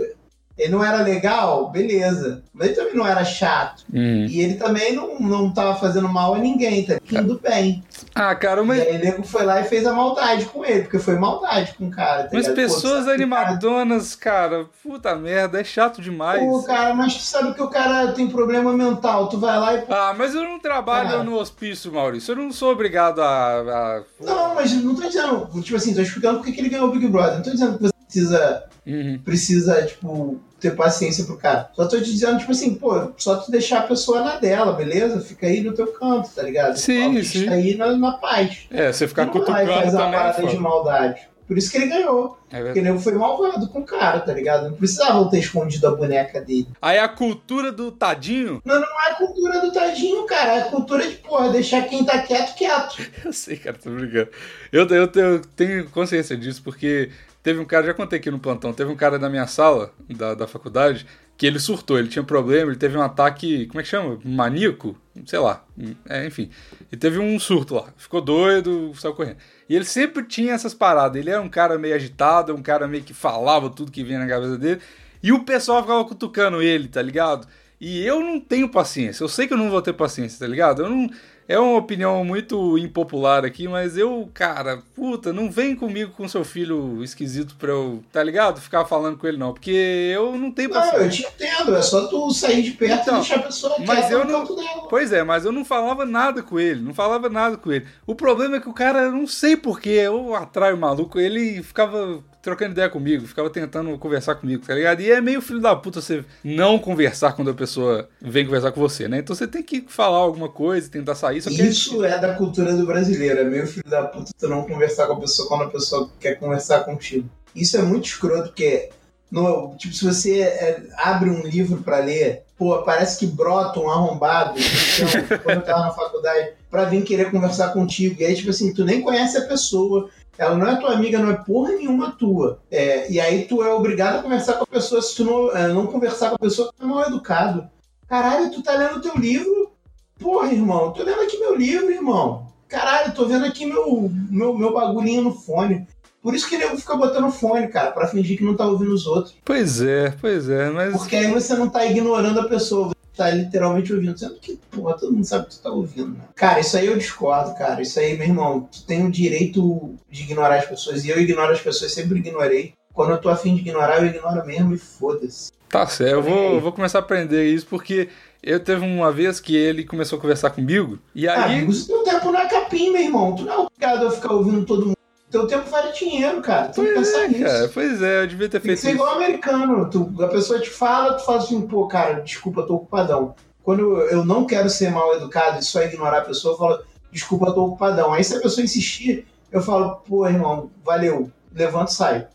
Ele 0.57 0.71
não 0.71 0.83
era 0.83 1.03
legal, 1.03 1.69
beleza. 1.69 2.43
Mas 2.53 2.67
ele 2.69 2.75
também 2.75 2.95
não 2.95 3.05
era 3.07 3.23
chato. 3.23 3.83
Uhum. 3.93 4.25
E 4.27 4.41
ele 4.41 4.55
também 4.55 4.93
não, 4.93 5.19
não 5.19 5.53
tava 5.53 5.75
fazendo 5.75 6.09
mal 6.09 6.33
a 6.33 6.39
ninguém, 6.39 6.83
tá 6.83 6.97
indo 7.11 7.39
bem. 7.39 7.83
Ah, 8.15 8.33
cara, 8.33 8.63
E 8.63 8.65
mas, 8.65 8.81
aí 8.81 8.95
o 8.95 8.99
nego 8.99 9.23
foi 9.23 9.43
lá 9.45 9.61
e 9.61 9.65
fez 9.65 9.85
a 9.85 9.93
maldade 9.93 10.45
com 10.45 10.65
ele, 10.65 10.81
porque 10.83 10.97
foi 10.97 11.15
maldade 11.19 11.75
com 11.77 11.87
o 11.87 11.91
cara. 11.91 12.23
Tá 12.23 12.29
mas 12.33 12.47
ligado? 12.47 12.55
Pô, 12.55 12.61
pessoas 12.61 12.81
que 12.93 12.97
o 13.01 13.03
cara- 13.05 13.13
animadonas, 13.13 14.15
cara, 14.15 14.65
puta 14.81 15.15
merda, 15.15 15.61
é 15.61 15.63
chato 15.63 16.01
demais. 16.01 16.41
Pô, 16.41 16.63
cara, 16.63 16.93
mas 16.95 17.13
tu 17.15 17.21
sabe 17.21 17.53
que 17.53 17.61
o 17.61 17.69
cara 17.69 18.11
tem 18.13 18.27
problema 18.27 18.73
mental. 18.73 19.29
Tu 19.29 19.37
vai 19.39 19.59
lá 19.59 19.75
e. 19.75 19.83
Ah, 19.89 20.15
mas 20.17 20.33
eu 20.33 20.43
não 20.43 20.59
trabalho 20.59 21.09
Cara. 21.09 21.23
no 21.23 21.35
hospício, 21.35 21.91
Maurício. 21.93 22.31
Eu 22.31 22.37
não 22.37 22.51
sou 22.51 22.71
obrigado 22.71 23.21
a. 23.21 23.59
a- 23.59 24.01
Não, 24.19 24.55
mas 24.55 24.73
não 24.73 24.95
tô 24.95 25.03
dizendo. 25.07 25.47
Tipo 25.61 25.77
assim, 25.77 25.93
tô 25.93 26.01
explicando 26.01 26.37
porque 26.39 26.51
que 26.51 26.59
ele 26.61 26.69
ganhou 26.69 26.87
o 26.87 26.91
Big 26.91 27.07
Brother. 27.07 27.35
Não 27.35 27.43
tô 27.43 27.51
dizendo 27.51 27.77
que 27.77 27.83
você 27.83 27.93
precisa, 28.07 28.63
Uhum. 28.85 29.19
precisa, 29.23 29.85
tipo, 29.85 30.39
ter 30.59 30.75
paciência 30.75 31.23
pro 31.25 31.37
cara. 31.37 31.69
Só 31.75 31.85
tô 31.85 31.97
te 31.97 32.11
dizendo, 32.11 32.39
tipo 32.39 32.51
assim, 32.51 32.75
pô, 32.75 33.11
só 33.17 33.37
tu 33.37 33.51
deixar 33.51 33.79
a 33.79 33.83
pessoa 33.83 34.21
na 34.21 34.37
dela, 34.37 34.73
beleza? 34.73 35.21
Fica 35.21 35.47
aí 35.47 35.61
no 35.61 35.73
teu 35.73 35.87
canto, 35.87 36.29
tá 36.29 36.41
ligado? 36.41 36.77
Sim, 36.77 37.17
autista 37.17 37.39
sim. 37.39 37.49
aí 37.49 37.75
na, 37.75 37.95
na 37.95 38.13
paz. 38.13 38.67
É, 38.71 38.91
você 38.91 39.07
ficar 39.07 39.27
cutucando 39.27 39.65
também. 39.65 39.87
é 39.87 39.91
parada 39.91 40.45
de 40.45 40.57
maldade. 40.57 41.27
Por 41.47 41.57
isso 41.57 41.71
que 41.71 41.77
ele 41.77 41.87
ganhou. 41.87 42.37
É 42.51 42.61
Porque 42.61 42.79
ele 42.79 42.99
foi 42.99 43.13
malvado 43.13 43.69
com 43.69 43.79
o 43.79 43.85
cara, 43.85 44.19
tá 44.19 44.33
ligado? 44.33 44.69
Não 44.69 44.75
precisava 44.75 45.29
ter 45.29 45.39
escondido 45.39 45.87
a 45.87 45.95
boneca 45.95 46.41
dele. 46.41 46.67
Aí 46.81 46.99
a 46.99 47.07
cultura 47.07 47.71
do 47.71 47.89
tadinho. 47.89 48.61
Não, 48.65 48.75
não 48.75 49.01
é 49.07 49.11
a 49.11 49.15
cultura 49.15 49.61
do 49.61 49.71
tadinho, 49.71 50.25
cara. 50.25 50.55
É 50.55 50.61
a 50.63 50.65
cultura 50.65 51.07
de, 51.07 51.15
porra, 51.15 51.49
deixar 51.49 51.83
quem 51.83 52.03
tá 52.03 52.21
quieto, 52.21 52.53
quieto. 52.53 52.97
Eu 53.23 53.31
sei, 53.31 53.55
cara, 53.55 53.77
tô 53.81 53.89
brincando. 53.89 54.29
Eu, 54.73 54.85
eu, 54.87 55.09
eu 55.15 55.41
tenho 55.55 55.89
consciência 55.89 56.35
disso, 56.35 56.61
porque 56.61 57.11
teve 57.47 57.61
um 57.61 57.65
cara, 57.65 57.85
já 57.85 57.93
contei 57.93 58.19
aqui 58.19 58.29
no 58.29 58.39
plantão, 58.39 58.73
teve 58.73 58.91
um 58.91 58.95
cara 58.97 59.17
da 59.17 59.29
minha 59.29 59.47
sala, 59.47 59.93
da, 60.09 60.33
da 60.33 60.45
faculdade, 60.45 61.07
que 61.37 61.47
ele 61.47 61.59
surtou, 61.59 61.97
ele 61.97 62.09
tinha 62.09 62.21
problema, 62.21 62.69
ele 62.69 62.77
teve 62.77 62.97
um 62.97 63.01
ataque, 63.01 63.67
como 63.67 63.79
é 63.79 63.83
que 63.83 63.87
chama? 63.87 64.19
Maníaco? 64.21 64.97
Sei 65.25 65.39
lá. 65.39 65.63
É, 66.09 66.25
enfim. 66.27 66.49
Ele 66.91 66.99
teve 66.99 67.19
um 67.19 67.39
surto 67.39 67.75
lá. 67.75 67.85
Ficou 67.95 68.19
doido, 68.19 68.91
saiu 68.95 69.13
correndo. 69.13 69.37
E 69.69 69.77
ele 69.77 69.85
sempre 69.85 70.25
tinha 70.25 70.51
essas 70.51 70.73
paradas. 70.73 71.17
Ele 71.21 71.29
era 71.29 71.41
um 71.41 71.47
cara 71.47 71.77
meio 71.77 71.95
agitado, 71.95 72.53
um 72.53 72.61
cara 72.61 72.85
meio 72.85 73.03
que 73.03 73.13
falava 73.13 73.69
tudo 73.69 73.93
que 73.93 74.03
vinha 74.03 74.19
na 74.19 74.27
cabeça 74.27 74.57
dele. 74.57 74.81
E 75.23 75.31
o 75.31 75.45
pessoal 75.45 75.81
ficava 75.83 76.03
cutucando 76.03 76.61
ele, 76.61 76.89
tá 76.89 77.01
ligado? 77.01 77.47
E 77.79 78.05
eu 78.05 78.19
não 78.19 78.41
tenho 78.41 78.67
paciência. 78.67 79.23
Eu 79.23 79.29
sei 79.29 79.47
que 79.47 79.53
eu 79.53 79.57
não 79.57 79.69
vou 79.69 79.81
ter 79.81 79.93
paciência, 79.93 80.37
tá 80.37 80.47
ligado? 80.47 80.81
Eu 80.81 80.89
não. 80.89 81.09
É 81.47 81.57
uma 81.57 81.77
opinião 81.77 82.25
muito 82.25 82.77
impopular 82.77 83.45
aqui, 83.45 83.67
mas 83.67 83.97
eu, 83.97 84.29
cara, 84.33 84.81
puta, 84.93 85.31
não 85.31 85.49
vem 85.49 85.75
comigo 85.75 86.11
com 86.11 86.27
seu 86.27 86.43
filho 86.43 87.01
esquisito 87.03 87.55
pra 87.55 87.69
eu, 87.71 88.03
tá 88.11 88.21
ligado? 88.21 88.59
Ficar 88.59 88.83
falando 88.85 89.17
com 89.17 89.25
ele, 89.27 89.37
não. 89.37 89.53
Porque 89.53 90.11
eu 90.13 90.37
não 90.37 90.51
tenho 90.51 90.69
Não, 90.69 90.83
eu 90.83 90.91
paciência. 90.91 91.29
te 91.29 91.33
entendo. 91.35 91.75
É 91.75 91.81
só 91.81 92.07
tu 92.07 92.29
sair 92.31 92.61
de 92.63 92.71
perto 92.71 93.01
Então, 93.03 93.15
e 93.15 93.17
deixar 93.19 93.35
a 93.37 93.43
pessoa 93.43 93.75
mas 93.85 94.11
eu 94.11 94.25
não-. 94.25 94.45
Pois 94.89 95.13
é, 95.13 95.23
mas 95.23 95.45
eu 95.45 95.51
não 95.53 95.63
falava 95.63 96.05
nada 96.05 96.43
com 96.43 96.59
ele, 96.59 96.81
não 96.81 96.93
falava 96.93 97.29
nada 97.29 97.55
com 97.55 97.71
ele. 97.71 97.87
O 98.05 98.13
problema 98.13 98.57
é 98.57 98.59
que 98.59 98.69
o 98.69 98.73
cara, 98.73 99.09
não 99.09 99.25
sei 99.25 99.55
porquê, 99.55 99.89
eu 99.89 100.35
atraio 100.35 100.75
o 100.75 100.79
maluco, 100.79 101.19
ele 101.19 101.63
ficava 101.63 102.21
trocando 102.47 102.71
ideia 102.71 102.89
comigo, 102.89 103.27
ficava 103.27 103.49
tentando 103.49 103.97
conversar 103.97 104.35
comigo, 104.35 104.65
tá 104.65 104.73
ligado? 104.73 105.01
E 105.01 105.11
é 105.11 105.19
meio 105.19 105.41
filho 105.41 105.59
da 105.59 105.75
puta 105.75 105.99
você 105.99 106.23
não 106.41 106.79
conversar 106.79 107.33
quando 107.33 107.51
a 107.51 107.53
pessoa 107.53 108.07
vem 108.21 108.45
conversar 108.45 108.71
com 108.71 108.79
você, 108.79 109.05
né? 109.05 109.19
Então 109.19 109.35
você 109.35 109.45
tem 109.45 109.61
que 109.61 109.83
falar 109.89 110.19
alguma 110.19 110.47
coisa, 110.47 110.89
tentar 110.89 111.15
sair, 111.15 111.41
que 111.41 111.61
Isso 111.61 112.05
é 112.05 112.17
da 112.17 112.35
cultura 112.35 112.73
do 112.73 112.85
brasileiro. 112.85 113.41
É 113.41 113.43
meio 113.43 113.67
filho 113.67 113.83
da 113.85 114.03
puta 114.03 114.31
tu 114.39 114.47
não 114.47 114.63
conversar 114.63 115.07
com 115.07 115.13
a 115.13 115.19
pessoa 115.19 115.49
quando 115.49 115.63
a 115.63 115.69
pessoa 115.69 116.09
quer 116.21 116.35
conversar 116.35 116.85
contigo. 116.85 117.29
Isso 117.53 117.75
é 117.75 117.81
muito 117.81 118.05
escroto, 118.05 118.47
porque, 118.47 118.91
no, 119.29 119.75
tipo, 119.77 119.93
se 119.93 120.05
você 120.05 120.39
é, 120.39 120.83
abre 120.95 121.29
um 121.29 121.41
livro 121.41 121.83
pra 121.83 121.99
ler, 121.99 122.43
pô, 122.57 122.81
parece 122.83 123.19
que 123.19 123.27
brota 123.27 123.81
um 123.81 123.89
arrombado, 123.89 124.55
então, 124.57 125.37
quando 125.39 125.57
eu 125.57 125.65
tava 125.65 125.81
na 125.81 125.91
faculdade, 125.91 126.51
pra 126.71 126.85
vir 126.85 127.03
querer 127.03 127.29
conversar 127.29 127.73
contigo. 127.73 128.21
E 128.21 128.25
aí, 128.25 128.35
tipo 128.35 128.49
assim, 128.49 128.73
tu 128.73 128.85
nem 128.85 129.01
conhece 129.01 129.37
a 129.37 129.45
pessoa. 129.45 130.09
Ela 130.37 130.55
não 130.55 130.67
é 130.67 130.75
tua 130.75 130.93
amiga, 130.93 131.19
não 131.19 131.31
é 131.31 131.35
porra 131.35 131.73
nenhuma 131.73 132.11
tua. 132.11 132.59
É, 132.69 133.11
e 133.11 133.19
aí 133.19 133.45
tu 133.45 133.63
é 133.63 133.73
obrigado 133.73 134.19
a 134.19 134.23
conversar 134.23 134.53
com 134.53 134.63
a 134.63 134.67
pessoa. 134.67 135.01
Se 135.01 135.15
tu 135.15 135.23
não, 135.23 135.55
é, 135.55 135.67
não 135.69 135.87
conversar 135.87 136.29
com 136.29 136.35
a 136.35 136.39
pessoa, 136.39 136.71
tu 136.77 136.83
é 136.83 136.87
mal 136.87 137.03
educado. 137.03 137.69
Caralho, 138.07 138.51
tu 138.51 138.61
tá 138.61 138.73
lendo 138.73 139.01
teu 139.01 139.15
livro, 139.15 139.71
Porra, 140.19 140.51
irmão, 140.51 140.91
tô 140.91 141.03
lendo 141.03 141.21
aqui 141.21 141.37
meu 141.37 141.55
livro, 141.55 141.91
irmão. 141.91 142.47
Caralho, 142.67 143.13
tô 143.13 143.25
vendo 143.27 143.45
aqui 143.45 143.65
meu, 143.65 144.11
meu, 144.29 144.57
meu 144.57 144.73
bagulhinho 144.73 145.21
no 145.21 145.31
fone. 145.31 145.87
Por 146.21 146.33
isso 146.33 146.49
que 146.49 146.55
ele 146.55 146.75
fica 146.75 146.95
botando 146.95 147.31
fone, 147.31 147.67
cara, 147.67 147.91
pra 147.91 148.07
fingir 148.07 148.37
que 148.37 148.43
não 148.43 148.55
tá 148.55 148.65
ouvindo 148.65 148.93
os 148.93 149.05
outros. 149.05 149.35
Pois 149.45 149.81
é, 149.81 150.13
pois 150.19 150.49
é, 150.49 150.69
mas. 150.69 150.93
Porque 150.93 151.15
aí 151.15 151.31
você 151.31 151.55
não 151.55 151.69
tá 151.69 151.85
ignorando 151.85 152.39
a 152.41 152.49
pessoa, 152.49 152.93
tá 153.17 153.29
literalmente 153.29 153.93
ouvindo. 153.93 154.17
Sendo 154.17 154.35
que, 154.35 154.57
porra, 154.71 154.95
todo 154.97 155.11
mundo 155.13 155.25
sabe 155.25 155.47
que 155.47 155.55
tu 155.55 155.61
tá 155.61 155.69
ouvindo, 155.71 156.09
né? 156.09 156.23
Cara, 156.35 156.59
isso 156.59 156.77
aí 156.77 156.85
eu 156.87 156.97
discordo, 156.97 157.53
cara. 157.55 157.81
Isso 157.81 157.99
aí, 157.99 158.17
meu 158.17 158.27
irmão, 158.27 158.61
tu 158.71 158.83
tem 158.85 159.05
o 159.05 159.11
direito 159.11 159.95
de 160.09 160.23
ignorar 160.23 160.57
as 160.57 160.65
pessoas. 160.65 161.03
E 161.03 161.09
eu 161.09 161.19
ignoro 161.19 161.51
as 161.51 161.61
pessoas, 161.61 161.91
sempre 161.93 162.19
ignorei. 162.19 162.73
Quando 162.93 163.11
eu 163.11 163.17
tô 163.21 163.29
afim 163.29 163.53
de 163.53 163.61
ignorar, 163.61 163.99
eu 164.01 164.07
ignoro 164.07 164.45
mesmo 164.45 164.73
e 164.73 164.77
foda-se. 164.77 165.51
Tá 165.69 165.85
certo, 165.85 166.13
eu 166.13 166.23
vou, 166.23 166.53
eu 166.55 166.61
vou 166.61 166.71
começar 166.71 166.99
a 166.99 167.01
aprender 167.01 167.45
isso 167.45 167.67
porque 167.67 168.07
eu 168.41 168.57
teve 168.59 168.85
uma 168.85 169.11
vez 169.11 169.39
que 169.39 169.53
ele 169.55 169.83
começou 169.83 170.17
a 170.17 170.21
conversar 170.21 170.49
comigo 170.51 170.97
e 171.13 171.27
Ah, 171.27 171.45
aí. 171.45 171.55
amigo, 171.57 171.73
teu 171.85 172.03
tempo 172.03 172.31
não 172.31 172.39
é 172.39 172.47
capim, 172.47 172.89
meu 172.91 173.01
irmão. 173.01 173.35
Tu 173.35 173.43
não 173.43 173.53
é 173.53 173.57
obrigado 173.57 174.07
a 174.07 174.11
ficar 174.11 174.31
ouvindo 174.33 174.65
todo 174.65 174.85
mundo. 174.85 174.96
Teu 175.29 175.45
tempo 175.45 175.69
vale 175.69 175.91
dinheiro, 175.91 176.41
cara. 176.41 176.69
Tu 176.69 176.75
tem 176.75 176.85
que 176.85 176.93
Pois 176.93 177.07
pensar 177.09 177.23
é, 177.23 177.27
nisso. 177.27 177.43
cara, 177.43 177.71
pois 177.73 178.01
é, 178.01 178.21
eu 178.23 178.27
devia 178.27 178.47
ter 178.49 178.59
que 178.61 178.67
feito 178.67 178.79
isso. 178.79 178.89
igual 178.89 179.15
americano. 179.15 179.89
Tu, 179.89 180.23
a 180.23 180.27
pessoa 180.27 180.59
te 180.59 180.69
fala, 180.69 181.15
tu 181.15 181.25
fala 181.25 181.39
assim, 181.39 181.61
pô, 181.67 181.85
cara, 181.87 182.21
desculpa, 182.21 182.63
tô 182.63 182.75
ocupadão. 182.75 183.35
Quando 183.63 183.81
eu, 183.81 183.97
eu 184.09 184.25
não 184.25 184.45
quero 184.45 184.69
ser 184.69 184.89
mal 184.89 185.15
educado 185.17 185.59
e 185.59 185.63
só 185.63 185.81
ignorar 185.83 186.19
a 186.19 186.25
pessoa, 186.25 186.53
eu 186.53 186.57
falo, 186.57 186.79
desculpa, 187.11 187.51
tô 187.51 187.65
ocupadão. 187.65 188.13
Aí 188.13 188.23
se 188.23 188.35
a 188.35 188.39
pessoa 188.39 188.63
insistir, 188.63 189.27
eu 189.51 189.61
falo, 189.61 189.97
pô, 190.07 190.25
irmão, 190.25 190.71
valeu, 190.85 191.29
levanto 191.53 191.89
e 191.89 191.93
saio. 191.93 192.27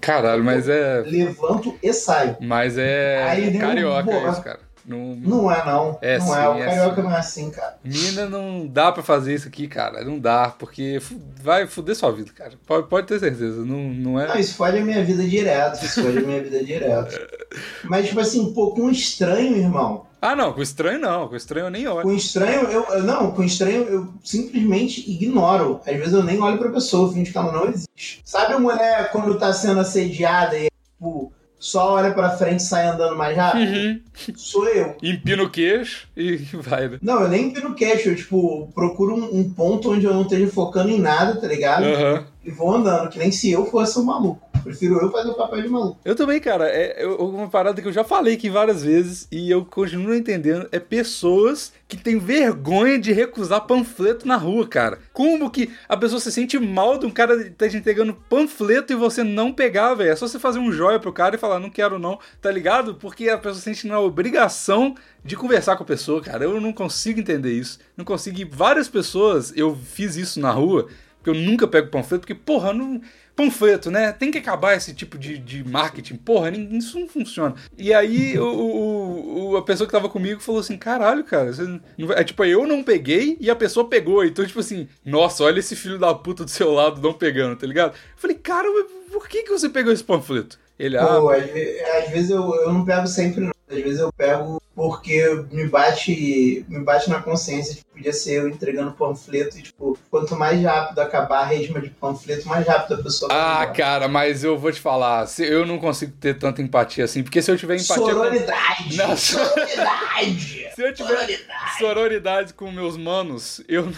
Caralho, 0.00 0.44
mas 0.44 0.68
é. 0.68 1.02
Levanto 1.04 1.76
e 1.82 1.92
saio. 1.92 2.36
Mas 2.40 2.78
é 2.78 3.20
Aí 3.28 3.58
carioca 3.58 4.04
boa. 4.04 4.30
isso, 4.30 4.42
cara. 4.42 4.60
Não, 4.88 5.14
Não 5.16 5.52
é, 5.52 5.64
não. 5.66 5.98
É 6.00 6.18
não 6.18 6.26
sim, 6.26 6.32
é. 6.32 6.48
O 6.48 6.54
é 6.54 6.64
carioca 6.64 6.94
sim. 6.96 7.02
não 7.02 7.12
é 7.14 7.18
assim, 7.18 7.50
cara. 7.50 7.76
Mina, 7.84 8.26
não 8.26 8.66
dá 8.66 8.90
pra 8.90 9.02
fazer 9.02 9.34
isso 9.34 9.46
aqui, 9.46 9.68
cara. 9.68 10.02
Não 10.02 10.18
dá, 10.18 10.48
porque 10.58 10.98
vai 11.42 11.66
fuder 11.66 11.94
sua 11.94 12.10
vida, 12.10 12.30
cara. 12.34 12.52
Pode, 12.66 12.88
pode 12.88 13.06
ter 13.06 13.18
certeza. 13.20 13.64
Não, 13.64 13.76
não 13.76 14.12
Não, 14.14 14.20
é. 14.20 14.40
isso 14.40 14.54
fode 14.56 14.78
a 14.78 14.84
minha 14.84 15.04
vida 15.04 15.22
direto. 15.24 15.84
Isso 15.84 16.02
fode 16.02 16.18
a 16.18 16.22
minha 16.22 16.42
vida 16.42 16.64
direto. 16.64 17.18
Mas, 17.84 18.06
tipo 18.08 18.18
assim, 18.20 18.52
pô, 18.54 18.70
com 18.70 18.82
um 18.82 18.90
estranho, 18.90 19.56
irmão. 19.56 20.06
Ah, 20.20 20.34
não, 20.34 20.52
com 20.52 20.60
estranho 20.62 20.98
não. 20.98 21.28
Com 21.28 21.36
estranho 21.36 21.66
eu 21.66 21.70
nem 21.70 21.86
olho. 21.86 22.02
Com 22.02 22.12
estranho, 22.12 22.62
eu, 22.62 22.84
eu- 22.90 23.02
não, 23.04 23.30
com 23.30 23.42
estranho 23.44 23.84
eu 23.84 24.08
simplesmente 24.24 25.08
ignoro. 25.08 25.80
Às 25.86 25.96
vezes 25.96 26.12
eu 26.12 26.24
nem 26.24 26.40
olho 26.40 26.58
pra 26.58 26.70
pessoa, 26.72 27.12
finge 27.12 27.30
que 27.30 27.38
ela 27.38 27.52
não 27.52 27.68
existe. 27.68 28.20
Sabe 28.24 28.54
a 28.54 28.58
mulher 28.58 29.10
quando 29.12 29.38
tá 29.38 29.52
sendo 29.52 29.78
assediada 29.78 30.58
e 30.58 30.68
tipo, 30.68 31.32
só 31.58 31.94
olha 31.94 32.12
pra 32.12 32.30
frente 32.30 32.60
e 32.60 32.62
sai 32.62 32.86
andando 32.86 33.16
mais 33.16 33.36
rápido? 33.36 33.70
Uhum. 33.70 34.00
Sou 34.36 34.66
eu. 34.68 34.96
Empina 35.02 35.42
o 35.42 35.50
queixo 35.50 36.08
e 36.16 36.36
vai, 36.54 36.88
né? 36.88 36.98
Não, 37.02 37.22
eu 37.22 37.28
nem 37.28 37.48
empino 37.48 37.70
o 37.70 37.74
queixo, 37.74 38.10
eu, 38.10 38.16
tipo, 38.16 38.70
procuro 38.74 39.14
um, 39.14 39.40
um 39.40 39.50
ponto 39.50 39.92
onde 39.92 40.06
eu 40.06 40.14
não 40.14 40.22
esteja 40.22 40.46
focando 40.48 40.90
em 40.90 41.00
nada, 41.00 41.40
tá 41.40 41.46
ligado? 41.46 41.84
Aham. 41.84 42.24
E 42.44 42.50
vou 42.50 42.74
andando, 42.74 43.10
que 43.10 43.18
nem 43.18 43.30
se 43.30 43.50
eu 43.50 43.66
fosse 43.66 43.98
um 43.98 44.04
maluco. 44.04 44.47
Prefiro 44.62 44.98
eu 45.00 45.10
fazer 45.10 45.30
o 45.30 45.34
papel 45.34 45.62
de 45.62 45.68
maluco. 45.68 45.98
Eu 46.04 46.14
também, 46.14 46.40
cara. 46.40 46.66
É 46.68 47.06
uma 47.06 47.48
parada 47.48 47.80
que 47.80 47.88
eu 47.88 47.92
já 47.92 48.04
falei 48.04 48.34
aqui 48.34 48.50
várias 48.50 48.82
vezes 48.82 49.26
e 49.30 49.50
eu 49.50 49.64
continuo 49.64 50.14
entendendo 50.14 50.68
é 50.72 50.78
pessoas 50.78 51.72
que 51.86 51.96
têm 51.96 52.18
vergonha 52.18 52.98
de 52.98 53.12
recusar 53.12 53.66
panfleto 53.66 54.26
na 54.26 54.36
rua, 54.36 54.66
cara. 54.68 54.98
Como 55.12 55.50
que 55.50 55.70
a 55.88 55.96
pessoa 55.96 56.20
se 56.20 56.30
sente 56.30 56.58
mal 56.58 56.98
de 56.98 57.06
um 57.06 57.10
cara 57.10 57.50
tá 57.50 57.68
te 57.68 57.76
entregando 57.76 58.14
panfleto 58.28 58.92
e 58.92 58.96
você 58.96 59.24
não 59.24 59.52
pegar, 59.52 59.94
velho? 59.94 60.10
É 60.10 60.16
só 60.16 60.28
você 60.28 60.38
fazer 60.38 60.58
um 60.58 60.70
joia 60.70 61.00
pro 61.00 61.12
cara 61.12 61.36
e 61.36 61.38
falar, 61.38 61.58
não 61.58 61.70
quero 61.70 61.98
não, 61.98 62.18
tá 62.40 62.50
ligado? 62.50 62.94
Porque 62.94 63.28
a 63.28 63.38
pessoa 63.38 63.54
se 63.54 63.62
sente 63.62 63.86
na 63.86 64.00
obrigação 64.00 64.94
de 65.24 65.36
conversar 65.36 65.76
com 65.76 65.82
a 65.82 65.86
pessoa, 65.86 66.20
cara. 66.20 66.44
Eu 66.44 66.60
não 66.60 66.72
consigo 66.72 67.20
entender 67.20 67.52
isso. 67.52 67.78
Não 67.96 68.04
consigo. 68.04 68.38
Várias 68.50 68.88
pessoas, 68.88 69.52
eu 69.56 69.74
fiz 69.74 70.16
isso 70.16 70.38
na 70.40 70.50
rua, 70.50 70.88
porque 71.16 71.30
eu 71.30 71.34
nunca 71.34 71.66
pego 71.66 71.90
panfleto, 71.90 72.20
porque, 72.20 72.34
porra, 72.34 72.72
não. 72.72 73.00
Panfleto, 73.38 73.88
né? 73.88 74.10
Tem 74.10 74.32
que 74.32 74.38
acabar 74.38 74.74
esse 74.76 74.92
tipo 74.92 75.16
de, 75.16 75.38
de 75.38 75.62
marketing. 75.62 76.16
Porra, 76.16 76.50
isso 76.50 76.98
não 76.98 77.08
funciona. 77.08 77.54
E 77.78 77.94
aí 77.94 78.36
o, 78.36 78.44
o- 78.44 79.50
o- 79.52 79.56
a 79.56 79.62
pessoa 79.62 79.86
que 79.86 79.92
tava 79.92 80.08
comigo 80.08 80.40
falou 80.40 80.60
assim: 80.60 80.76
caralho, 80.76 81.22
cara. 81.22 81.52
Você 81.52 81.62
não 81.62 81.80
vai-" 82.08 82.20
é 82.20 82.24
tipo, 82.24 82.44
eu 82.44 82.66
não 82.66 82.82
peguei 82.82 83.36
e 83.40 83.48
a 83.48 83.54
pessoa 83.54 83.88
pegou. 83.88 84.24
Então, 84.24 84.44
tipo 84.44 84.58
assim, 84.58 84.88
nossa, 85.04 85.44
olha 85.44 85.60
esse 85.60 85.76
filho 85.76 85.98
da 86.00 86.12
puta 86.12 86.44
do 86.44 86.50
seu 86.50 86.72
lado 86.72 87.00
não 87.00 87.12
pegando, 87.12 87.54
tá 87.56 87.66
ligado? 87.66 87.92
Eu 87.92 87.98
falei, 88.16 88.36
cara, 88.36 88.66
por 89.12 89.28
que, 89.28 89.44
que 89.44 89.50
você 89.50 89.68
pegou 89.68 89.92
esse 89.92 90.02
panfleto? 90.02 90.58
Ele, 90.78 90.96
ah, 90.96 91.06
Pô, 91.06 91.30
às, 91.30 91.44
ve- 91.50 91.80
às 91.98 92.10
vezes 92.10 92.30
eu, 92.30 92.54
eu 92.54 92.72
não 92.72 92.84
pego 92.84 93.06
sempre, 93.06 93.40
não. 93.40 93.52
Às 93.70 93.82
vezes 93.82 94.00
eu 94.00 94.12
pego 94.12 94.62
porque 94.74 95.44
me 95.50 95.66
bate, 95.66 96.64
me 96.68 96.78
bate 96.84 97.10
na 97.10 97.20
consciência 97.20 97.74
que 97.74 97.84
podia 97.84 98.12
ser 98.12 98.38
eu 98.42 98.48
entregando 98.48 98.92
panfleto 98.92 99.58
e, 99.58 99.62
tipo, 99.62 99.98
quanto 100.08 100.36
mais 100.36 100.62
rápido 100.62 101.00
acabar 101.00 101.40
a 101.40 101.44
resma 101.46 101.80
de 101.80 101.90
panfleto, 101.90 102.46
mais 102.48 102.64
rápido 102.66 103.00
a 103.00 103.02
pessoa 103.02 103.28
Ah, 103.32 103.66
cara, 103.66 104.06
mas 104.06 104.44
eu 104.44 104.56
vou 104.56 104.70
te 104.72 104.80
falar, 104.80 105.26
eu 105.40 105.66
não 105.66 105.78
consigo 105.78 106.12
ter 106.18 106.38
tanta 106.38 106.62
empatia 106.62 107.04
assim, 107.04 107.22
porque 107.24 107.42
se 107.42 107.50
eu 107.50 107.58
tiver 107.58 107.74
empatia. 107.74 107.96
com- 107.96 108.04
Sororidade! 108.10 108.96
Não. 108.96 109.16
Sororidade! 109.18 110.68
Se 110.74 110.82
eu 110.82 110.94
tiver 110.94 111.08
Sororidade! 111.08 111.78
sororidade 111.78 112.54
com 112.54 112.70
meus 112.70 112.96
manos, 112.96 113.60
eu, 113.68 113.92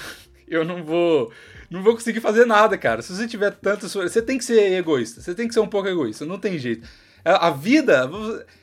eu 0.49 0.65
não 0.65 0.83
vou. 0.83 1.31
Não 1.71 1.83
vou 1.83 1.95
conseguir 1.95 2.21
fazer 2.21 2.45
nada, 2.45 2.77
cara. 2.77 3.01
Se 3.01 3.15
você 3.15 3.29
tiver 3.29 3.53
tanto. 3.53 3.89
Você 3.89 4.21
tem 4.21 4.37
que 4.37 4.45
ser 4.45 4.73
egoísta. 4.73 5.21
Você 5.21 5.35
tem 5.35 5.47
que 5.47 5.55
ser 5.55 5.61
um 5.61 5.69
pouco 5.69 5.89
egoísta. 5.89 6.27
Não 6.27 6.39
tem 6.39 6.59
jeito. 6.59 6.87
A 7.25 7.51
vida. 7.51 8.11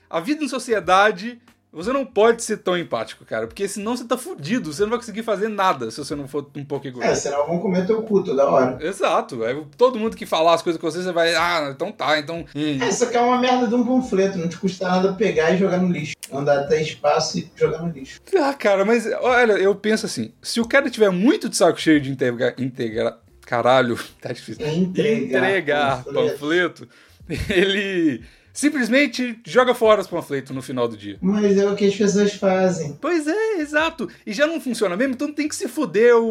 A 0.09 0.19
vida 0.19 0.43
em 0.43 0.47
sociedade. 0.49 1.41
Você 1.71 1.91
não 1.93 2.05
pode 2.05 2.41
ser 2.43 2.57
tão 2.57 2.77
empático, 2.77 3.23
cara. 3.25 3.45
Porque 3.45 3.67
senão 3.67 3.95
você 3.95 4.05
tá 4.05 4.17
fudido. 4.17 4.73
Você 4.73 4.81
não 4.83 4.89
vai 4.89 4.97
conseguir 4.99 5.21
fazer 5.21 5.47
nada 5.47 5.91
se 5.91 5.97
você 5.97 6.15
não 6.15 6.27
for 6.27 6.49
um 6.55 6.63
pouco 6.65 6.87
É, 6.87 6.89
egoísta. 6.89 7.15
senão 7.15 7.45
vão 7.45 7.59
comer 7.59 7.85
teu 7.85 8.01
cu 8.01 8.23
toda 8.23 8.45
hora. 8.49 8.77
Exato. 8.81 9.43
Aí 9.43 9.61
todo 9.77 9.99
mundo 9.99 10.15
que 10.15 10.25
falar 10.25 10.53
as 10.55 10.61
coisas 10.61 10.81
com 10.81 10.89
você, 10.89 11.03
você 11.03 11.11
vai. 11.11 11.35
Ah, 11.35 11.69
então 11.75 11.91
tá, 11.91 12.17
então. 12.17 12.45
hum. 12.55 12.77
É, 12.81 12.87
isso 12.89 13.03
aqui 13.03 13.17
é 13.17 13.21
uma 13.21 13.37
merda 13.39 13.67
de 13.67 13.75
um 13.75 13.85
panfleto, 13.85 14.37
não 14.39 14.47
te 14.47 14.57
custa 14.57 14.87
nada 14.87 15.13
pegar 15.13 15.51
e 15.51 15.57
jogar 15.57 15.77
no 15.77 15.91
lixo. 15.91 16.15
Andar 16.33 16.59
até 16.59 16.81
espaço 16.81 17.37
e 17.37 17.51
jogar 17.55 17.81
no 17.83 17.91
lixo. 17.91 18.21
Ah, 18.39 18.53
cara, 18.53 18.83
mas 18.83 19.05
olha, 19.21 19.53
eu 19.53 19.75
penso 19.75 20.05
assim: 20.05 20.31
se 20.41 20.59
o 20.59 20.67
cara 20.67 20.89
tiver 20.89 21.09
muito 21.11 21.47
de 21.49 21.57
saco 21.57 21.79
cheio 21.79 21.99
de 22.01 22.09
integrar. 22.11 22.53
Integra... 22.57 23.17
Caralho, 23.45 23.97
tá 24.21 24.31
difícil. 24.33 24.65
Entregar, 24.65 25.37
Entregar 25.39 26.03
panfleto. 26.05 26.31
panfleto, 26.31 26.87
ele 27.53 28.23
simplesmente 28.57 29.39
joga 29.45 29.75
fora 29.75 30.01
os 30.01 30.07
panfletos 30.07 30.53
no 30.55 30.63
final 30.63 30.87
do 30.87 30.97
dia. 30.97 31.17
Mas 31.21 31.55
é 31.57 31.69
o 31.69 31.75
que 31.75 31.85
as 31.85 31.95
pessoas 31.95 32.33
fazem. 32.33 32.97
Pois 32.99 33.27
é, 33.27 33.59
exato. 33.59 34.09
E 34.25 34.33
já 34.33 34.47
não 34.47 34.59
funciona 34.59 34.97
mesmo, 34.97 35.13
então 35.13 35.31
tem 35.31 35.47
que 35.47 35.55
se 35.55 35.67
fuder 35.67 36.15
o, 36.15 36.25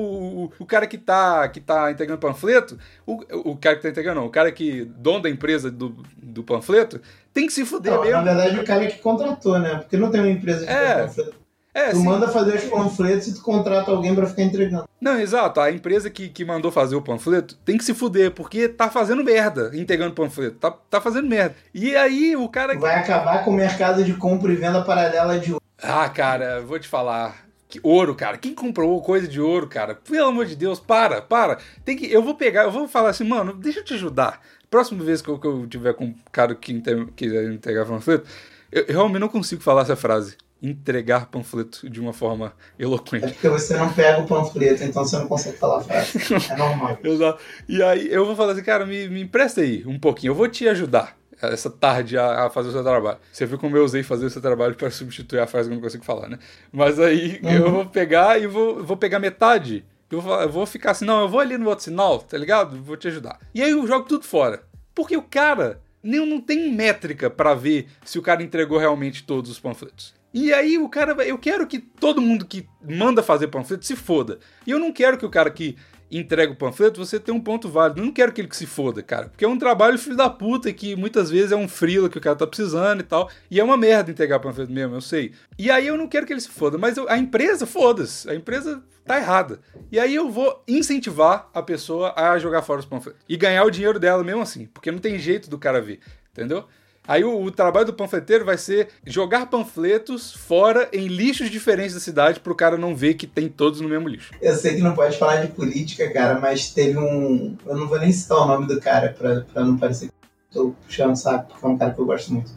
o, 0.47 0.53
o 0.59 0.67
cara 0.67 0.89
que 0.89 0.99
tá, 0.99 1.49
que 1.49 1.61
tá 1.61 1.91
entregando 1.93 2.19
panfleto, 2.19 2.77
o, 3.07 3.53
o 3.53 3.57
cara 3.57 3.77
que 3.77 3.83
tá 3.83 3.89
entregando, 3.91 4.21
não, 4.21 4.27
o 4.27 4.31
cara 4.31 4.51
que, 4.51 4.85
dono 4.99 5.23
da 5.23 5.31
empresa 5.31 5.71
do, 5.71 5.97
do 6.21 6.43
panfleto, 6.43 7.01
tem 7.33 7.47
que 7.47 7.53
se 7.53 7.65
fuder 7.65 7.93
Não, 7.93 8.01
na 8.01 8.05
mesmo. 8.07 8.25
verdade, 8.25 8.59
o 8.61 8.65
cara 8.65 8.87
que 8.87 8.99
contratou, 8.99 9.59
né? 9.61 9.77
Porque 9.77 9.97
não 9.97 10.11
tem 10.11 10.21
uma 10.21 10.31
empresa 10.31 10.67
de 10.67 10.73
É. 10.73 11.03
panfleto. 11.03 11.46
É, 11.77 11.91
Tu 11.91 11.99
sim. 11.99 12.05
manda 12.05 12.27
fazer 12.29 12.55
os 12.55 12.65
panfletos 12.65 13.29
e 13.29 13.35
tu 13.35 13.43
contrata 13.43 13.91
alguém 13.91 14.15
pra 14.15 14.25
ficar 14.27 14.45
entregando. 14.45 14.89
Não, 14.99 15.21
exato. 15.21 15.61
A 15.61 15.71
empresa 15.71 16.09
que, 16.09 16.31
que 16.31 16.43
mandou 16.43 16.73
fazer 16.73 16.97
o 16.97 17.03
panfleto 17.03 17.55
tem 17.67 17.77
que 17.77 17.85
se 17.85 17.93
fuder, 17.93 18.31
porque 18.31 18.67
tá 18.67 18.89
fazendo 18.89 19.23
merda 19.23 19.71
entregando 19.75 20.15
panfleto. 20.15 20.57
Tá, 20.57 20.71
tá 20.71 21.03
fazendo 21.03 21.29
merda. 21.29 21.55
E 21.75 21.95
aí 21.95 22.35
o 22.35 22.49
cara. 22.49 22.79
Vai 22.79 22.95
acabar 22.99 23.45
com 23.45 23.51
o 23.51 23.55
mercado 23.55 24.03
de 24.03 24.15
compra 24.15 24.51
e 24.51 24.57
venda 24.57 24.83
paralela 24.85 25.39
de 25.39 25.53
ouro. 25.53 25.63
Ah, 25.83 26.09
cara, 26.09 26.63
vou 26.63 26.79
te 26.79 26.89
falar. 26.89 27.45
Que 27.69 27.79
ouro, 27.83 28.15
cara. 28.15 28.39
Quem 28.39 28.55
comprou 28.55 29.03
coisa 29.03 29.29
de 29.29 29.39
ouro, 29.39 29.69
cara? 29.69 29.95
Pelo 29.95 30.29
amor 30.29 30.47
de 30.47 30.57
Deus, 30.57 30.81
para, 30.81 31.21
para. 31.21 31.59
Tem 31.85 31.95
que. 31.95 32.11
Eu 32.11 32.23
vou 32.23 32.37
pegar, 32.37 32.63
eu 32.63 32.71
vou 32.71 32.89
falar 32.89 33.11
assim, 33.11 33.25
mano, 33.25 33.53
deixa 33.53 33.81
eu 33.81 33.85
te 33.85 33.93
ajudar. 33.93 34.41
Próxima 34.71 35.05
vez 35.05 35.21
que 35.21 35.29
eu, 35.29 35.39
que 35.39 35.47
eu 35.47 35.67
tiver 35.67 35.93
com 35.93 36.07
um 36.07 36.15
cara 36.33 36.55
que 36.55 36.83
quiser 37.15 37.53
entregar 37.53 37.85
panfleto, 37.85 38.27
eu, 38.73 38.85
eu 38.85 38.95
realmente 38.95 39.21
não 39.21 39.29
consigo 39.29 39.63
falar 39.63 39.83
essa 39.83 39.95
frase. 39.95 40.39
Entregar 40.63 41.27
panfleto 41.27 41.89
de 41.89 42.01
uma 42.01 42.13
forma 42.13 42.53
É 42.79 42.83
eloquente. 42.85 43.27
porque 43.35 43.49
você 43.49 43.77
não 43.77 43.93
pega 43.93 44.21
o 44.21 44.27
panfleto, 44.27 44.83
então 44.85 45.05
você 45.05 45.19
não 45.19 45.29
consegue 45.29 45.59
falar 45.59 45.79
a 45.79 45.81
frase. 45.83 46.19
É 46.51 46.57
normal. 46.57 46.99
Exato. 47.05 47.39
E 47.69 47.83
aí 47.83 48.09
eu 48.11 48.25
vou 48.25 48.35
falar 48.35 48.53
assim, 48.53 48.63
cara, 48.63 48.87
me, 48.87 49.07
me 49.09 49.21
empresta 49.23 49.61
aí 49.61 49.85
um 49.87 49.99
pouquinho, 49.99 50.31
eu 50.31 50.35
vou 50.35 50.49
te 50.49 50.67
ajudar 50.67 51.17
essa 51.43 51.69
tarde 51.69 52.17
a, 52.17 52.47
a 52.47 52.51
fazer 52.51 52.71
o 52.71 52.73
seu 52.73 52.83
trabalho. 52.83 53.19
Você 53.31 53.45
viu 53.45 53.59
como 53.59 53.77
eu 53.77 53.85
usei 53.85 54.03
fazer 54.03 54.25
o 54.25 54.31
seu 54.31 54.41
trabalho 54.41 54.75
para 54.75 54.91
substituir 54.91 55.39
a 55.41 55.47
frase 55.47 55.69
que 55.69 55.73
eu 55.75 55.77
não 55.77 55.83
consigo 55.83 56.03
falar, 56.05 56.29
né? 56.31 56.39
Mas 56.73 56.99
aí 56.99 57.39
Uhum. 57.43 57.51
eu 57.51 57.71
vou 57.71 57.87
pegar 57.87 58.41
e 58.41 58.47
vou, 58.47 58.83
vou 58.83 58.97
pegar 58.97 59.19
metade. 59.19 59.85
Eu 60.11 60.23
vou, 60.23 60.41
eu 60.41 60.49
vou 60.49 60.65
ficar 60.65 60.93
assim, 60.93 61.05
não, 61.05 61.21
eu 61.21 61.29
vou 61.29 61.41
ali 61.41 61.59
no 61.59 61.69
outro 61.69 61.85
sinal, 61.85 62.21
tá 62.21 62.39
ligado? 62.39 62.83
Vou 62.83 62.97
te 62.97 63.09
ajudar. 63.09 63.39
E 63.55 63.61
aí 63.63 63.71
eu 63.73 63.87
jogo 63.87 64.07
tudo 64.09 64.25
fora. 64.25 64.63
Porque 64.95 65.15
o 65.17 65.23
cara 65.23 65.83
nem, 66.03 66.25
não 66.25 66.41
tem 66.41 66.73
métrica 66.73 67.29
para 67.29 67.53
ver 67.55 67.87
se 68.05 68.19
o 68.19 68.23
cara 68.23 68.43
entregou 68.43 68.79
realmente 68.79 69.25
todos 69.25 69.51
os 69.51 69.61
panfletos. 69.61 70.15
E 70.39 70.53
aí 70.53 70.77
o 70.77 70.87
cara. 70.87 71.13
Eu 71.25 71.39
quero 71.39 71.67
que 71.67 71.79
todo 71.79 72.21
mundo 72.21 72.45
que 72.45 72.69
manda 72.87 73.23
fazer 73.23 73.49
panfleto 73.49 73.87
se 73.87 73.97
foda. 73.97 74.39
E 74.67 74.71
eu 74.71 74.79
não 74.79 74.93
quero 74.93 75.17
que 75.17 75.25
o 75.25 75.31
cara 75.31 75.51
que 75.51 75.77
entrega 76.11 76.53
o 76.53 76.57
panfleto, 76.57 77.03
você 77.05 77.19
tenha 77.19 77.35
um 77.35 77.41
ponto 77.41 77.71
válido. 77.71 78.01
Eu 78.01 78.05
não 78.05 78.13
quero 78.13 78.31
que 78.33 78.43
ele 78.43 78.49
que 78.49 78.57
se 78.57 78.67
foda, 78.67 79.03
cara. 79.03 79.31
Porque 79.31 79.47
é 79.47 79.49
um 79.49 79.59
trabalho 79.59 79.99
filho 79.99 80.15
da 80.15 80.29
puta 80.29 80.71
que 80.75 80.95
muitas 80.95 81.31
vezes 81.31 81.53
é 81.53 81.57
um 81.57 81.67
frila 81.67 82.11
que 82.11 82.19
o 82.19 82.21
cara 82.21 82.37
tá 82.37 82.47
precisando 82.47 83.01
e 83.01 83.03
tal. 83.03 83.31
E 83.51 83.59
é 83.59 83.65
uma 83.65 83.79
merda 83.79 84.11
entregar 84.11 84.39
panfleto 84.39 84.71
mesmo, 84.71 84.95
eu 84.95 85.01
sei. 85.01 85.33
E 85.59 85.71
aí 85.71 85.87
eu 85.87 85.97
não 85.97 86.07
quero 86.07 86.27
que 86.27 86.35
ele 86.35 86.41
se 86.41 86.51
foda. 86.51 86.77
Mas 86.77 86.99
eu- 86.99 87.09
a 87.09 87.17
empresa, 87.17 87.65
foda-se. 87.67 88.29
A 88.29 88.35
empresa 88.35 88.83
tá 89.07 89.17
errada. 89.17 89.59
E 89.91 89.99
aí 89.99 90.15
eu 90.15 90.31
vou 90.31 90.63
incentivar 90.69 91.49
a 91.55 91.63
pessoa 91.63 92.13
a 92.15 92.39
jogar 92.39 92.61
fora 92.61 92.81
os 92.81 92.87
panfletos. 92.87 93.23
E 93.27 93.39
ganhar 93.39 93.65
o 93.65 93.71
dinheiro 93.71 93.99
dela 93.99 94.23
mesmo 94.23 94.43
assim. 94.43 94.67
Porque 94.67 94.93
não 94.93 94.99
tem 94.99 95.19
jeito 95.19 95.49
do 95.49 95.59
cara 95.59 95.81
ver. 95.81 96.01
Entendeu? 96.31 96.67
Aí 97.07 97.25
o, 97.25 97.43
o 97.43 97.51
trabalho 97.51 97.87
do 97.87 97.93
panfleteiro 97.93 98.45
vai 98.45 98.59
ser 98.59 98.89
jogar 99.05 99.47
panfletos 99.47 100.33
fora 100.33 100.89
em 100.93 101.07
lixos 101.07 101.51
diferentes 101.51 101.95
da 101.95 102.01
cidade 102.01 102.41
pro 102.41 102.55
cara 102.55 102.77
não 102.77 102.95
ver 102.95 103.15
que 103.15 103.27
tem 103.27 103.49
todos 103.49 103.81
no 103.81 103.89
mesmo 103.89 104.09
lixo. 104.09 104.33
Eu 104.41 104.55
sei 104.55 104.75
que 104.77 104.83
não 104.83 104.95
pode 104.95 105.17
falar 105.19 105.37
de 105.37 105.53
política, 105.53 106.11
cara, 106.13 106.39
mas 106.39 106.71
teve 106.71 106.99
um. 106.99 107.57
Eu 107.67 107.77
não 107.77 107.89
vou 107.89 107.99
nem 107.99 108.13
citar 108.13 108.39
o 108.39 108.47
nome 108.47 108.67
do 108.67 108.81
cara 108.81 109.15
pra, 109.17 109.43
pra 109.53 109.65
não 109.65 109.77
parecer 109.77 110.09
que 110.09 110.13
tô 110.51 110.75
puxando 110.87 111.17
saco, 111.17 111.49
porque 111.49 111.67
é 111.67 111.69
um 111.69 111.79
cara 111.79 111.93
que 111.93 112.01
eu 112.01 112.07
gosto 112.07 112.33
muito. 112.33 112.51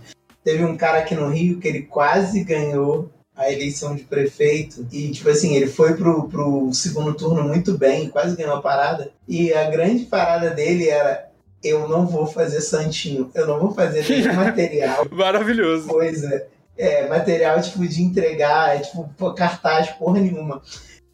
Teve 0.44 0.64
um 0.64 0.78
cara 0.78 1.00
aqui 1.00 1.16
no 1.16 1.30
Rio 1.30 1.60
que 1.60 1.68
ele 1.68 1.84
quase 1.84 2.44
ganhou 2.44 3.12
a 3.36 3.52
eleição 3.52 3.96
de 3.96 4.04
prefeito 4.04 4.86
e, 4.92 5.12
tipo 5.12 5.30
assim, 5.30 5.56
ele 5.56 5.68
foi 5.68 5.96
pro, 5.96 6.28
pro 6.28 6.74
segundo 6.74 7.14
turno 7.14 7.44
muito 7.44 7.78
bem, 7.78 8.10
quase 8.10 8.36
ganhou 8.36 8.56
a 8.56 8.62
parada. 8.62 9.12
E 9.28 9.54
a 9.54 9.70
grande 9.70 10.06
parada 10.06 10.50
dele 10.50 10.90
era: 10.90 11.29
eu 11.64 11.88
não 11.88 12.06
vou 12.06 12.26
fazer 12.26 12.62
santinho, 12.62 13.30
eu 13.36 13.46
não 13.48 13.60
vou 13.60 13.72
fazer 13.72 14.08
nenhum 14.08 14.34
material 14.36 15.08
Maravilhoso. 15.12 15.88
coisa, 15.88 16.48
é, 16.78 17.08
material, 17.08 17.62
tipo, 17.62 17.86
de 17.88 18.02
entregar, 18.02 18.76
é, 18.76 18.80
tipo, 18.80 19.34
cartaz, 19.34 19.90
porra 19.92 20.20
nenhuma. 20.22 20.62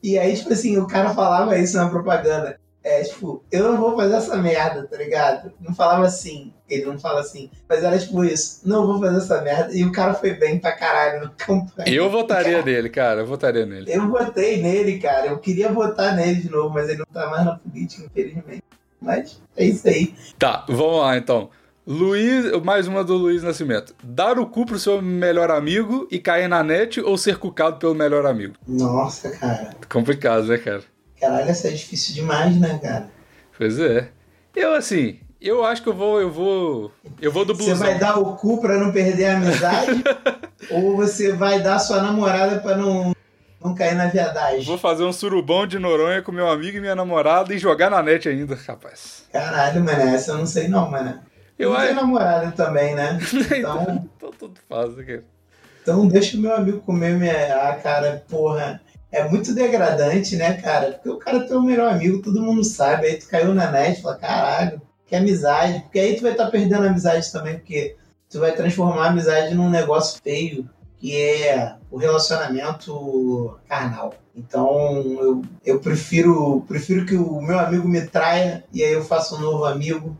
E 0.04 0.20
aí, 0.20 0.36
tipo 0.36 0.54
assim, 0.54 0.78
o 0.78 0.86
cara 0.86 1.10
falava 1.16 1.58
isso 1.58 1.76
na 1.78 1.90
propaganda. 1.90 2.60
É, 2.84 3.02
tipo, 3.02 3.44
eu 3.52 3.72
não 3.72 3.78
vou 3.80 3.96
fazer 3.96 4.14
essa 4.14 4.38
merda, 4.38 4.86
tá 4.86 4.96
ligado? 4.96 5.52
Não 5.60 5.74
falava 5.74 6.06
assim, 6.06 6.54
ele 6.70 6.86
não 6.86 7.00
fala 7.00 7.22
assim, 7.22 7.50
mas 7.68 7.84
era 7.84 7.98
tipo 7.98 8.24
isso, 8.24 8.62
não 8.64 8.86
vou 8.86 9.00
fazer 9.00 9.18
essa 9.18 9.42
merda. 9.42 9.74
E 9.76 9.84
o 9.84 9.92
cara 9.92 10.14
foi 10.14 10.36
bem 10.36 10.60
pra 10.60 10.72
caralho 10.72 11.22
na 11.24 11.30
campanha. 11.30 11.90
Eu 11.90 12.12
votaria 12.12 12.60
Cara, 12.60 12.66
nele, 12.66 12.90
cara. 12.90 13.22
Eu 13.22 13.26
votaria 13.26 13.66
nele. 13.66 13.92
Eu 13.92 14.08
votei 14.08 14.62
nele, 14.62 15.00
cara. 15.00 15.26
Eu 15.26 15.40
queria 15.40 15.72
votar 15.72 16.16
nele 16.16 16.42
de 16.42 16.50
novo, 16.52 16.72
mas 16.76 16.88
ele 16.88 17.00
não 17.00 17.06
tá 17.12 17.28
mais 17.28 17.44
na 17.44 17.56
política, 17.58 18.06
infelizmente. 18.06 18.64
Mas 19.02 19.42
é 19.56 19.66
isso 19.66 19.88
aí. 19.88 20.14
Tá, 20.40 20.66
vamos 20.68 21.02
lá 21.02 21.18
então. 21.18 21.50
Luiz, 21.88 22.52
mais 22.64 22.88
uma 22.88 23.04
do 23.04 23.14
Luiz 23.16 23.44
Nascimento. 23.44 23.94
Dar 24.04 24.40
o 24.40 24.48
cu 24.48 24.66
pro 24.66 24.80
seu 24.80 25.02
melhor 25.02 25.52
amigo 25.52 26.08
e 26.10 26.18
cair 26.18 26.48
na 26.48 26.64
net 26.64 27.00
ou 27.00 27.16
ser 27.18 27.38
cucado 27.38 27.78
pelo 27.78 27.94
melhor 27.94 28.26
amigo? 28.26 28.56
Nossa, 28.68 29.30
cara. 29.30 29.70
Complicado, 29.88 30.48
né, 30.48 30.58
cara? 30.58 30.82
Caralho, 31.20 31.50
essa 31.50 31.68
é 31.68 31.72
difícil 31.72 32.16
demais, 32.16 32.60
né, 32.60 32.80
cara? 32.82 33.08
Pois 33.56 33.80
é. 33.80 34.10
Eu, 34.56 34.74
assim, 34.74 35.20
Eu 35.40 35.64
acho 35.64 35.84
que 35.84 35.90
eu 35.90 35.94
vou, 35.94 36.20
eu 36.20 36.32
vou, 36.32 36.92
eu 37.22 37.32
vou 37.32 37.46
do 37.46 37.54
blusão. 37.54 37.76
Você 37.76 37.84
vai 37.84 38.00
dar 38.00 38.18
o 38.18 38.36
cu 38.36 38.60
pra 38.60 38.80
não 38.80 38.92
perder 38.92 39.26
a 39.28 39.38
amizade? 39.38 40.04
ou 40.72 40.96
você 40.96 41.34
vai 41.34 41.62
dar 41.62 41.78
sua 41.78 42.02
namorada 42.02 42.60
pra 42.62 42.76
não, 42.76 43.15
não 43.66 43.76
cair 43.76 43.96
na 43.96 44.08
viadagem? 44.08 44.64
Vou 44.64 44.78
fazer 44.78 45.04
um 45.04 45.12
surubão 45.14 45.66
de 45.68 45.78
Noronha 45.80 46.22
com 46.22 46.32
meu 46.32 46.50
amigo 46.50 46.78
e 46.78 46.82
minha 46.82 46.96
namorada 46.96 47.54
e 47.54 47.58
jogar 47.58 47.90
na 47.90 48.02
net 48.04 48.28
ainda, 48.30 48.56
rapaz. 48.68 49.26
Caralho, 49.32 49.84
mano, 49.84 50.02
essa 50.02 50.32
eu 50.32 50.38
não 50.38 50.46
sei 50.46 50.68
não, 50.68 50.90
mano. 50.90 51.20
Eu 51.58 51.70
não 51.70 51.78
acho- 51.78 51.86
tenho 51.88 52.02
namorada 52.02 52.52
também, 52.52 52.94
né? 52.96 53.18
Então, 53.58 54.10
Então 54.18 54.32
tudo 54.38 54.60
faz, 54.70 54.96
né, 54.96 55.04
cara? 55.04 55.24
então 55.82 56.08
deixa 56.08 56.36
o 56.38 56.40
meu 56.40 56.54
amigo 56.56 56.80
comer 56.82 57.14
minha. 57.16 57.56
Ah, 57.70 57.76
cara, 57.76 58.24
porra. 58.30 58.82
É 59.12 59.24
muito 59.30 59.54
degradante, 59.56 60.36
né, 60.36 60.54
cara? 60.62 60.92
Porque 60.94 61.10
o 61.10 61.18
cara 61.18 61.38
é 61.38 61.48
teu 61.48 61.62
melhor 61.62 61.90
amigo, 61.94 62.22
todo 62.22 62.42
mundo 62.42 62.64
sabe. 62.66 63.08
Aí 63.08 63.16
tu 63.18 63.28
caiu 63.30 63.54
na 63.54 63.72
net 63.72 64.00
e 64.00 64.02
fala, 64.02 64.18
caralho, 64.18 64.82
que 65.06 65.16
amizade. 65.16 65.80
Porque 65.84 66.00
aí 66.00 66.16
tu 66.18 66.24
vai 66.24 66.32
estar 66.34 66.48
perdendo 66.52 66.84
a 66.84 66.88
amizade 66.90 67.32
também, 67.32 67.54
porque 67.56 67.96
tu 68.30 68.40
vai 68.42 68.52
transformar 68.54 69.06
a 69.06 69.10
amizade 69.10 69.56
num 69.56 69.70
negócio 69.70 70.20
feio, 70.22 70.68
que 71.00 71.16
é 71.22 71.76
o 71.92 71.98
relacionamento 71.98 73.58
carnal. 73.68 74.14
Então 74.36 75.18
eu, 75.20 75.42
eu 75.66 75.80
prefiro, 75.80 76.66
prefiro 76.68 77.06
que 77.06 77.16
o 77.16 77.42
meu 77.42 77.58
amigo 77.58 77.88
me 77.88 78.02
traia 78.02 78.64
e 78.74 78.84
aí 78.84 78.94
eu 78.94 79.04
faço 79.04 79.36
um 79.36 79.40
novo 79.40 79.66
amigo. 79.66 80.18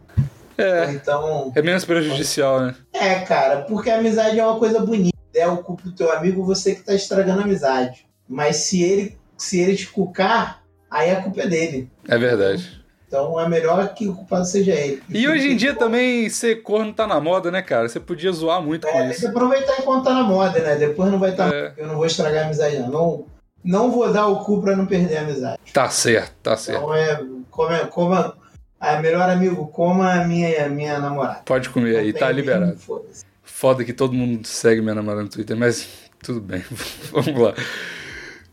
É, 0.58 0.92
então. 0.92 1.52
é 1.54 1.62
menos 1.62 1.84
prejudicial, 1.84 2.62
né? 2.62 2.76
É, 2.94 3.20
cara, 3.20 3.64
porque 3.64 3.90
a 3.90 3.98
amizade 3.98 4.40
é 4.40 4.46
uma 4.46 4.58
coisa 4.58 4.80
bonita. 4.80 5.16
É 5.34 5.46
o 5.48 5.58
culpa 5.58 5.84
do 5.84 5.92
teu 5.92 6.10
amigo, 6.14 6.46
você 6.46 6.74
que 6.74 6.82
tá 6.82 6.94
estragando 6.94 7.42
a 7.42 7.44
amizade. 7.44 8.08
Mas 8.28 8.58
se 8.58 8.82
ele, 8.82 9.18
se 9.38 9.60
ele 9.60 9.76
te 9.76 9.88
cucar, 9.88 10.64
aí 10.90 11.12
a 11.12 11.22
culpa 11.22 11.42
é 11.42 11.48
dele. 11.48 11.92
É 12.08 12.18
verdade. 12.18 12.85
Então 13.08 13.40
é 13.40 13.48
melhor 13.48 13.94
que 13.94 14.08
o 14.08 14.16
culpado 14.16 14.46
seja 14.46 14.74
ele. 14.74 15.02
E 15.10 15.28
hoje 15.28 15.52
em 15.52 15.56
dia 15.56 15.74
também 15.76 16.30
ser 16.30 16.62
corno 16.64 16.92
tá 16.94 17.06
na 17.08 17.20
moda, 17.20 17.52
né, 17.52 17.62
cara? 17.62 17.88
Você 17.88 18.00
podia 18.00 18.32
zoar 18.32 18.62
muito 18.62 18.88
com 18.88 18.94
É, 18.94 19.02
tem 19.02 19.10
que 19.12 19.16
isso. 19.18 19.28
aproveitar 19.28 19.76
enquanto 19.80 20.04
tá 20.06 20.14
na 20.14 20.24
moda, 20.24 20.60
né? 20.60 20.76
Depois 20.76 21.12
não 21.12 21.20
vai 21.20 21.32
estar. 21.32 21.54
É. 21.54 21.74
Eu 21.78 21.88
não 21.88 21.96
vou 21.96 22.06
estragar 22.06 22.44
a 22.44 22.46
amizade, 22.48 22.78
não. 22.80 22.90
não. 22.90 23.26
Não 23.64 23.92
vou 23.92 24.12
dar 24.14 24.28
o 24.28 24.44
cu 24.44 24.62
pra 24.62 24.76
não 24.76 24.86
perder 24.86 25.18
a 25.18 25.22
amizade. 25.22 25.58
Tá 25.74 25.90
certo, 25.90 26.34
tá 26.44 26.56
certo. 26.56 26.78
Então 26.80 26.94
é. 26.94 27.20
Coma, 27.50 27.80
coma, 27.88 28.38
ah, 28.80 29.00
melhor 29.00 29.30
amigo, 29.30 29.66
coma 29.68 30.12
a 30.14 30.26
minha, 30.26 30.68
minha 30.70 31.00
namorada. 31.00 31.40
Pode 31.46 31.70
comer 31.70 31.96
aí, 31.98 32.12
tá 32.14 32.30
liberado. 32.32 32.78
foda-se. 32.78 33.24
Foda 33.42 33.84
que 33.86 33.94
todo 33.94 34.14
mundo 34.14 34.46
segue 34.46 34.82
minha 34.82 34.94
namorada 34.96 35.24
no 35.24 35.30
Twitter, 35.30 35.56
mas 35.56 35.88
tudo 36.22 36.42
bem. 36.42 36.64
Vamos 37.12 37.42
lá. 37.42 37.54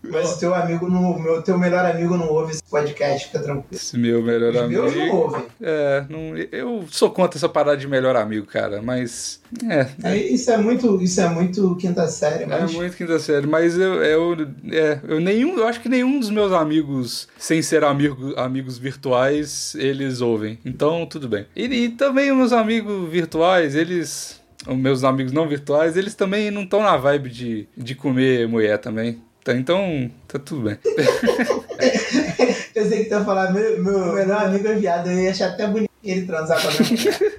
Mas 0.03 0.32
o 0.32 0.38
teu 0.38 0.55
amigo 0.55 0.88
não. 0.88 1.18
Meu, 1.18 1.42
teu 1.42 1.57
melhor 1.57 1.84
amigo 1.84 2.16
não 2.16 2.28
ouve 2.28 2.53
esse 2.53 2.62
podcast, 2.64 3.26
fica 3.26 3.38
tranquilo. 3.38 3.66
Esse 3.70 3.96
meu 3.96 4.22
melhor 4.22 4.53
Os 4.55 4.68
meus 4.68 4.94
não 4.94 5.03
amigo. 5.03 5.16
ouvem. 5.16 5.42
É, 5.61 6.05
não, 6.09 6.36
eu 6.50 6.84
sou 6.90 7.11
contra 7.11 7.38
essa 7.38 7.48
parada 7.48 7.76
de 7.76 7.86
melhor 7.86 8.16
amigo, 8.16 8.46
cara, 8.46 8.82
mas. 8.82 9.40
É, 9.68 9.86
É, 10.03 10.16
isso 10.16 10.50
é 10.50 10.57
muito, 10.57 11.00
isso 11.00 11.20
é 11.20 11.28
muito 11.28 11.76
quinta 11.76 12.09
série, 12.09 12.44
É 12.44 12.46
mas 12.46 12.72
muito 12.72 12.96
quinta 12.96 13.18
série, 13.18 13.46
mas 13.46 13.78
eu, 13.78 14.03
eu, 14.03 14.36
é, 14.70 14.98
eu 15.07 15.20
nenhum, 15.20 15.57
eu 15.59 15.66
acho 15.68 15.80
que 15.80 15.88
nenhum 15.88 16.18
dos 16.18 16.30
meus 16.30 16.53
amigos, 16.53 17.28
sem 17.38 17.62
ser 17.62 17.84
amigo, 17.84 18.34
amigos 18.36 18.78
virtuais, 18.78 19.74
eles 19.76 20.20
ouvem. 20.20 20.59
Então, 20.64 21.07
tudo 21.07 21.28
bem. 21.28 21.46
E, 21.55 21.64
e 21.64 21.88
também 21.90 22.30
os 22.32 22.36
meus 22.36 22.53
amigos 22.53 23.09
virtuais, 23.11 23.76
eles, 23.76 24.40
os 24.66 24.76
meus 24.76 25.05
amigos 25.05 25.32
não 25.32 25.46
virtuais, 25.48 25.96
eles 25.96 26.14
também 26.14 26.50
não 26.50 26.62
estão 26.62 26.82
na 26.82 26.96
vibe 26.96 27.30
de, 27.30 27.68
de 27.76 27.94
comer 27.94 28.48
mulher 28.48 28.78
também. 28.78 29.20
Tá, 29.45 29.55
Então, 29.55 30.11
tá 30.28 30.38
tudo 30.38 30.62
bem. 30.62 30.78
eu 32.74 32.88
sei 32.88 33.03
que 33.05 33.09
tu 33.11 33.14
ia 33.16 33.24
falar, 33.24 33.53
meu, 33.53 33.82
meu 33.82 34.12
melhor 34.12 34.45
amigo 34.45 34.68
é 34.68 34.74
viado, 34.74 35.11
eu 35.11 35.18
ia 35.18 35.30
achar 35.30 35.51
até 35.51 35.66
bonito 35.66 35.90
ele 36.05 36.26
transar 36.26 36.61
com 36.62 36.68
a 36.68 36.70
minha 36.72 36.90
mulher. 36.90 37.32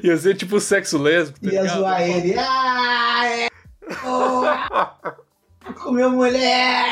Ia 0.02 0.16
ser 0.16 0.36
tipo 0.36 0.58
sexo 0.60 0.98
lésbico, 0.98 1.40
tá 1.40 1.52
Ia 1.52 1.62
ligado? 1.62 1.78
zoar 1.78 2.02
ele. 2.02 2.34
Ah, 2.38 3.22
é. 3.26 3.48
Oh, 4.04 5.72
comeu 5.74 6.10
mulher! 6.10 6.84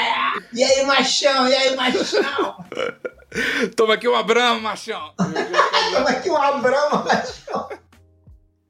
E 0.53 0.63
aí, 0.63 0.85
machão? 0.85 1.49
E 1.49 1.55
aí, 1.55 1.75
machão? 1.77 2.65
Toma 3.77 3.95
aqui 3.95 4.07
uma 4.09 4.23
brama, 4.23 4.61
machão! 4.61 5.13
Toma 5.17 6.11
aqui 6.11 6.31
uma 6.31 6.53
brama, 6.59 7.05
machão. 7.05 7.69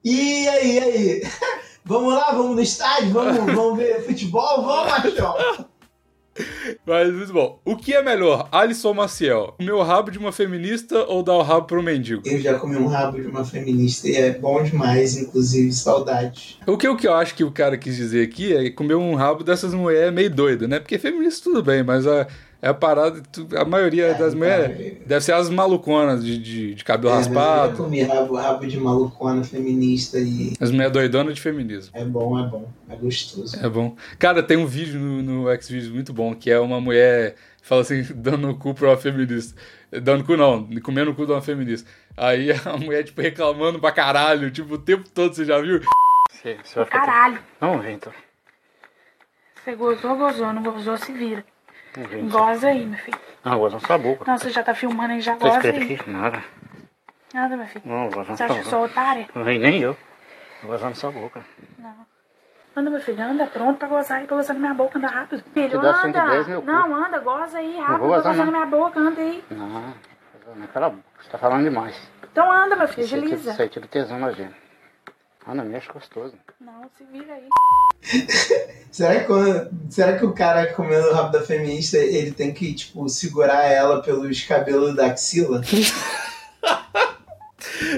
E 0.04 0.48
aí, 0.48 0.72
e 0.76 0.78
aí? 0.80 1.22
Vamos 1.88 2.12
lá, 2.12 2.32
vamos 2.32 2.54
no 2.54 2.60
estádio? 2.60 3.14
Vamos, 3.14 3.34
vamos 3.54 3.78
ver 3.78 4.04
futebol? 4.04 4.62
Vamos, 4.62 4.92
machão? 4.92 5.66
Mas, 6.86 7.10
muito 7.10 7.32
bom. 7.32 7.58
O 7.64 7.76
que 7.76 7.94
é 7.94 8.02
melhor, 8.02 8.46
Alisson 8.52 8.92
Maciel? 8.92 9.54
Comer 9.56 9.72
o 9.72 9.82
rabo 9.82 10.10
de 10.10 10.18
uma 10.18 10.30
feminista 10.30 11.04
ou 11.06 11.22
dar 11.22 11.32
o 11.32 11.42
rabo 11.42 11.66
pro 11.66 11.82
mendigo? 11.82 12.22
Eu 12.26 12.38
já 12.40 12.58
comi 12.58 12.76
um 12.76 12.86
rabo 12.88 13.18
de 13.18 13.26
uma 13.26 13.42
feminista 13.42 14.06
e 14.06 14.16
é 14.16 14.38
bom 14.38 14.62
demais, 14.62 15.16
inclusive, 15.16 15.72
saudade. 15.72 16.58
O 16.66 16.76
que, 16.76 16.86
o 16.86 16.94
que 16.94 17.08
eu 17.08 17.14
acho 17.14 17.34
que 17.34 17.42
o 17.42 17.50
cara 17.50 17.78
quis 17.78 17.96
dizer 17.96 18.22
aqui 18.22 18.54
é 18.54 18.70
comer 18.70 18.94
um 18.94 19.14
rabo 19.14 19.42
dessas 19.42 19.72
mulheres 19.72 20.12
meio 20.12 20.30
doida, 20.30 20.68
né? 20.68 20.78
Porque 20.78 20.98
feminista 20.98 21.44
tudo 21.44 21.62
bem, 21.62 21.82
mas 21.82 22.06
a, 22.06 22.28
é 22.60 22.68
a 22.68 22.74
parada, 22.74 23.22
tu- 23.32 23.48
a 23.56 23.64
maioria 23.64 24.06
É, 24.06 24.14
das 24.14 24.34
mulheres 24.34 24.66
cara, 24.76 25.06
deve 25.06 25.20
ser 25.24 25.32
as 25.32 25.48
maluconas 25.48 26.24
de, 26.24 26.38
de, 26.38 26.74
de 26.74 26.84
cabelo 26.84 27.10
É, 27.12 27.16
mas 27.16 27.26
Eu 27.26 27.34
raspado, 27.34 27.76
comi 27.84 28.02
rabo, 28.02 28.34
rabo 28.36 28.66
de 28.66 28.78
malucona 28.78 29.44
feminista 29.44 30.18
e 30.18 30.52
as 30.60 30.70
mulheres 30.70 30.92
doidonas 30.92 31.34
de 31.34 31.40
feminismo. 31.40 31.90
é 31.94 32.04
bom, 32.04 32.38
é 32.38 32.46
bom, 32.48 32.68
é 32.88 32.96
gostoso. 32.96 33.56
É 33.64 33.68
bom. 33.68 33.96
Cara, 34.18 34.42
tem 34.42 34.56
um 34.56 34.66
vídeo 34.66 34.98
no, 34.98 35.22
no 35.44 35.62
Xvideos 35.62 35.90
muito 35.90 36.12
bom, 36.12 36.34
que 36.34 36.50
é 36.50 36.58
uma 36.58 36.80
mulher, 36.80 37.36
fala 37.62 37.82
assim, 37.82 38.02
dando 38.14 38.50
o 38.50 38.56
cu 38.58 38.74
pra 38.74 38.88
uma 38.88 38.96
feminista. 38.96 39.54
Dando 39.90 40.24
cu 40.24 40.36
não, 40.36 40.68
comendo 40.82 41.12
o 41.12 41.14
cu 41.14 41.24
de 41.26 41.32
uma 41.32 41.40
feminista. 41.40 41.88
Aí 42.16 42.48
a 42.66 42.76
mulher, 42.76 43.04
tipo, 43.04 43.20
reclamando 43.22 43.78
pra 43.78 43.92
caralho, 43.92 44.50
tipo, 44.50 44.74
o 44.74 44.78
tempo 44.78 45.08
todo, 45.08 45.32
você 45.34 45.44
já 45.44 45.60
viu? 45.60 45.80
Você, 46.30 46.56
você 46.62 46.74
vai 46.74 46.84
ficar. 46.84 47.00
Caralho. 47.06 47.38
Vamos 47.60 47.82
ver 47.84 47.92
então. 47.92 48.12
Você 49.64 49.74
gozou, 49.76 50.16
gozou. 50.16 50.52
Não 50.52 50.62
gozou, 50.62 50.96
se 50.98 51.12
vira. 51.12 51.44
Ver. 52.06 52.18
então. 52.20 52.40
Goza 52.40 52.68
aí, 52.68 52.86
meu 52.86 52.98
filho. 52.98 53.18
Ah, 53.44 53.56
vou 53.56 53.66
usar 53.66 53.80
sua 53.80 53.98
boca. 53.98 54.24
Não, 54.26 54.38
você 54.38 54.50
já 54.50 54.62
tá 54.62 54.74
filmando 54.74 55.12
aí, 55.12 55.20
já 55.20 55.36
Tá 55.36 55.48
goza 55.48 55.68
aí. 55.70 55.98
Nada. 56.06 56.42
Nada, 57.34 57.56
meu 57.56 57.66
filho. 57.66 57.82
Não, 57.84 58.10
vou 58.10 58.22
usar 58.22 58.36
Você 58.36 58.42
acha 58.44 58.54
que 58.54 58.60
eu 58.60 58.64
sua 58.64 58.70
sou 58.70 58.80
boca. 58.88 58.92
otária? 59.00 59.28
Não 59.34 59.44
vem 59.44 59.58
nem 59.58 59.80
eu. 59.80 59.96
Na 60.62 60.94
sua 60.94 61.10
boca. 61.10 61.44
Não. 61.78 61.94
Anda, 62.76 62.90
meu 62.90 63.00
filho, 63.00 63.22
anda 63.22 63.46
pronto 63.46 63.78
pra 63.78 63.88
gozar 63.88 64.18
aí, 64.18 64.26
pra 64.26 64.36
gozar 64.36 64.54
na 64.54 64.60
minha 64.60 64.74
boca, 64.74 64.98
anda 64.98 65.08
rápido. 65.08 65.42
Filho, 65.52 65.78
anda. 65.78 65.94
110, 66.00 66.46
meu 66.48 66.60
cu. 66.62 66.66
não, 66.66 66.94
anda, 66.94 67.18
goza 67.18 67.58
aí, 67.58 67.76
rápido, 67.76 67.98
vou 67.98 68.08
pra 68.08 68.16
gozar, 68.18 68.32
gozar 68.32 68.36
na 68.36 68.44
não. 68.44 68.52
minha 68.52 68.66
boca, 68.66 69.00
anda 69.00 69.20
aí. 69.20 69.44
Não, 69.50 69.68
vou 69.68 69.80
usar 70.42 70.54
naquela 70.56 70.90
boca. 70.90 71.02
Você 71.20 71.30
tá 71.30 71.38
falando 71.38 71.64
demais. 71.64 72.10
Então 72.30 72.52
anda, 72.52 72.76
meu 72.76 72.86
filho, 72.88 73.04
agiliza. 73.04 73.50
Isso 73.50 73.62
aí 73.62 73.68
tira 73.68 73.86
tesão 73.88 74.18
na 74.20 74.30
gente. 74.32 74.54
Ah, 75.50 75.54
não, 75.54 75.64
mexe 75.64 75.88
gostoso. 75.90 76.34
Não, 76.60 76.82
se 76.98 77.04
vira 77.10 77.32
aí. 77.32 77.48
Será 78.92 79.18
que, 79.20 79.24
quando- 79.26 79.70
será 79.90 80.18
que 80.18 80.24
o 80.26 80.32
cara 80.34 80.72
comendo 80.74 81.08
o 81.08 81.12
rabo 81.14 81.32
da 81.32 81.40
feminista, 81.42 81.96
ele 81.96 82.32
tem 82.32 82.52
que, 82.52 82.74
tipo, 82.74 83.08
segurar 83.08 83.64
ela 83.64 84.02
pelos 84.02 84.42
cabelos 84.44 84.94
da 84.94 85.06
axila? 85.06 85.62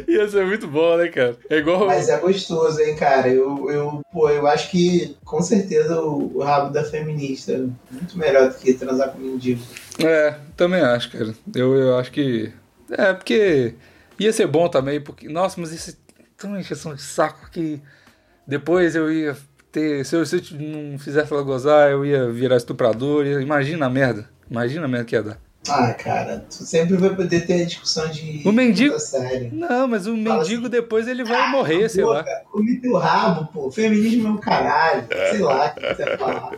Ia 0.06 0.28
ser 0.28 0.46
muito 0.46 0.66
bom, 0.68 0.96
né, 0.96 1.08
cara? 1.08 1.36
É 1.48 1.56
igual. 1.58 1.86
Mas 1.86 2.08
é 2.08 2.18
gostoso, 2.18 2.80
hein, 2.80 2.94
cara? 2.96 3.28
Eu, 3.28 3.68
eu, 3.70 4.00
pô, 4.12 4.28
eu 4.30 4.46
acho 4.46 4.70
que, 4.70 5.16
com 5.24 5.40
certeza, 5.42 6.00
o, 6.00 6.36
o 6.38 6.42
rabo 6.42 6.72
da 6.72 6.84
feminista 6.84 7.52
é 7.52 7.58
muito 7.90 8.16
melhor 8.16 8.48
do 8.50 8.54
que 8.58 8.74
transar 8.74 9.10
com 9.10 9.18
mendigo. 9.18 9.60
É, 9.98 10.36
também 10.56 10.80
acho, 10.82 11.10
cara. 11.10 11.34
Eu, 11.54 11.74
eu 11.74 11.98
acho 11.98 12.12
que. 12.12 12.52
É, 12.90 13.12
porque 13.12 13.74
ia 14.18 14.32
ser 14.32 14.46
bom 14.46 14.68
também, 14.68 15.00
porque. 15.00 15.28
Nossa, 15.28 15.60
mas 15.60 15.72
é 15.72 15.76
tão 16.40 16.58
encheção 16.58 16.94
de 16.94 17.02
saco 17.02 17.48
que 17.50 17.80
depois 18.46 18.96
eu 18.96 19.12
ia 19.12 19.36
ter. 19.70 20.04
Se 20.04 20.16
eu, 20.16 20.26
se 20.26 20.36
eu 20.36 20.42
não 20.58 20.98
fizesse 20.98 21.32
ela 21.32 21.42
gozar, 21.42 21.90
eu 21.90 22.04
ia 22.04 22.30
virar 22.30 22.56
estuprador. 22.56 23.24
ia- 23.26 23.40
Imagina 23.40 23.86
a 23.86 23.90
merda. 23.90 24.28
Imagina 24.50 24.86
a 24.86 24.88
merda 24.88 25.04
que 25.04 25.14
ia 25.14 25.22
dar. 25.22 25.38
Ah, 25.68 25.92
cara, 25.92 26.42
tu 26.48 26.64
sempre 26.64 26.96
vai 26.96 27.14
poder 27.14 27.46
ter 27.46 27.62
a 27.62 27.66
discussão 27.66 28.08
de. 28.10 28.40
O 28.46 28.50
mendigo-. 28.50 28.96
Não, 29.52 29.86
mas 29.86 30.06
o 30.06 30.16
Fala 30.16 30.38
mendigo 30.38 30.62
assim, 30.62 30.70
depois 30.70 31.06
ele 31.06 31.22
vai 31.22 31.50
morrer, 31.50 31.88
sei 31.90 32.02
lá. 32.02 32.20
Boca, 32.22 32.42
Comi 32.50 32.80
teu 32.80 32.96
rabo, 32.96 33.46
pô. 33.52 33.70
Feminismo 33.70 34.28
é 34.28 34.30
um 34.32 34.36
caralho. 34.38 35.06
Sei 35.30 35.38
lá 35.40 35.66
o 35.66 35.74
que 35.80 35.94
você 35.94 36.16
falar. 36.16 36.56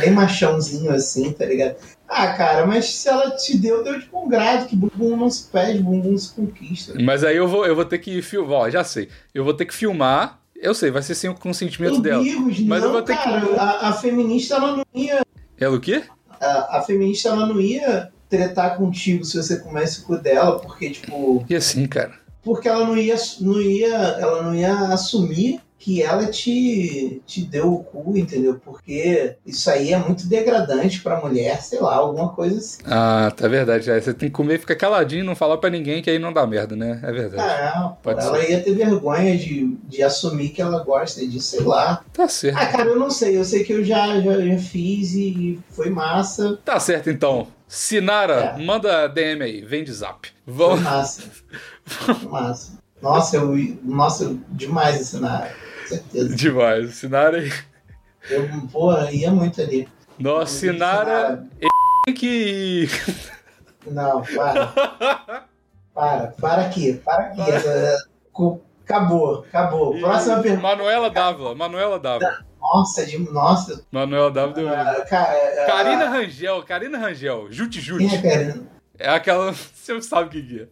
Bem 0.00 0.10
machãozinho 0.10 0.90
assim, 0.90 1.32
tá 1.32 1.44
ligado? 1.44 1.76
Ah, 2.08 2.28
cara, 2.34 2.66
mas 2.66 2.86
se 2.86 3.08
ela 3.08 3.30
te 3.32 3.56
deu, 3.58 3.82
deu 3.82 3.98
de 3.98 4.06
bom 4.06 4.28
grado, 4.28 4.66
que 4.66 4.76
bumbum 4.76 5.16
não 5.16 5.28
se 5.30 5.44
pede, 5.50 5.82
bumbum 5.82 6.16
se 6.16 6.32
conquista. 6.32 6.94
Mas 7.00 7.24
aí 7.24 7.36
eu 7.36 7.48
vou, 7.48 7.66
eu 7.66 7.74
vou 7.74 7.84
ter 7.84 7.98
que 7.98 8.22
filmar. 8.22 8.58
Ó, 8.60 8.70
já 8.70 8.84
sei. 8.84 9.08
Eu 9.34 9.44
vou 9.44 9.52
ter 9.54 9.64
que 9.66 9.74
filmar. 9.74 10.40
Eu 10.54 10.72
sei, 10.74 10.90
vai 10.90 11.02
ser 11.02 11.14
sem 11.14 11.28
o 11.28 11.34
consentimento 11.34 12.00
dela. 12.00 12.22
Mas 12.22 12.60
não, 12.64 12.74
eu 12.88 12.92
vou 12.92 13.02
ter 13.02 13.16
que- 13.16 13.22
cara, 13.24 13.46
a, 13.60 13.88
a 13.88 13.92
feminista 13.92 14.54
ela 14.54 14.76
não 14.76 14.84
ia. 14.94 15.20
Ela 15.58 15.76
o 15.76 15.80
quê? 15.80 16.02
A, 16.40 16.78
a 16.78 16.82
feminista 16.82 17.28
ela 17.28 17.46
não 17.46 17.60
ia 17.60 18.10
tretar 18.28 18.76
contigo 18.76 19.24
se 19.24 19.36
você 19.36 19.58
comesse 19.58 20.00
o 20.00 20.04
cu 20.04 20.16
dela, 20.16 20.58
porque, 20.60 20.90
tipo, 20.90 21.44
E 21.48 21.54
assim, 21.54 21.86
cara. 21.86 22.12
porque 22.42 22.68
ela 22.68 22.84
não 22.86 22.96
ia, 22.96 23.16
não 23.40 23.60
ia, 23.60 23.94
ela 23.94 24.42
não 24.42 24.54
ia 24.54 24.74
assumir 24.92 25.60
que 25.78 26.02
ela 26.02 26.26
te, 26.26 27.20
te 27.26 27.42
deu 27.44 27.72
o 27.72 27.84
cu, 27.84 28.16
entendeu? 28.16 28.58
Porque 28.64 29.36
isso 29.44 29.70
aí 29.70 29.92
é 29.92 29.98
muito 29.98 30.26
degradante 30.26 31.00
pra 31.02 31.20
mulher, 31.20 31.62
sei 31.62 31.78
lá, 31.80 31.96
alguma 31.96 32.30
coisa 32.30 32.58
assim. 32.58 32.78
Ah, 32.86 33.30
tá 33.36 33.46
verdade. 33.46 33.90
Aí 33.90 34.00
você 34.00 34.14
tem 34.14 34.28
que 34.30 34.34
comer 34.34 34.58
ficar 34.58 34.74
caladinho, 34.74 35.24
não 35.24 35.36
falar 35.36 35.58
pra 35.58 35.68
ninguém, 35.70 36.02
que 36.02 36.08
aí 36.10 36.18
não 36.18 36.32
dá 36.32 36.46
merda, 36.46 36.74
né? 36.74 36.98
É 37.02 37.12
verdade. 37.12 37.42
Ah, 37.42 37.94
Pode 38.02 38.24
ela 38.24 38.42
ia 38.48 38.60
ter 38.62 38.74
vergonha 38.74 39.36
de, 39.36 39.76
de 39.84 40.02
assumir 40.02 40.48
que 40.48 40.62
ela 40.62 40.82
gosta 40.82 41.24
de, 41.26 41.40
sei 41.40 41.60
lá. 41.60 42.02
Tá 42.12 42.26
certo. 42.26 42.56
Ah, 42.58 42.66
cara, 42.66 42.88
eu 42.88 42.98
não 42.98 43.10
sei. 43.10 43.36
Eu 43.36 43.44
sei 43.44 43.62
que 43.62 43.72
eu 43.74 43.84
já, 43.84 44.18
já, 44.20 44.40
já 44.40 44.58
fiz 44.58 45.12
e 45.14 45.60
foi 45.70 45.90
massa. 45.90 46.58
Tá 46.64 46.80
certo, 46.80 47.10
então. 47.10 47.48
Sinara, 47.68 48.56
É. 48.58 48.64
manda 48.64 49.06
DM 49.08 49.42
aí, 49.42 49.60
vem 49.60 49.84
de 49.84 49.92
zap. 49.92 50.28
Foi 50.44 50.54
Vamos. 50.54 50.80
massa. 50.80 51.22
Foi 51.84 52.14
massa. 52.30 52.78
Nossa, 53.06 53.36
eu, 53.36 53.54
nossa, 53.84 54.36
demais 54.48 54.96
esse 55.00 55.12
cenário. 55.12 55.54
Certeza. 55.86 56.34
Demais. 56.34 56.94
Sinara. 56.96 57.44
Eu, 58.28 58.48
porra, 58.72 59.12
ia 59.12 59.30
muito 59.30 59.60
ali. 59.62 59.88
Nossa, 60.18 60.52
Sinara 60.52 61.46
que. 62.16 62.88
Não, 63.86 64.22
para. 64.22 65.46
Para, 65.94 66.26
para 66.40 66.62
aqui, 66.66 66.94
para 67.04 67.26
aqui. 67.26 67.40
É, 67.42 67.96
co- 68.32 68.60
Acabou, 68.84 69.44
acabou. 69.48 69.98
Próxima 69.98 70.40
pergunta. 70.40 70.62
Manuela 70.62 71.10
Dávila, 71.10 71.54
Manuela 71.56 71.98
Dávila. 71.98 72.44
Nossa, 72.60 73.04
de, 73.06 73.18
nossa. 73.18 73.84
Manuela 73.90 74.30
Dávila 74.30 74.54
deu. 74.54 74.68
ah, 74.68 75.04
Cara, 75.08 75.32
ah, 75.32 75.66
Karina 75.66 76.08
Rangel, 76.08 76.62
Karina 76.64 76.98
Rangel, 76.98 77.46
Jute 77.50 77.78
é 77.78 77.82
Jute. 77.82 78.22
Karina? 78.22 78.62
É 78.98 79.08
aquela. 79.08 79.52
Você 79.54 80.00
sabe 80.02 80.26
o 80.26 80.30
que 80.30 80.42
que 80.42 80.60
é. 80.62 80.68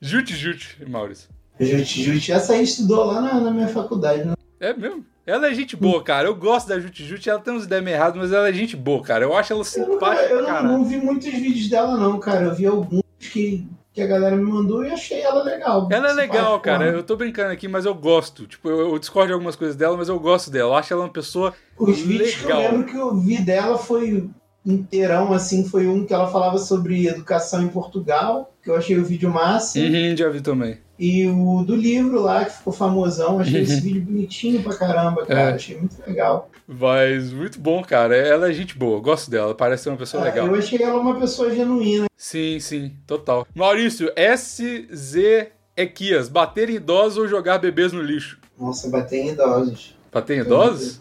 Jute 0.00 0.34
Jute, 0.36 0.84
Maurício. 0.88 1.33
Jute, 1.58 2.02
Jute. 2.02 2.32
Essa 2.32 2.54
aí 2.54 2.64
estudou 2.64 3.04
lá 3.04 3.20
na, 3.20 3.40
na 3.40 3.50
minha 3.50 3.68
faculdade. 3.68 4.24
Né? 4.24 4.34
É 4.60 4.72
mesmo? 4.74 5.04
Ela 5.26 5.48
é 5.48 5.54
gente 5.54 5.74
boa, 5.74 6.02
cara. 6.02 6.28
Eu 6.28 6.34
gosto 6.34 6.68
da 6.68 6.78
Jute 6.78 7.04
Jute. 7.04 7.30
Ela 7.30 7.38
tem 7.40 7.54
uns 7.54 7.64
ideias 7.64 7.84
meio 7.84 7.94
erradas, 7.94 8.16
mas 8.16 8.32
ela 8.32 8.48
é 8.48 8.52
gente 8.52 8.76
boa, 8.76 9.02
cara. 9.02 9.24
Eu 9.24 9.34
acho 9.36 9.52
ela 9.52 9.60
Eu, 9.60 9.64
simpática 9.64 10.28
eu 10.28 10.40
não, 10.40 10.46
caralho. 10.46 10.68
não 10.68 10.84
vi 10.84 10.98
muitos 10.98 11.32
vídeos 11.32 11.68
dela, 11.68 11.96
não, 11.96 12.18
cara. 12.18 12.44
Eu 12.46 12.54
vi 12.54 12.66
alguns 12.66 13.02
que, 13.18 13.66
que 13.92 14.02
a 14.02 14.06
galera 14.06 14.36
me 14.36 14.42
mandou 14.42 14.84
e 14.84 14.90
achei 14.90 15.22
ela 15.22 15.42
legal. 15.42 15.88
Ela 15.90 16.10
é 16.10 16.12
legal, 16.12 16.60
cara. 16.60 16.90
Eu 16.90 17.02
tô 17.02 17.16
brincando 17.16 17.52
aqui, 17.52 17.66
mas 17.68 17.86
eu 17.86 17.94
gosto. 17.94 18.46
Tipo, 18.46 18.68
eu, 18.68 18.90
eu 18.92 18.98
discordo 18.98 19.28
de 19.28 19.32
algumas 19.32 19.56
coisas 19.56 19.74
dela, 19.76 19.96
mas 19.96 20.10
eu 20.10 20.20
gosto 20.20 20.50
dela. 20.50 20.70
Eu 20.70 20.74
acho 20.74 20.92
ela 20.92 21.04
uma 21.04 21.12
pessoa. 21.12 21.54
Os 21.78 22.00
vídeos 22.00 22.34
que 22.34 22.44
eu 22.44 22.56
legal. 22.56 22.72
lembro 22.72 22.86
que 22.86 22.96
eu 22.96 23.16
vi 23.16 23.40
dela 23.40 23.78
foi 23.78 24.28
inteirão, 24.64 25.32
assim, 25.32 25.64
foi 25.68 25.86
um 25.86 26.04
que 26.04 26.14
ela 26.14 26.28
falava 26.28 26.58
sobre 26.58 27.06
educação 27.06 27.62
em 27.62 27.68
Portugal, 27.68 28.54
que 28.62 28.70
eu 28.70 28.76
achei 28.76 28.98
o 28.98 29.04
vídeo 29.04 29.30
massa. 29.30 29.78
Uhum, 29.78 30.16
já 30.16 30.28
vi 30.28 30.40
também. 30.40 30.78
E 30.98 31.26
o 31.26 31.62
do 31.64 31.74
livro 31.74 32.20
lá, 32.20 32.44
que 32.44 32.52
ficou 32.52 32.72
famosão, 32.72 33.40
achei 33.40 33.62
esse 33.62 33.80
vídeo 33.80 34.02
bonitinho 34.02 34.62
pra 34.62 34.74
caramba, 34.76 35.26
cara. 35.26 35.40
Uhum. 35.40 35.48
É. 35.48 35.54
Achei 35.54 35.76
muito 35.76 35.96
legal. 36.06 36.50
Mas 36.66 37.32
muito 37.32 37.58
bom, 37.60 37.82
cara. 37.82 38.16
Ela 38.16 38.48
é 38.48 38.52
gente 38.52 38.78
boa. 38.78 39.00
Gosto 39.00 39.30
dela. 39.30 39.54
Parece 39.54 39.82
ser 39.82 39.88
uma 39.90 39.98
pessoa 39.98 40.22
Ah, 40.22 40.26
legal. 40.26 40.46
Eu 40.46 40.54
achei 40.54 40.82
ela 40.82 40.98
uma 40.98 41.18
pessoa 41.18 41.54
genuína. 41.54 42.06
Sim, 42.16 42.58
sim, 42.60 42.92
total. 43.06 43.46
Maurício, 43.54 44.10
SZ 44.16 45.48
Equias, 45.76 46.28
bater 46.28 46.70
em 46.70 46.76
idosos 46.76 47.18
ou 47.18 47.28
jogar 47.28 47.58
bebês 47.58 47.92
no 47.92 48.00
lixo? 48.00 48.38
Nossa, 48.58 48.88
bater 48.88 49.18
em 49.18 49.28
idosos. 49.30 49.94
Bater 50.12 50.38
em 50.38 50.40
idosos? 50.40 51.00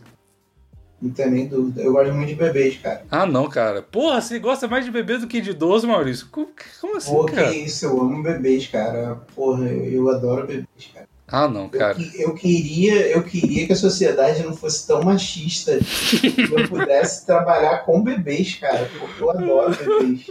Não 1.03 1.11
tem 1.11 1.29
nem 1.29 1.47
dúvida. 1.47 1.81
Eu 1.81 1.91
gosto 1.91 2.13
muito 2.13 2.29
de 2.29 2.35
bebês, 2.35 2.77
cara. 2.77 3.03
Ah, 3.11 3.25
não, 3.25 3.49
cara. 3.49 3.81
Porra, 3.81 4.21
você 4.21 4.39
gosta 4.39 4.69
mais 4.69 4.85
de 4.85 4.91
bebês 4.91 5.19
do 5.19 5.27
que 5.27 5.41
de 5.41 5.49
idoso, 5.49 5.85
Maurício? 5.85 6.27
Como, 6.31 6.47
como 6.79 6.95
assim, 6.95 7.11
Pô, 7.11 7.25
que 7.25 7.35
cara? 7.35 7.53
isso, 7.53 7.85
eu 7.85 7.99
amo 7.99 8.23
bebês, 8.23 8.67
cara. 8.67 9.19
Porra, 9.35 9.65
eu, 9.65 9.91
eu 9.91 10.09
adoro 10.09 10.47
bebês, 10.47 10.65
cara. 10.93 11.07
Ah, 11.27 11.47
não, 11.47 11.63
Eu, 11.63 11.69
cara. 11.79 11.95
que- 11.95 12.21
eu 12.21 12.33
queria, 12.33 13.07
eu 13.07 13.21
queria 13.23 13.65
que 13.67 13.73
a 13.73 13.75
sociedade 13.75 14.43
não 14.43 14.55
fosse 14.55 14.87
tão 14.87 15.01
machista 15.03 15.77
que 15.79 16.53
eu 16.53 16.67
pudesse 16.69 17.25
trabalhar 17.27 17.79
com 17.79 18.01
bebês, 18.01 18.55
cara, 18.55 18.89
porque 18.97 19.21
eu 19.23 19.29
adoro 19.29 19.75
bebês. 19.75 20.25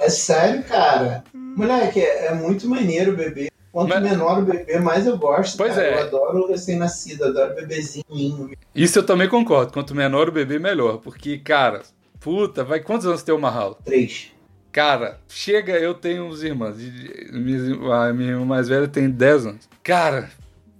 É 0.00 0.08
sério, 0.10 0.62
cara. 0.64 1.24
Moleque, 1.32 2.00
é, 2.00 2.26
é 2.26 2.34
muito 2.34 2.68
maneiro 2.68 3.12
o 3.12 3.16
bebê. 3.16 3.49
Quanto 3.72 3.88
Mas- 3.90 4.02
menor 4.02 4.40
o 4.40 4.42
bebê, 4.42 4.78
mais 4.80 5.06
eu 5.06 5.16
gosto. 5.16 5.56
Pois 5.56 5.74
cara. 5.74 5.86
é. 5.86 5.94
Eu 5.94 6.00
adoro 6.02 6.48
recém-nascido, 6.48 7.24
adoro 7.26 7.54
bebezinho. 7.54 8.50
Isso 8.74 8.98
eu 8.98 9.06
também 9.06 9.28
concordo. 9.28 9.72
Quanto 9.72 9.94
menor 9.94 10.28
o 10.28 10.32
bebê, 10.32 10.58
melhor. 10.58 10.98
Porque, 10.98 11.38
cara, 11.38 11.82
puta, 12.18 12.64
vai 12.64 12.80
quantos 12.80 13.06
anos 13.06 13.22
tem 13.22 13.34
o 13.34 13.38
Marralo? 13.38 13.76
Três. 13.84 14.32
Cara, 14.72 15.18
chega, 15.28 15.72
eu 15.78 15.94
tenho 15.94 16.24
uns 16.24 16.42
irmãos. 16.42 16.76
A 16.78 18.12
minha 18.12 18.30
irmã 18.32 18.44
mais 18.44 18.68
velha 18.68 18.88
tem 18.88 19.08
10 19.10 19.46
anos. 19.46 19.68
Cara, 19.82 20.30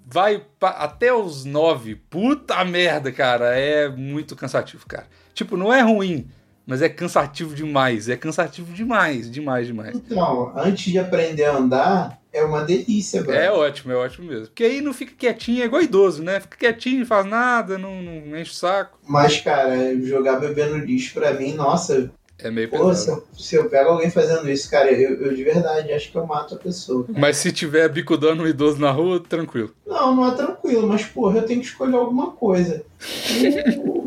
vai 0.06 0.42
pa- 0.58 0.70
até 0.70 1.12
os 1.12 1.44
9. 1.44 1.94
Puta 1.94 2.64
merda, 2.64 3.10
cara. 3.12 3.56
É 3.56 3.88
muito 3.88 4.34
cansativo, 4.36 4.84
cara. 4.86 5.06
Tipo, 5.34 5.56
não 5.56 5.72
é 5.72 5.80
ruim, 5.80 6.28
mas 6.70 6.82
é 6.82 6.88
cansativo 6.88 7.52
demais. 7.52 8.08
É 8.08 8.16
cansativo 8.16 8.72
demais, 8.72 9.28
demais, 9.28 9.66
demais. 9.66 9.96
Então, 9.96 10.52
antes 10.56 10.92
de 10.92 11.00
aprender 11.00 11.44
a 11.46 11.56
andar, 11.56 12.20
é 12.32 12.44
uma 12.44 12.62
delícia, 12.62 13.24
velho. 13.24 13.36
É 13.36 13.50
ótimo, 13.50 13.92
é 13.92 13.96
ótimo 13.96 14.28
mesmo. 14.28 14.46
Porque 14.46 14.62
aí 14.62 14.80
não 14.80 14.94
fica 14.94 15.12
quietinho, 15.18 15.62
é 15.62 15.66
igual 15.66 15.82
idoso, 15.82 16.22
né? 16.22 16.38
Fica 16.38 16.56
quietinho, 16.56 17.00
não 17.00 17.06
faz 17.06 17.26
nada, 17.26 17.76
não, 17.76 18.00
não 18.00 18.38
enche 18.38 18.52
o 18.52 18.54
saco. 18.54 19.00
Mas, 19.04 19.40
cara, 19.40 20.00
jogar 20.00 20.38
bebê 20.38 20.64
no 20.66 20.78
lixo 20.78 21.12
pra 21.14 21.34
mim, 21.34 21.54
nossa, 21.54 22.08
É 22.42 22.50
meio 22.50 22.68
pô, 22.68 22.92
se 22.94 23.06
pesado. 23.06 23.24
eu, 23.32 23.38
se 23.38 23.54
eu 23.56 23.68
pego 23.70 23.90
alguém 23.90 24.10
fazendo 24.10 24.48
isso, 24.50 24.70
cara, 24.70 24.90
eu, 24.92 25.20
eu 25.20 25.34
de 25.34 25.44
verdade 25.44 25.92
acho 25.92 26.10
que 26.10 26.16
eu 26.16 26.26
mato 26.26 26.54
a 26.54 26.58
pessoa. 26.58 27.04
Mas 27.08 27.36
se 27.36 27.52
tiver 27.52 27.88
bicudando 27.88 28.42
um 28.42 28.46
idoso 28.46 28.78
na 28.80 28.90
rua, 28.90 29.20
tranquilo. 29.20 29.74
Não, 29.86 30.14
não 30.14 30.28
é 30.28 30.34
tranquilo, 30.34 30.86
mas, 30.86 31.04
porra, 31.04 31.38
eu 31.38 31.46
tenho 31.46 31.60
que 31.60 31.66
escolher 31.66 31.96
alguma 31.96 32.30
coisa. 32.32 32.82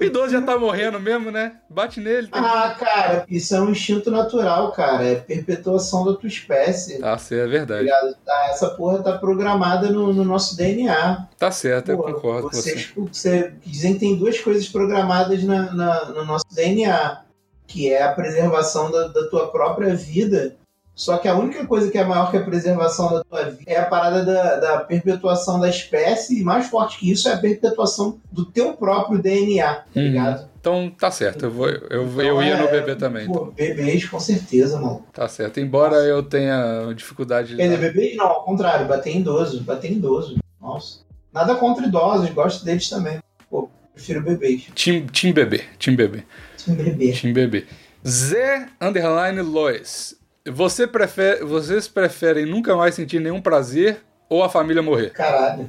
O 0.00 0.04
idoso 0.04 0.30
já 0.30 0.42
tá 0.42 0.58
morrendo 0.58 1.00
mesmo, 1.00 1.30
né? 1.30 1.56
Bate 1.68 1.98
nele. 1.98 2.28
Tem... 2.28 2.40
ah, 2.40 2.76
cara, 2.78 3.24
isso 3.28 3.54
é 3.54 3.60
um 3.60 3.70
instinto 3.70 4.10
natural, 4.10 4.70
cara. 4.72 5.04
É 5.04 5.14
perpetuação 5.16 6.04
da 6.04 6.14
tua 6.14 6.28
espécie. 6.28 6.98
Tá 6.98 7.16
certo, 7.18 7.48
é 7.48 7.50
verdade. 7.50 7.84
ligado? 7.84 8.14
Tá, 8.24 8.48
essa 8.50 8.68
porra 8.70 9.02
tá 9.02 9.16
programada 9.18 9.90
no, 9.90 10.12
no 10.12 10.24
nosso 10.24 10.56
DNA. 10.56 11.26
Tá 11.38 11.50
certo, 11.50 11.90
eu 11.90 11.96
Porra, 11.96 12.12
concordo 12.14 12.50
com 12.50 12.54
você. 12.56 12.70
vocês, 12.72 12.92
você 13.10 13.52
dizem 13.64 13.94
que 13.94 14.00
tem 14.00 14.16
duas 14.16 14.38
coisas 14.38 14.68
programadas 14.68 15.42
na, 15.42 15.72
na- 15.72 16.04
no 16.10 16.24
nosso 16.24 16.44
DNA, 16.52 17.22
que 17.66 17.90
é 17.92 18.02
a 18.02 18.12
preservação 18.12 18.90
da, 18.90 19.08
da 19.08 19.26
tua 19.28 19.48
própria 19.50 19.94
vida. 19.94 20.54
Só 20.94 21.18
que 21.18 21.28
a 21.28 21.34
única 21.36 21.66
coisa 21.66 21.90
que 21.90 21.98
é 21.98 22.04
maior 22.04 22.30
que 22.30 22.38
a 22.38 22.42
preservação 22.42 23.12
da 23.12 23.22
tua 23.22 23.50
vida 23.50 23.64
é 23.70 23.76
a 23.78 23.84
parada 23.84 24.24
da, 24.24 24.56
da 24.56 24.78
perpetuação 24.78 25.60
da 25.60 25.68
espécie, 25.68 26.40
e 26.40 26.42
mais 26.42 26.68
forte 26.68 26.98
que 26.98 27.10
isso 27.10 27.28
é 27.28 27.34
a 27.34 27.36
perpetuação 27.36 28.18
do 28.32 28.46
teu 28.46 28.72
próprio 28.72 29.20
DNA, 29.20 29.74
tá 29.74 29.84
Uhum. 29.94 30.02
ligado? 30.02 30.48
Então 30.58 30.90
tá 30.90 31.10
certo, 31.10 31.44
eu, 31.44 31.50
vou, 31.50 31.68
eu, 31.68 31.80
eu 31.90 32.06
Então, 32.08 32.42
ia 32.42 32.56
no 32.56 32.64
é, 32.68 32.70
bebê 32.70 32.96
também. 32.96 33.26
Pô, 33.26 33.44
bebês, 33.52 34.08
com 34.08 34.18
certeza, 34.18 34.80
mano. 34.80 35.04
Tá 35.12 35.28
certo. 35.28 35.60
Embora 35.60 35.96
eu 35.96 36.22
tenha 36.22 36.90
dificuldade 36.94 37.48
de. 37.50 37.56
Quer 37.56 37.64
dizer, 37.64 37.78
bebês 37.78 38.16
não, 38.16 38.26
ao 38.26 38.42
contrário, 38.44 38.86
bater 38.88 39.14
em 39.14 39.20
idoso, 39.20 39.62
bater 39.62 39.92
em 39.92 39.96
idoso. 39.96 40.38
Nossa. 40.60 41.00
Nada 41.32 41.54
contra 41.56 41.86
idosos, 41.86 42.30
gosto 42.30 42.64
deles 42.64 42.88
também. 42.88 43.18
Pô, 43.50 43.68
prefiro 43.92 44.22
bebês. 44.22 44.66
Team, 44.74 45.06
team 45.06 45.32
bebê, 45.34 45.62
Tim 45.78 45.94
bebê. 45.94 46.24
Team 46.66 47.32
bebê. 47.32 47.66
Zé 48.06 48.68
Underline 48.80 49.40
Lois. 49.40 50.16
Você 50.44 50.86
prefere, 50.86 51.44
vocês 51.44 51.88
preferem 51.88 52.46
nunca 52.46 52.76
mais 52.76 52.94
sentir 52.94 53.20
nenhum 53.20 53.40
prazer 53.40 53.98
ou 54.28 54.42
a 54.44 54.48
família 54.48 54.82
morrer? 54.82 55.10
Caralho. 55.10 55.68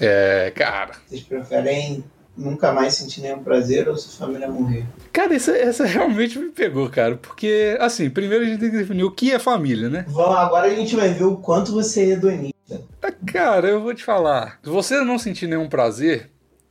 É, 0.00 0.52
cara. 0.54 0.92
Vocês 1.08 1.22
preferem 1.22 2.04
nunca 2.36 2.72
mais 2.72 2.94
sentir 2.94 3.20
nenhum 3.20 3.42
prazer 3.42 3.88
ou 3.88 3.96
sua 3.96 4.26
família 4.26 4.48
morrer? 4.48 4.84
Cara, 5.12 5.34
essa, 5.34 5.56
essa 5.56 5.84
realmente 5.84 6.38
me 6.38 6.50
pegou, 6.50 6.88
cara. 6.88 7.16
Porque, 7.16 7.76
assim, 7.80 8.08
primeiro 8.08 8.44
a 8.44 8.46
gente 8.46 8.60
tem 8.60 8.70
que 8.70 8.78
definir 8.78 9.04
o 9.04 9.10
que 9.10 9.32
é 9.32 9.38
família, 9.38 9.88
né? 9.88 10.04
Vamos, 10.08 10.36
agora 10.36 10.68
a 10.68 10.74
gente 10.74 10.94
vai 10.96 11.10
ver 11.10 11.24
o 11.24 11.36
quanto 11.36 11.72
você 11.72 12.02
é 12.02 12.08
hedonista. 12.10 12.80
Ah, 13.02 13.12
Cara, 13.26 13.68
eu 13.68 13.80
vou 13.80 13.94
te 13.94 14.04
falar. 14.04 14.58
Se 14.62 14.70
você 14.70 15.00
não 15.00 15.18
sentir 15.18 15.46
nenhum 15.46 15.68
prazer, 15.68 16.30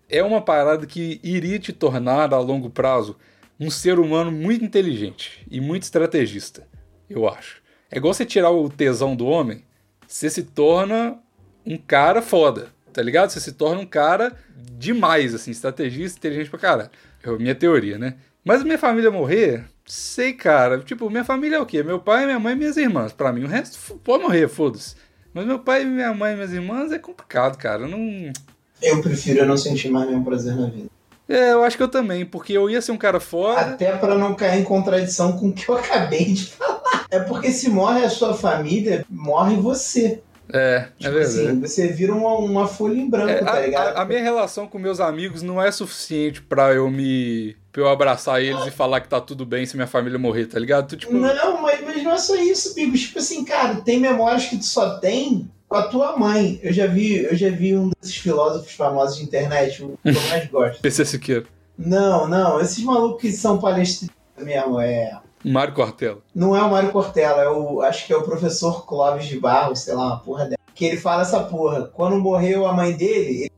é 0.10 0.24
uma 0.24 0.42
parada 0.42 0.86
que 0.86 1.20
iria 1.24 1.60
te 1.60 1.72
tornar, 1.72 2.34
a 2.34 2.40
longo 2.40 2.70
prazo, 2.70 3.16
um 3.62 3.70
ser 3.70 4.00
humano 4.00 4.32
muito 4.32 4.66
inteligente 4.66 5.46
e 5.50 5.62
muito 5.62 5.84
estrategista, 5.84 6.68
eu 7.08 7.30
acho. 7.30 7.62
É 7.92 7.98
igual 7.98 8.12
você 8.12 8.26
tirar 8.26 8.50
o 8.50 8.68
tesão 8.68 9.16
do 9.16 9.28
homem, 9.28 9.64
você 10.08 10.32
se 10.32 10.42
torna 10.42 11.20
um 11.64 11.78
cara 11.78 12.24
foda, 12.24 12.70
tá 12.92 13.04
ligado? 13.04 13.30
Você 13.30 13.40
se 13.40 13.52
torna 13.52 13.80
um 13.80 13.86
cara 13.86 14.36
demais, 14.80 15.36
assim, 15.36 15.52
estrategista, 15.52 16.18
inteligente 16.18 16.50
pra 16.50 16.58
caralho. 16.58 16.90
É 17.24 17.30
a 17.30 17.34
minha 17.34 17.54
teoria, 17.54 18.00
né? 18.00 18.16
Mas 18.44 18.64
minha 18.64 18.80
família 18.80 19.12
morrer, 19.12 19.66
sei, 19.86 20.34
cara. 20.34 20.80
Tipo, 20.80 21.08
minha 21.12 21.24
família 21.24 21.58
é 21.58 21.60
o 21.60 21.66
quê? 21.66 21.84
Meu 21.84 22.00
pai, 22.00 22.26
minha 22.26 22.40
mãe 22.40 22.54
e 22.54 22.58
minhas 22.58 22.78
irmãs. 22.78 23.14
Pra 23.14 23.32
mim, 23.32 23.44
o 23.44 23.48
resto 23.48 23.96
pode 24.00 24.24
morrer, 24.24 24.48
foda-se. 24.48 24.96
Mas 25.36 25.46
meu 25.46 25.60
pai, 25.60 25.86
minha 25.86 26.12
mãe 26.16 26.34
e 26.34 26.36
minhas 26.36 26.52
irmãs 26.52 26.92
é 26.92 26.98
complicado, 26.98 27.58
cara. 27.58 27.84
Eu 27.84 27.90
não. 27.90 28.34
Eu 28.82 29.02
prefiro 29.04 29.46
não 29.46 29.56
sentir 29.56 29.92
mais 29.92 30.08
nenhum 30.10 30.24
prazer 30.24 30.56
na 30.56 30.68
vida. 30.68 30.90
É, 31.34 31.54
eu 31.54 31.64
acho 31.64 31.78
que 31.78 31.84
eu 31.84 31.88
também, 31.88 32.26
porque 32.26 32.54
eu 32.54 32.70
ia 32.70 32.82
ser 32.82 32.92
um 32.92 32.98
cara 32.98 33.20
foda. 33.20 33.60
Até 33.62 33.92
pra 33.98 34.18
não 34.18 34.34
cair 34.36 34.62
em 34.62 34.64
contradição 34.64 35.34
com 35.38 35.50
o 35.50 35.54
que 35.54 35.70
eu 35.70 35.76
acabei 35.80 36.26
de 36.34 36.46
falar. 36.48 37.06
É 37.10 37.20
porque 37.20 37.52
se 37.52 37.70
morre 37.70 38.04
a 38.04 38.10
sua 38.10 38.34
família, 38.34 39.06
morre 39.10 39.56
você. 39.56 40.22
É, 40.54 40.76
é 40.76 40.88
Tipo 41.00 41.14
verdade. 41.14 41.48
assim, 41.48 41.60
você 41.62 41.88
vira 41.88 42.14
uma, 42.14 42.34
uma 42.38 42.68
folha 42.68 42.96
em 43.00 43.10
branco, 43.10 43.30
É, 43.32 43.44
tá 43.44 43.60
ligado? 43.62 43.96
a, 43.98 44.02
a- 44.02 44.06
minha 44.06 44.22
relação 44.22 44.68
com 44.68 44.78
meus 44.78 45.00
amigos 45.00 45.42
não 45.42 45.62
é 45.62 45.72
suficiente 45.72 46.42
pra 46.42 46.74
eu 46.74 46.90
me. 46.90 47.56
pra 47.72 47.82
eu 47.84 47.88
abraçar 47.88 48.42
eles 48.42 48.66
e 48.66 48.72
falar 48.72 49.00
que 49.00 49.08
tá 49.08 49.22
tudo 49.22 49.46
bem 49.46 49.66
se 49.66 49.78
minha 49.78 49.88
família 49.88 50.20
morrer, 50.20 50.48
tá 50.48 50.60
ligado? 50.60 50.90
Tu, 50.90 50.98
tipo, 50.98 51.14
Não, 51.14 51.62
mas, 51.62 51.80
mas 51.86 52.04
não 52.04 52.12
é 52.12 52.18
só 52.18 52.36
isso, 52.36 52.76
Bigo. 52.76 52.98
Tipo 52.98 53.20
assim, 53.20 53.46
cara, 53.46 53.76
tem 53.76 53.98
memórias 54.00 54.46
que 54.48 54.58
tu 54.58 54.66
só 54.66 54.98
tem 55.00 55.50
com 55.72 55.78
a 55.78 55.84
tua 55.84 56.18
mãe. 56.18 56.60
Eu 56.62 56.74
já 56.74 56.86
vi, 56.86 57.24
eu 57.24 57.34
já 57.34 57.50
vi 57.50 57.78
um 57.78 57.92
desses 58.02 58.18
filósofos 58.18 58.74
famosos 58.74 59.18
de 59.18 59.24
internet, 59.24 59.82
o 59.82 59.98
que 60.04 60.10
eu 60.10 60.22
mais 60.30 60.46
gosto. 60.50 60.82
PC 60.82 61.06
Siqueira, 61.06 61.46
Não, 61.78 62.28
não, 62.28 62.60
esses 62.60 62.84
malucos 62.84 63.22
que 63.22 63.32
são 63.32 63.58
palestristas 63.58 64.14
mesmo, 64.38 64.82
é. 64.82 65.18
Mário 65.46 65.74
Cortella. 65.74 66.18
Não 66.36 66.54
é 66.54 66.62
o 66.62 66.70
Mário 66.70 66.92
Cortella, 66.92 67.42
é 67.42 67.50
o, 67.50 67.82
acho 67.82 68.06
que 68.06 68.12
é 68.12 68.18
o 68.18 68.22
professor 68.24 68.86
Clóvis 68.86 69.28
de 69.28 69.40
Barros, 69.40 69.80
sei 69.80 69.94
lá, 69.94 70.08
uma 70.08 70.20
porra 70.20 70.44
dela. 70.44 70.58
Que 70.76 70.84
ele 70.84 70.98
fala 70.98 71.22
essa 71.22 71.40
porra. 71.40 71.84
Quando 71.84 72.20
morreu 72.20 72.68
a 72.68 72.74
mãe 72.74 72.92
dele, 72.92 73.44
ele 73.44 73.52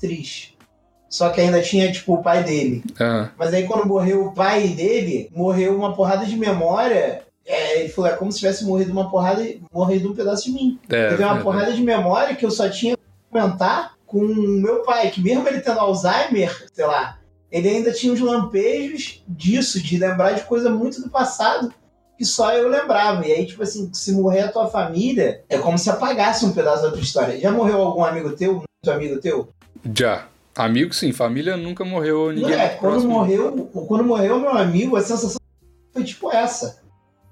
triste. 0.00 0.56
Só 1.10 1.28
que 1.28 1.40
ainda 1.40 1.60
tinha, 1.60 1.92
tipo, 1.92 2.14
o 2.14 2.22
pai 2.22 2.44
dele. 2.44 2.82
Ah, 2.98 3.28
Mas 3.38 3.52
aí 3.52 3.64
quando 3.66 3.86
morreu 3.86 4.24
o 4.26 4.32
pai 4.32 4.68
dele, 4.68 5.30
morreu 5.34 5.76
uma 5.76 5.94
porrada 5.94 6.24
de 6.24 6.36
memória. 6.36 7.22
É, 7.48 7.80
ele 7.80 7.88
falou, 7.88 8.10
é 8.10 8.14
como 8.14 8.30
se 8.30 8.40
tivesse 8.40 8.62
morrido 8.64 8.92
uma 8.92 9.10
porrada, 9.10 9.42
morrido 9.72 10.10
um 10.10 10.14
pedaço 10.14 10.44
de 10.44 10.52
mim. 10.52 10.78
é, 10.90 11.08
Teve 11.08 11.24
uma 11.24 11.38
é, 11.38 11.42
porrada 11.42 11.72
de 11.72 11.82
memória 11.82 12.36
que 12.36 12.44
eu 12.44 12.50
só 12.50 12.68
tinha 12.68 12.94
que 12.94 13.02
comentar 13.30 13.94
com 14.06 14.18
o 14.18 14.60
meu 14.60 14.82
pai, 14.82 15.10
que 15.10 15.22
mesmo 15.22 15.48
ele 15.48 15.60
tendo 15.60 15.80
Alzheimer, 15.80 16.66
sei 16.72 16.84
lá, 16.84 17.18
ele 17.50 17.68
ainda 17.68 17.90
tinha 17.90 18.12
uns 18.12 18.20
lampejos 18.20 19.24
disso, 19.26 19.82
de 19.82 19.96
lembrar 19.96 20.32
de 20.32 20.42
coisa 20.42 20.68
muito 20.68 21.00
do 21.00 21.08
passado 21.08 21.72
que 22.18 22.24
só 22.24 22.52
eu 22.52 22.68
lembrava. 22.68 23.26
E 23.26 23.32
aí, 23.32 23.46
tipo 23.46 23.62
assim, 23.62 23.88
se 23.94 24.12
morrer 24.12 24.40
a 24.40 24.52
tua 24.52 24.66
família, 24.66 25.42
é 25.48 25.56
como 25.56 25.78
se 25.78 25.88
apagasse 25.88 26.44
um 26.44 26.52
pedaço 26.52 26.82
da 26.82 26.90
tua 26.90 27.00
história. 27.00 27.40
Já 27.40 27.50
morreu 27.50 27.80
algum 27.80 28.04
amigo 28.04 28.32
teu, 28.32 28.54
muito 28.54 28.90
amigo 28.90 29.20
teu? 29.20 29.48
Já. 29.96 30.26
Amigo, 30.56 30.92
sim. 30.92 31.12
Família 31.12 31.56
nunca 31.56 31.84
morreu. 31.84 32.32
Ninguém 32.32 32.50
Não 32.50 32.58
é, 32.58 32.68
quando 32.70 32.92
próximo. 32.92 33.12
morreu, 33.12 33.70
quando 33.86 34.04
morreu 34.04 34.40
meu 34.40 34.50
amigo, 34.50 34.96
a 34.96 35.00
sensação 35.00 35.40
foi 35.92 36.02
tipo 36.02 36.32
essa. 36.32 36.82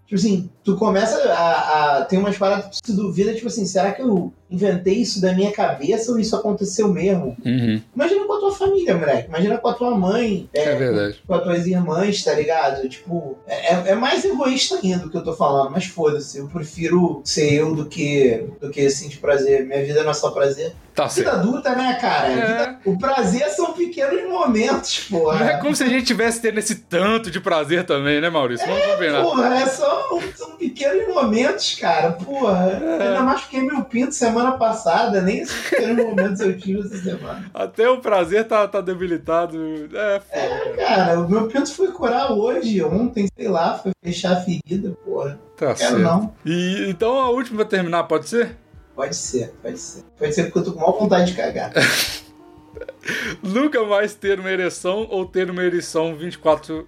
Tipo 0.07 0.15
assim, 0.15 0.49
tu 0.63 0.77
começa 0.77 1.17
a, 1.33 1.97
a 1.99 2.05
tem 2.05 2.19
umas 2.19 2.39
paradas 2.39 2.81
que 2.81 2.83
tu 2.83 2.95
duvida, 2.95 3.35
tipo 3.35 3.49
assim, 3.49 3.67
será 3.67 3.93
que 3.93 4.03
eu 4.03 4.33
inventei 4.51 4.94
isso 4.94 5.20
da 5.20 5.32
minha 5.32 5.51
cabeça 5.53 6.12
ou 6.12 6.18
isso 6.18 6.36
aconteceu 6.36 6.88
mesmo? 6.88 7.36
Uhum, 7.44 7.80
Imagina 7.94 8.24
com 8.24 8.32
a 8.32 8.38
tua 8.38 8.53
família, 8.55 8.97
moleque. 8.97 9.28
Imagina 9.28 9.59
com 9.59 9.68
a 9.68 9.74
tua 9.74 9.90
mãe, 9.97 10.49
é, 10.55 10.62
é, 10.62 10.74
verdade. 10.76 11.22
com 11.26 11.34
as 11.34 11.42
tuas 11.42 11.66
irmãs, 11.66 12.22
tá 12.24 12.32
ligado? 12.34 12.88
Tipo, 12.88 13.36
é, 13.47 13.90
é 13.90 13.94
mais 13.94 14.24
egoísta 14.24 14.76
ainda 14.82 15.07
o 15.07 15.11
que 15.11 15.16
eu 15.16 15.24
tô 15.24 15.32
falando, 15.34 15.70
mas 15.70 15.86
foda-se. 15.86 16.38
Eu 16.38 16.47
prefiro 16.49 17.20
ser 17.24 17.53
eu 17.55 17.74
do 17.74 17.86
que, 17.86 18.44
do 18.61 18.70
que 18.70 18.88
sentir 18.90 19.18
prazer. 19.18 19.64
Minha 19.66 19.84
vida 19.84 20.03
não 20.03 20.11
é 20.11 20.14
só 20.14 20.30
prazer. 20.30 20.72
Tá 20.94 21.09
Vida 21.09 21.30
certo. 21.30 21.40
adulta, 21.40 21.74
né, 21.76 21.99
cara? 22.01 22.28
É. 22.28 22.47
Vida- 22.47 22.78
o 22.86 22.99
prazer 22.99 23.49
são 23.51 23.74
pequenos 23.74 24.30
momentos, 24.30 25.01
porra. 25.11 25.38
Não 25.40 25.47
é 25.49 25.57
como 25.59 25.76
se 25.76 25.82
a 25.84 25.88
gente 25.88 26.07
tivesse 26.07 26.40
tendo 26.40 26.59
esse 26.59 26.74
tanto 26.76 27.30
de 27.30 27.38
prazer 27.38 27.84
também, 27.84 28.18
né, 28.18 28.30
Maurício? 28.30 28.66
Vamos 28.66 28.82
combinar. 28.86 29.22
Porra, 29.22 29.59
é 29.61 29.66
só, 29.66 30.09
são 30.34 30.53
pequenos 30.57 31.07
momentos, 31.14 31.74
cara. 31.74 32.12
Porra, 32.12 32.80
É. 32.82 33.03
ainda 33.09 33.20
machuquei 33.20 33.61
meu 33.61 33.84
pinto 33.84 34.14
semana 34.37 34.59
passada, 34.59 35.22
nem 35.22 35.41
esses 35.41 35.57
momentos 35.97 36.41
eu 36.41 36.57
tive 36.59 36.80
essa 36.80 36.97
semana. 36.99 37.51
Até 37.55 37.89
o 37.89 38.01
prazer 38.01 38.47
tá, 38.47 38.68
tá 38.68 38.80
debilitado. 38.80 39.57
É, 39.95 40.20
foda, 40.20 40.76
cara. 40.76 40.97
Cara, 40.97 41.20
o 41.20 41.28
meu 41.28 41.49
pinto 41.49 41.72
foi 41.72 41.91
curar 41.91 42.32
hoje, 42.32 42.82
ontem, 42.82 43.26
sei 43.37 43.49
lá, 43.49 43.78
foi 43.78 43.93
fechar 44.05 44.32
a 44.32 44.41
ferida, 44.41 44.97
porra. 45.05 45.39
Tá 45.57 45.74
Quero 45.74 45.78
certo. 45.78 46.03
não. 46.03 46.34
E, 46.45 46.87
então 46.89 47.18
a 47.18 47.30
última 47.30 47.59
pra 47.59 47.64
terminar, 47.64 48.05
pode 48.05 48.28
ser? 48.28 48.57
Pode 48.95 49.16
ser, 49.16 49.55
pode 49.62 49.78
ser. 49.78 50.05
Pode 50.18 50.34
ser 50.34 50.45
porque 50.45 50.59
eu 50.59 50.64
tô 50.64 50.72
com 50.72 50.80
maior 50.80 50.99
vontade 50.99 51.30
de 51.30 51.37
cagar. 51.37 51.72
Nunca 53.43 53.82
mais 53.84 54.14
ter 54.14 54.39
uma 54.39 54.51
ereção 54.51 55.07
ou 55.11 55.24
ter 55.24 55.51
uma 55.51 55.62
ereção 55.62 56.14
24 56.14 56.87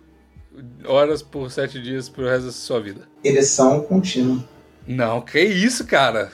horas 0.85 1.23
por 1.23 1.51
7 1.51 1.81
dias 1.81 2.09
pro 2.09 2.27
resto 2.27 2.47
da 2.47 2.53
sua 2.53 2.81
vida. 2.81 3.03
Ereção 3.23 3.81
contínua. 3.81 4.45
Não, 4.87 5.21
que 5.21 5.41
isso, 5.41 5.87
cara. 5.87 6.33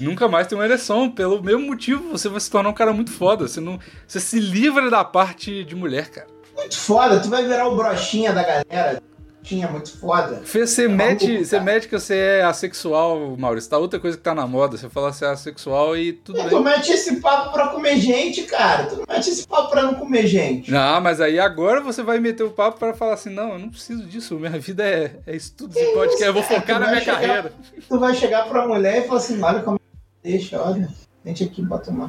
Nunca 0.00 0.28
mais 0.28 0.46
ter 0.46 0.54
uma 0.54 0.64
ereção. 0.64 1.10
Pelo 1.10 1.42
mesmo 1.42 1.66
motivo, 1.66 2.10
você 2.10 2.28
vai 2.28 2.40
se 2.40 2.50
tornar 2.50 2.70
um 2.70 2.74
cara 2.74 2.92
muito 2.92 3.10
foda. 3.10 3.46
Você, 3.46 3.60
não, 3.60 3.78
você 4.06 4.20
se 4.20 4.38
livra 4.40 4.90
da 4.90 5.04
parte 5.04 5.64
de 5.64 5.74
mulher, 5.74 6.10
cara. 6.10 6.26
Muito 6.56 6.76
foda, 6.76 7.20
tu 7.20 7.28
vai 7.28 7.46
virar 7.46 7.68
o 7.68 7.76
brochinha 7.76 8.32
da 8.32 8.42
galera. 8.42 9.02
Tinha 9.42 9.68
muito 9.68 9.98
foda. 9.98 10.42
Fê, 10.44 10.66
você 10.66 10.86
Tá 10.86 10.94
mete, 10.94 11.44
você 11.44 11.58
mete 11.60 11.88
que 11.88 11.98
você 11.98 12.14
é 12.14 12.42
assexual, 12.44 13.36
Maurício. 13.38 13.70
Tá 13.70 13.78
outra 13.78 13.98
coisa 13.98 14.16
que 14.16 14.22
tá 14.22 14.34
na 14.34 14.46
moda. 14.46 14.76
Você 14.76 14.88
fala 14.88 15.10
que 15.10 15.16
você 15.16 15.24
é 15.24 15.28
assexual 15.28 15.96
e 15.96 16.12
tudo 16.12 16.38
Tu 16.42 16.48
bem. 16.50 16.62
mete 16.62 16.92
esse 16.92 17.20
papo 17.20 17.52
pra 17.52 17.68
comer 17.68 17.96
gente, 17.96 18.42
cara. 18.42 18.84
Tu 18.84 18.96
não 18.96 19.04
mete 19.08 19.30
esse 19.30 19.46
papo 19.46 19.70
pra 19.70 19.82
não 19.82 19.94
comer 19.94 20.26
gente. 20.26 20.70
Não, 20.70 21.00
mas 21.00 21.20
aí 21.20 21.38
agora 21.40 21.80
você 21.80 22.02
vai 22.02 22.18
meter 22.20 22.42
o 22.42 22.50
papo 22.50 22.78
pra 22.78 22.92
falar 22.94 23.14
assim: 23.14 23.30
não, 23.30 23.54
eu 23.54 23.58
não 23.58 23.70
preciso 23.70 24.04
disso. 24.04 24.38
Minha 24.38 24.58
vida 24.58 24.84
é, 24.84 25.16
é 25.26 25.34
estudos 25.34 25.76
e 25.76 25.84
podcast. 25.94 26.22
Eu 26.24 26.34
vou 26.34 26.42
focar 26.42 26.76
Tu 26.76 26.80
na 26.80 26.88
minha 26.88 27.00
chegar- 27.00 27.12
carreira. 27.20 27.52
Tu 27.88 27.98
vai 27.98 28.14
chegar 28.14 28.46
pra 28.48 28.68
mulher 28.68 28.98
e 28.98 29.06
falar 29.06 29.18
assim, 29.20 29.42
olha 29.42 29.60
como 29.62 29.80
deixa, 30.22 30.60
olha. 30.62 30.88
Gente 31.24 31.44
aqui, 31.44 31.62
bota 31.62 31.90
uma 31.90 32.08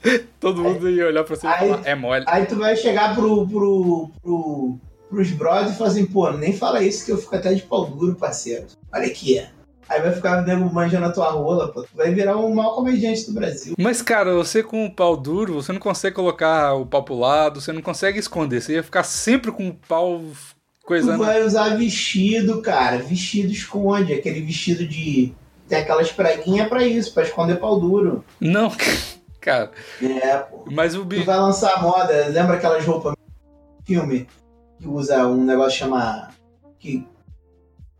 Todo 0.40 0.62
mundo 0.62 0.88
ia 0.88 1.06
olhar 1.06 1.24
pra 1.24 1.36
você 1.36 1.46
e 1.46 1.50
Aí- 1.50 1.68
falar: 1.68 1.82
é 1.86 1.94
mole. 1.94 2.24
Aí 2.26 2.46
tu 2.46 2.56
vai 2.56 2.74
chegar 2.74 3.14
pro, 3.14 3.46
pro, 3.46 4.10
pro, 4.22 4.78
pros 5.10 5.30
brothers 5.32 5.72
e 5.72 5.76
falar 5.78 5.90
assim, 5.90 6.06
pô, 6.06 6.30
nem 6.30 6.56
fala 6.56 6.82
isso 6.82 7.04
que 7.04 7.12
eu 7.12 7.18
fico 7.18 7.34
até 7.36 7.52
de 7.52 7.62
pau 7.62 7.84
duro, 7.86 8.14
parceiro. 8.14 8.66
Olha 8.94 9.06
aqui. 9.06 9.44
Aí 9.88 10.00
vai 10.00 10.12
ficar 10.12 10.42
nego 10.42 10.72
manjando 10.72 11.06
a 11.06 11.10
tua 11.12 11.30
rola, 11.30 11.66
pô. 11.72 11.82
Tu 11.82 11.88
vai 11.96 12.14
virar 12.14 12.36
o 12.36 12.54
maior 12.54 12.76
comediante 12.76 13.26
do 13.26 13.32
Brasil. 13.32 13.74
Mas, 13.76 14.00
cara, 14.00 14.32
você 14.34 14.62
com 14.62 14.86
o 14.86 14.94
pau 14.94 15.16
duro, 15.16 15.54
você 15.54 15.72
não 15.72 15.80
consegue 15.80 16.14
colocar 16.14 16.74
o 16.74 16.86
pau 16.86 17.02
pro 17.02 17.18
lado, 17.18 17.60
você 17.60 17.72
não 17.72 17.82
consegue 17.82 18.16
esconder. 18.18 18.62
Você 18.62 18.74
ia 18.74 18.84
ficar 18.84 19.02
sempre 19.02 19.50
com 19.50 19.68
o 19.68 19.74
pau 19.88 20.20
Tu 20.20 20.86
coisando. 20.86 21.18
vai 21.24 21.42
usar 21.44 21.76
vestido, 21.76 22.62
cara. 22.62 22.98
Vestido 22.98 23.50
esconde. 23.52 24.12
Aquele 24.12 24.40
vestido 24.42 24.86
de. 24.86 25.32
Tem 25.68 25.78
aquelas 25.78 26.12
preguinhas 26.12 26.68
pra 26.68 26.84
isso, 26.84 27.12
pra 27.12 27.24
esconder 27.24 27.56
pau 27.58 27.80
duro. 27.80 28.24
Não, 28.40 28.70
cara. 29.40 29.72
É, 30.00 30.36
pô. 30.36 30.66
Mas 30.70 30.94
o 30.94 31.00
Tu 31.00 31.04
bicho. 31.06 31.24
vai 31.24 31.38
lançar 31.38 31.74
a 31.74 31.82
moda, 31.82 32.26
lembra 32.28 32.54
aquelas 32.56 32.84
roupas 32.84 33.14
filme 33.84 34.28
que 34.80 34.88
usa 34.88 35.26
um 35.26 35.44
negócio 35.44 35.78
chama 35.78 36.28
que 36.78 37.04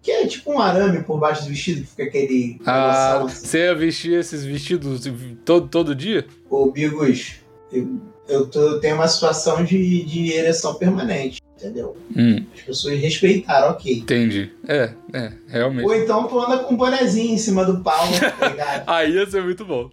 que 0.03 0.11
é 0.11 0.26
tipo 0.26 0.51
um 0.55 0.59
arame 0.59 1.03
por 1.03 1.18
baixo 1.20 1.43
do 1.43 1.51
vestido 1.51 1.83
que 1.83 1.89
fica 1.89 2.05
aquele 2.05 2.59
Ah, 2.64 3.18
assim. 3.24 3.47
você 3.47 3.59
ia 3.66 3.74
vestir 3.74 4.18
esses 4.18 4.45
vestidos 4.45 5.03
todo, 5.45 5.68
todo 5.68 5.95
dia? 5.95 6.26
Ô, 6.49 6.70
Bigos, 6.70 7.35
eu, 7.70 8.01
eu 8.26 8.47
tô- 8.47 8.61
eu 8.62 8.81
tenho 8.81 8.95
uma 8.95 9.07
situação 9.09 9.62
de, 9.62 10.03
de 10.07 10.33
ereção 10.33 10.74
permanente, 10.76 11.43
entendeu? 11.55 11.95
Hum, 12.16 12.43
As 12.55 12.62
pessoas 12.62 12.99
respeitaram, 12.99 13.72
ok. 13.72 13.99
entendi. 13.99 14.51
É, 14.66 14.95
é, 15.12 15.33
realmente. 15.49 15.85
Ou 15.85 15.95
então 15.95 16.26
tu 16.26 16.41
anda 16.41 16.61
com 16.64 16.72
um 16.72 16.76
bonezinho 16.78 17.35
em 17.35 17.39
cima 17.39 17.62
do 17.66 17.81
pau, 17.83 18.07
tá 18.39 18.49
ligado? 18.49 18.85
Aí 18.89 19.12
ia 19.12 19.26
ser 19.31 19.43
muito 19.43 19.66
bom. 19.66 19.91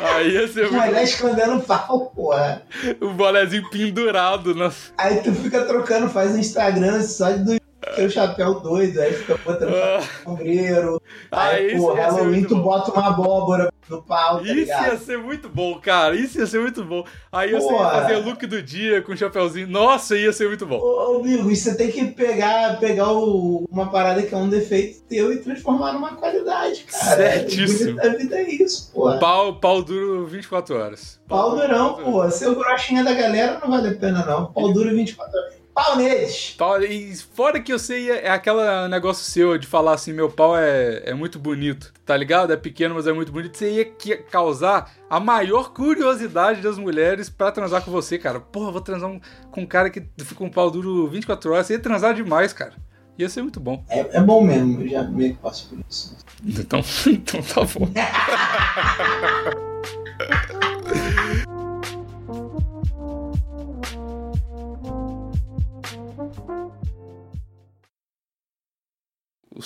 Aí 0.00 0.32
ia 0.32 0.48
ser 0.48 0.70
muito 0.70 0.86
Mulher 0.86 1.04
escondendo 1.04 1.56
o 1.56 1.62
pau, 1.62 2.10
porra. 2.14 2.62
O 3.00 3.10
bonezinho 3.10 3.68
pendurado. 3.70 4.54
Na... 4.54 4.70
Aí 4.98 5.22
tu 5.22 5.32
fica 5.32 5.64
trocando, 5.64 6.08
faz 6.08 6.32
um 6.32 6.38
Instagram 6.38 7.02
só 7.02 7.30
de 7.30 7.63
teu 7.96 8.10
chapéu 8.10 8.60
doido, 8.60 9.00
aí 9.00 9.12
fica 9.12 9.38
botando 9.44 9.74
Ah, 9.74 10.00
sombreiro. 10.24 11.00
Aí, 11.30 11.56
Aí 11.70 11.78
pô, 11.78 11.92
isso 11.92 11.92
Halloween 11.94 12.44
tu 12.44 12.56
bota 12.56 12.90
uma 12.92 13.08
abóbora 13.08 13.72
no 13.88 14.02
pau, 14.02 14.36
tá 14.38 14.42
Isso 14.44 14.54
ligado? 14.54 14.86
ia 14.86 14.98
ser 14.98 15.18
muito 15.18 15.48
bom, 15.48 15.78
cara. 15.78 16.14
Isso 16.16 16.38
ia 16.38 16.46
ser 16.46 16.58
muito 16.60 16.82
bom. 16.84 17.04
Aí 17.30 17.52
você 17.52 17.70
ia 17.72 17.78
fazer 17.90 18.16
look 18.16 18.46
do 18.46 18.62
dia 18.62 19.02
com 19.02 19.12
o 19.12 19.16
chapéuzinho. 19.16 19.66
Nossa, 19.68 20.16
ia 20.16 20.32
ser 20.32 20.48
muito 20.48 20.64
bom. 20.64 20.78
Ô, 20.78 21.20
Bigo, 21.20 21.50
e 21.50 21.56
você 21.56 21.74
tem 21.76 21.90
que 21.90 22.04
pegar, 22.06 22.78
pegar 22.80 23.12
o- 23.12 23.64
uma 23.70 23.90
parada 23.90 24.22
que 24.22 24.34
é 24.34 24.38
um 24.38 24.48
defeito 24.48 25.02
teu 25.02 25.32
e 25.32 25.38
transformar 25.38 25.92
numa 25.92 26.14
qualidade, 26.16 26.84
cara. 26.84 27.16
Certíssimo. 27.16 28.00
A 28.00 28.08
vida 28.08 28.36
é 28.36 28.50
isso, 28.50 28.90
pô. 28.92 29.18
Pau, 29.18 29.54
pau 29.56 29.82
duro 29.82 30.26
24 30.26 30.76
horas. 30.78 31.20
Pau 31.28 31.54
durão, 31.54 31.94
pô. 31.94 32.30
Ser 32.30 32.48
o 32.48 32.54
broxinha 32.54 33.04
da 33.04 33.12
galera 33.12 33.58
não 33.62 33.70
vale 33.70 33.88
a 33.88 33.94
pena, 33.94 34.24
não. 34.24 34.46
Pau 34.52 34.72
duro 34.72 34.94
24 34.94 35.38
horas. 35.38 35.54
Pau 35.74 35.96
neles! 35.96 36.54
Pau- 36.56 36.80
e 36.82 37.16
fora 37.16 37.60
que 37.60 37.72
eu 37.72 37.78
sei, 37.80 38.08
é 38.10 38.30
aquele 38.30 38.86
negócio 38.88 39.24
seu 39.24 39.58
de 39.58 39.66
falar 39.66 39.94
assim, 39.94 40.12
meu 40.12 40.30
pau 40.30 40.56
é, 40.56 41.02
é 41.04 41.14
muito 41.14 41.36
bonito, 41.38 41.92
tá 42.06 42.16
ligado? 42.16 42.52
É 42.52 42.56
pequeno, 42.56 42.94
mas 42.94 43.08
é 43.08 43.12
muito 43.12 43.32
bonito. 43.32 43.58
Você 43.58 43.70
ia 43.72 43.84
que- 43.84 44.18
causar 44.18 44.92
a 45.10 45.18
maior 45.18 45.72
curiosidade 45.72 46.60
das 46.60 46.78
mulheres 46.78 47.28
pra 47.28 47.50
transar 47.50 47.84
com 47.84 47.90
você, 47.90 48.16
cara. 48.18 48.38
Porra, 48.38 48.70
vou 48.70 48.80
transar 48.80 49.10
um- 49.10 49.20
com 49.50 49.62
um 49.62 49.66
cara 49.66 49.90
que 49.90 50.00
fica 50.18 50.34
com 50.36 50.44
um 50.46 50.50
pau 50.50 50.70
duro 50.70 51.08
24 51.08 51.52
horas. 51.52 51.66
Você 51.66 51.72
ia 51.72 51.80
transar 51.80 52.14
demais, 52.14 52.52
cara. 52.52 52.74
Ia 53.18 53.28
ser 53.28 53.42
muito 53.42 53.58
bom. 53.58 53.84
É, 53.88 54.18
é 54.18 54.20
bom 54.20 54.42
mesmo, 54.44 54.80
eu 54.82 54.88
já 54.88 55.02
meio 55.02 55.34
que 55.34 55.40
passo 55.40 55.68
por 55.68 55.78
isso. 55.90 56.16
Então, 56.44 56.80
então 57.10 57.42
tá 57.42 57.62
bom. 57.64 57.88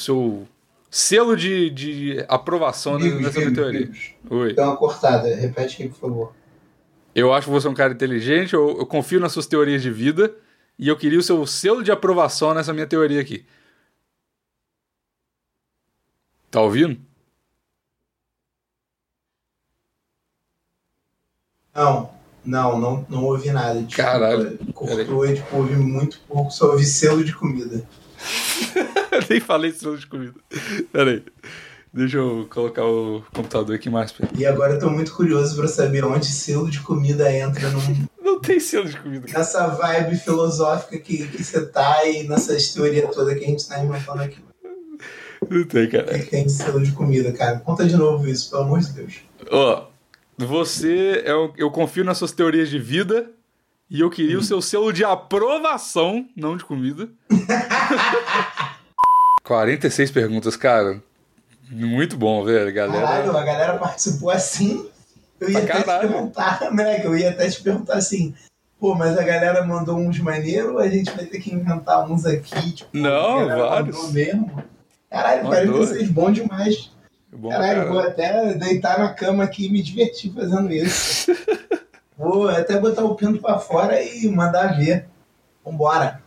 seu 0.01 0.46
selo 0.90 1.36
de, 1.36 1.70
de 1.70 2.24
aprovação 2.28 2.99
nessa 2.99 3.38
minha 3.38 3.55
teoria. 3.55 3.90
Oi. 4.30 4.55
Deu 4.55 4.64
uma 4.64 4.76
cortada. 4.76 5.34
Repete 5.34 5.82
aqui, 5.82 5.88
por 5.88 5.99
favor. 5.99 6.32
Eu 7.14 7.32
acho 7.32 7.46
que 7.46 7.53
você 7.53 7.66
é 7.66 7.70
um 7.70 7.74
cara 7.74 7.92
inteligente, 7.92 8.55
eu, 8.55 8.78
eu 8.78 8.86
confio 8.86 9.18
nas 9.18 9.32
suas 9.32 9.46
teorias 9.46 9.82
de 9.82 9.90
vida 9.90 10.34
e 10.78 10.86
eu 10.86 10.96
queria 10.96 11.18
o 11.18 11.22
seu 11.22 11.44
selo 11.46 11.82
de 11.82 11.90
aprovação 11.90 12.55
nessa 12.55 12.72
minha 12.72 12.86
teoria 12.86 13.20
aqui. 13.20 13.44
Tá 16.51 16.61
ouvindo? 16.62 16.99
Não, 21.74 22.11
não, 22.44 22.78
não, 22.78 23.07
não 23.09 23.24
ouvi 23.24 23.51
nada. 23.51 23.82
Desculpa. 23.82 24.11
Caralho. 24.11 24.59
Cortou, 24.72 25.26
e, 25.26 25.34
tipo, 25.34 25.57
ouvi 25.57 25.76
muito 25.76 26.20
pouco, 26.26 26.51
só 26.51 26.70
ouvi 26.70 26.84
selo 26.84 27.24
de 27.24 27.34
comida. 27.34 27.86
Nem 29.29 29.41
falei 29.41 29.73
selo 29.73 29.97
de 29.97 30.07
comida. 30.07 30.35
Pera 30.93 31.11
aí. 31.11 31.23
Deixa 31.93 32.19
eu 32.19 32.47
colocar 32.51 32.85
o 32.85 33.25
computador 33.33 33.75
aqui 33.75 33.89
mais 33.89 34.13
perto. 34.13 34.39
E 34.39 34.45
agora 34.47 34.75
eu 34.75 34.79
tô 34.79 34.91
muito 34.91 35.13
curioso 35.15 35.57
pra 35.57 35.67
saber 35.67 36.05
onde 36.05 36.27
selo 36.27 36.71
de 36.71 36.81
comida 36.81 37.33
entra 37.33 37.69
num- 37.71 38.07
Não 38.23 38.41
tem 38.41 38.61
selo 38.61 38.87
de 38.89 38.97
comida. 38.99 39.27
cara. 39.27 39.39
nessa 39.39 39.67
vibe 39.69 40.17
filosófica 40.19 40.99
que, 40.99 41.27
que 41.27 41.43
você 41.43 41.65
tá 41.67 42.05
e 42.07 42.25
nessas 42.29 42.73
teorias 42.75 43.15
todas 43.15 43.37
que 43.39 43.45
a 43.45 43.49
gente 43.49 43.67
tá 43.67 43.83
inventando 43.83 44.21
aqui. 44.23 44.39
Não 45.49 45.65
tem, 45.65 45.85
O 45.87 45.89
que, 45.91 45.97
cara. 45.97 46.19
que 46.19 46.27
tem 46.27 46.45
de 46.45 46.53
selo 46.53 46.83
de 46.83 46.93
comida, 46.93 47.33
cara? 47.33 47.59
Conta 47.61 47.87
de 47.87 47.97
novo 47.97 48.29
isso, 48.29 48.51
pelo 48.51 48.63
amor 48.65 48.81
de 48.81 48.91
Deus. 48.93 49.15
Ó, 49.51 49.87
você, 50.37 51.23
eu, 51.25 51.55
eu 51.57 51.71
confio 51.71 52.05
nas 52.05 52.19
suas 52.19 52.33
teorias 52.33 52.69
de 52.69 52.79
vida 52.79 53.31
e 53.89 54.01
eu 54.01 54.11
queria 54.11 54.39
o 54.39 54.43
seu 54.43 54.61
selo 54.61 54.93
de 54.93 55.05
aprovação, 55.05 56.29
não 56.37 56.55
de 56.57 56.65
comida. 56.67 57.09
46 59.49 60.11
perguntas, 60.11 60.57
cara. 60.57 61.03
Muito 61.70 62.16
bom, 62.18 62.44
velho, 62.44 62.72
Caralho, 62.74 62.92
galera. 63.32 63.38
a 63.38 63.44
galera 63.44 63.78
participou 63.78 64.30
assim. 64.30 64.86
Eu 65.40 65.49
ia 65.51 65.59
até 65.59 65.78
te 65.78 65.84
caralho. 65.84 66.09
perguntar, 66.09 66.61
né? 66.72 67.05
Eu 67.05 67.16
ia 67.16 67.30
até 67.30 67.49
te 67.49 67.62
perguntar 67.62 67.94
assim. 67.94 68.34
Pô, 68.78 68.94
mas 68.94 69.16
a 69.18 69.22
galera 69.22 69.64
mandou 69.64 69.96
uns 69.96 70.18
maneiros 70.20 70.76
a 70.80 70.86
gente 70.88 71.11
vai 71.11 71.24
ter 71.24 71.40
que 71.40 71.53
inventar 71.53 72.09
uns 72.09 72.24
aqui? 72.26 72.72
Tipo, 72.72 72.90
Não, 72.96 73.49
vários. 73.49 74.12
mesmo. 74.12 74.62
Caralho, 75.11 75.44
Mandou. 75.44 75.72
46 75.72 76.11
bom 76.11 76.30
demais. 76.30 76.90
Bom, 77.32 77.49
Caralho, 77.49 77.78
cara. 77.80 77.90
vou 77.90 78.01
até 78.01 78.55
deitar 78.55 78.99
na 78.99 79.12
cama 79.14 79.44
aqui 79.44 79.66
e 79.66 79.70
me 79.70 79.82
divertir 79.82 80.32
fazendo 80.32 80.70
isso. 80.72 81.32
vou 82.16 82.49
até 82.49 82.78
botar 82.78 83.05
o 83.05 83.14
pinto 83.14 83.40
pra 83.40 83.59
fora 83.59 84.01
e 84.03 84.28
mandar 84.28 84.76
ver. 84.76 85.07
Vambora. 85.64 86.22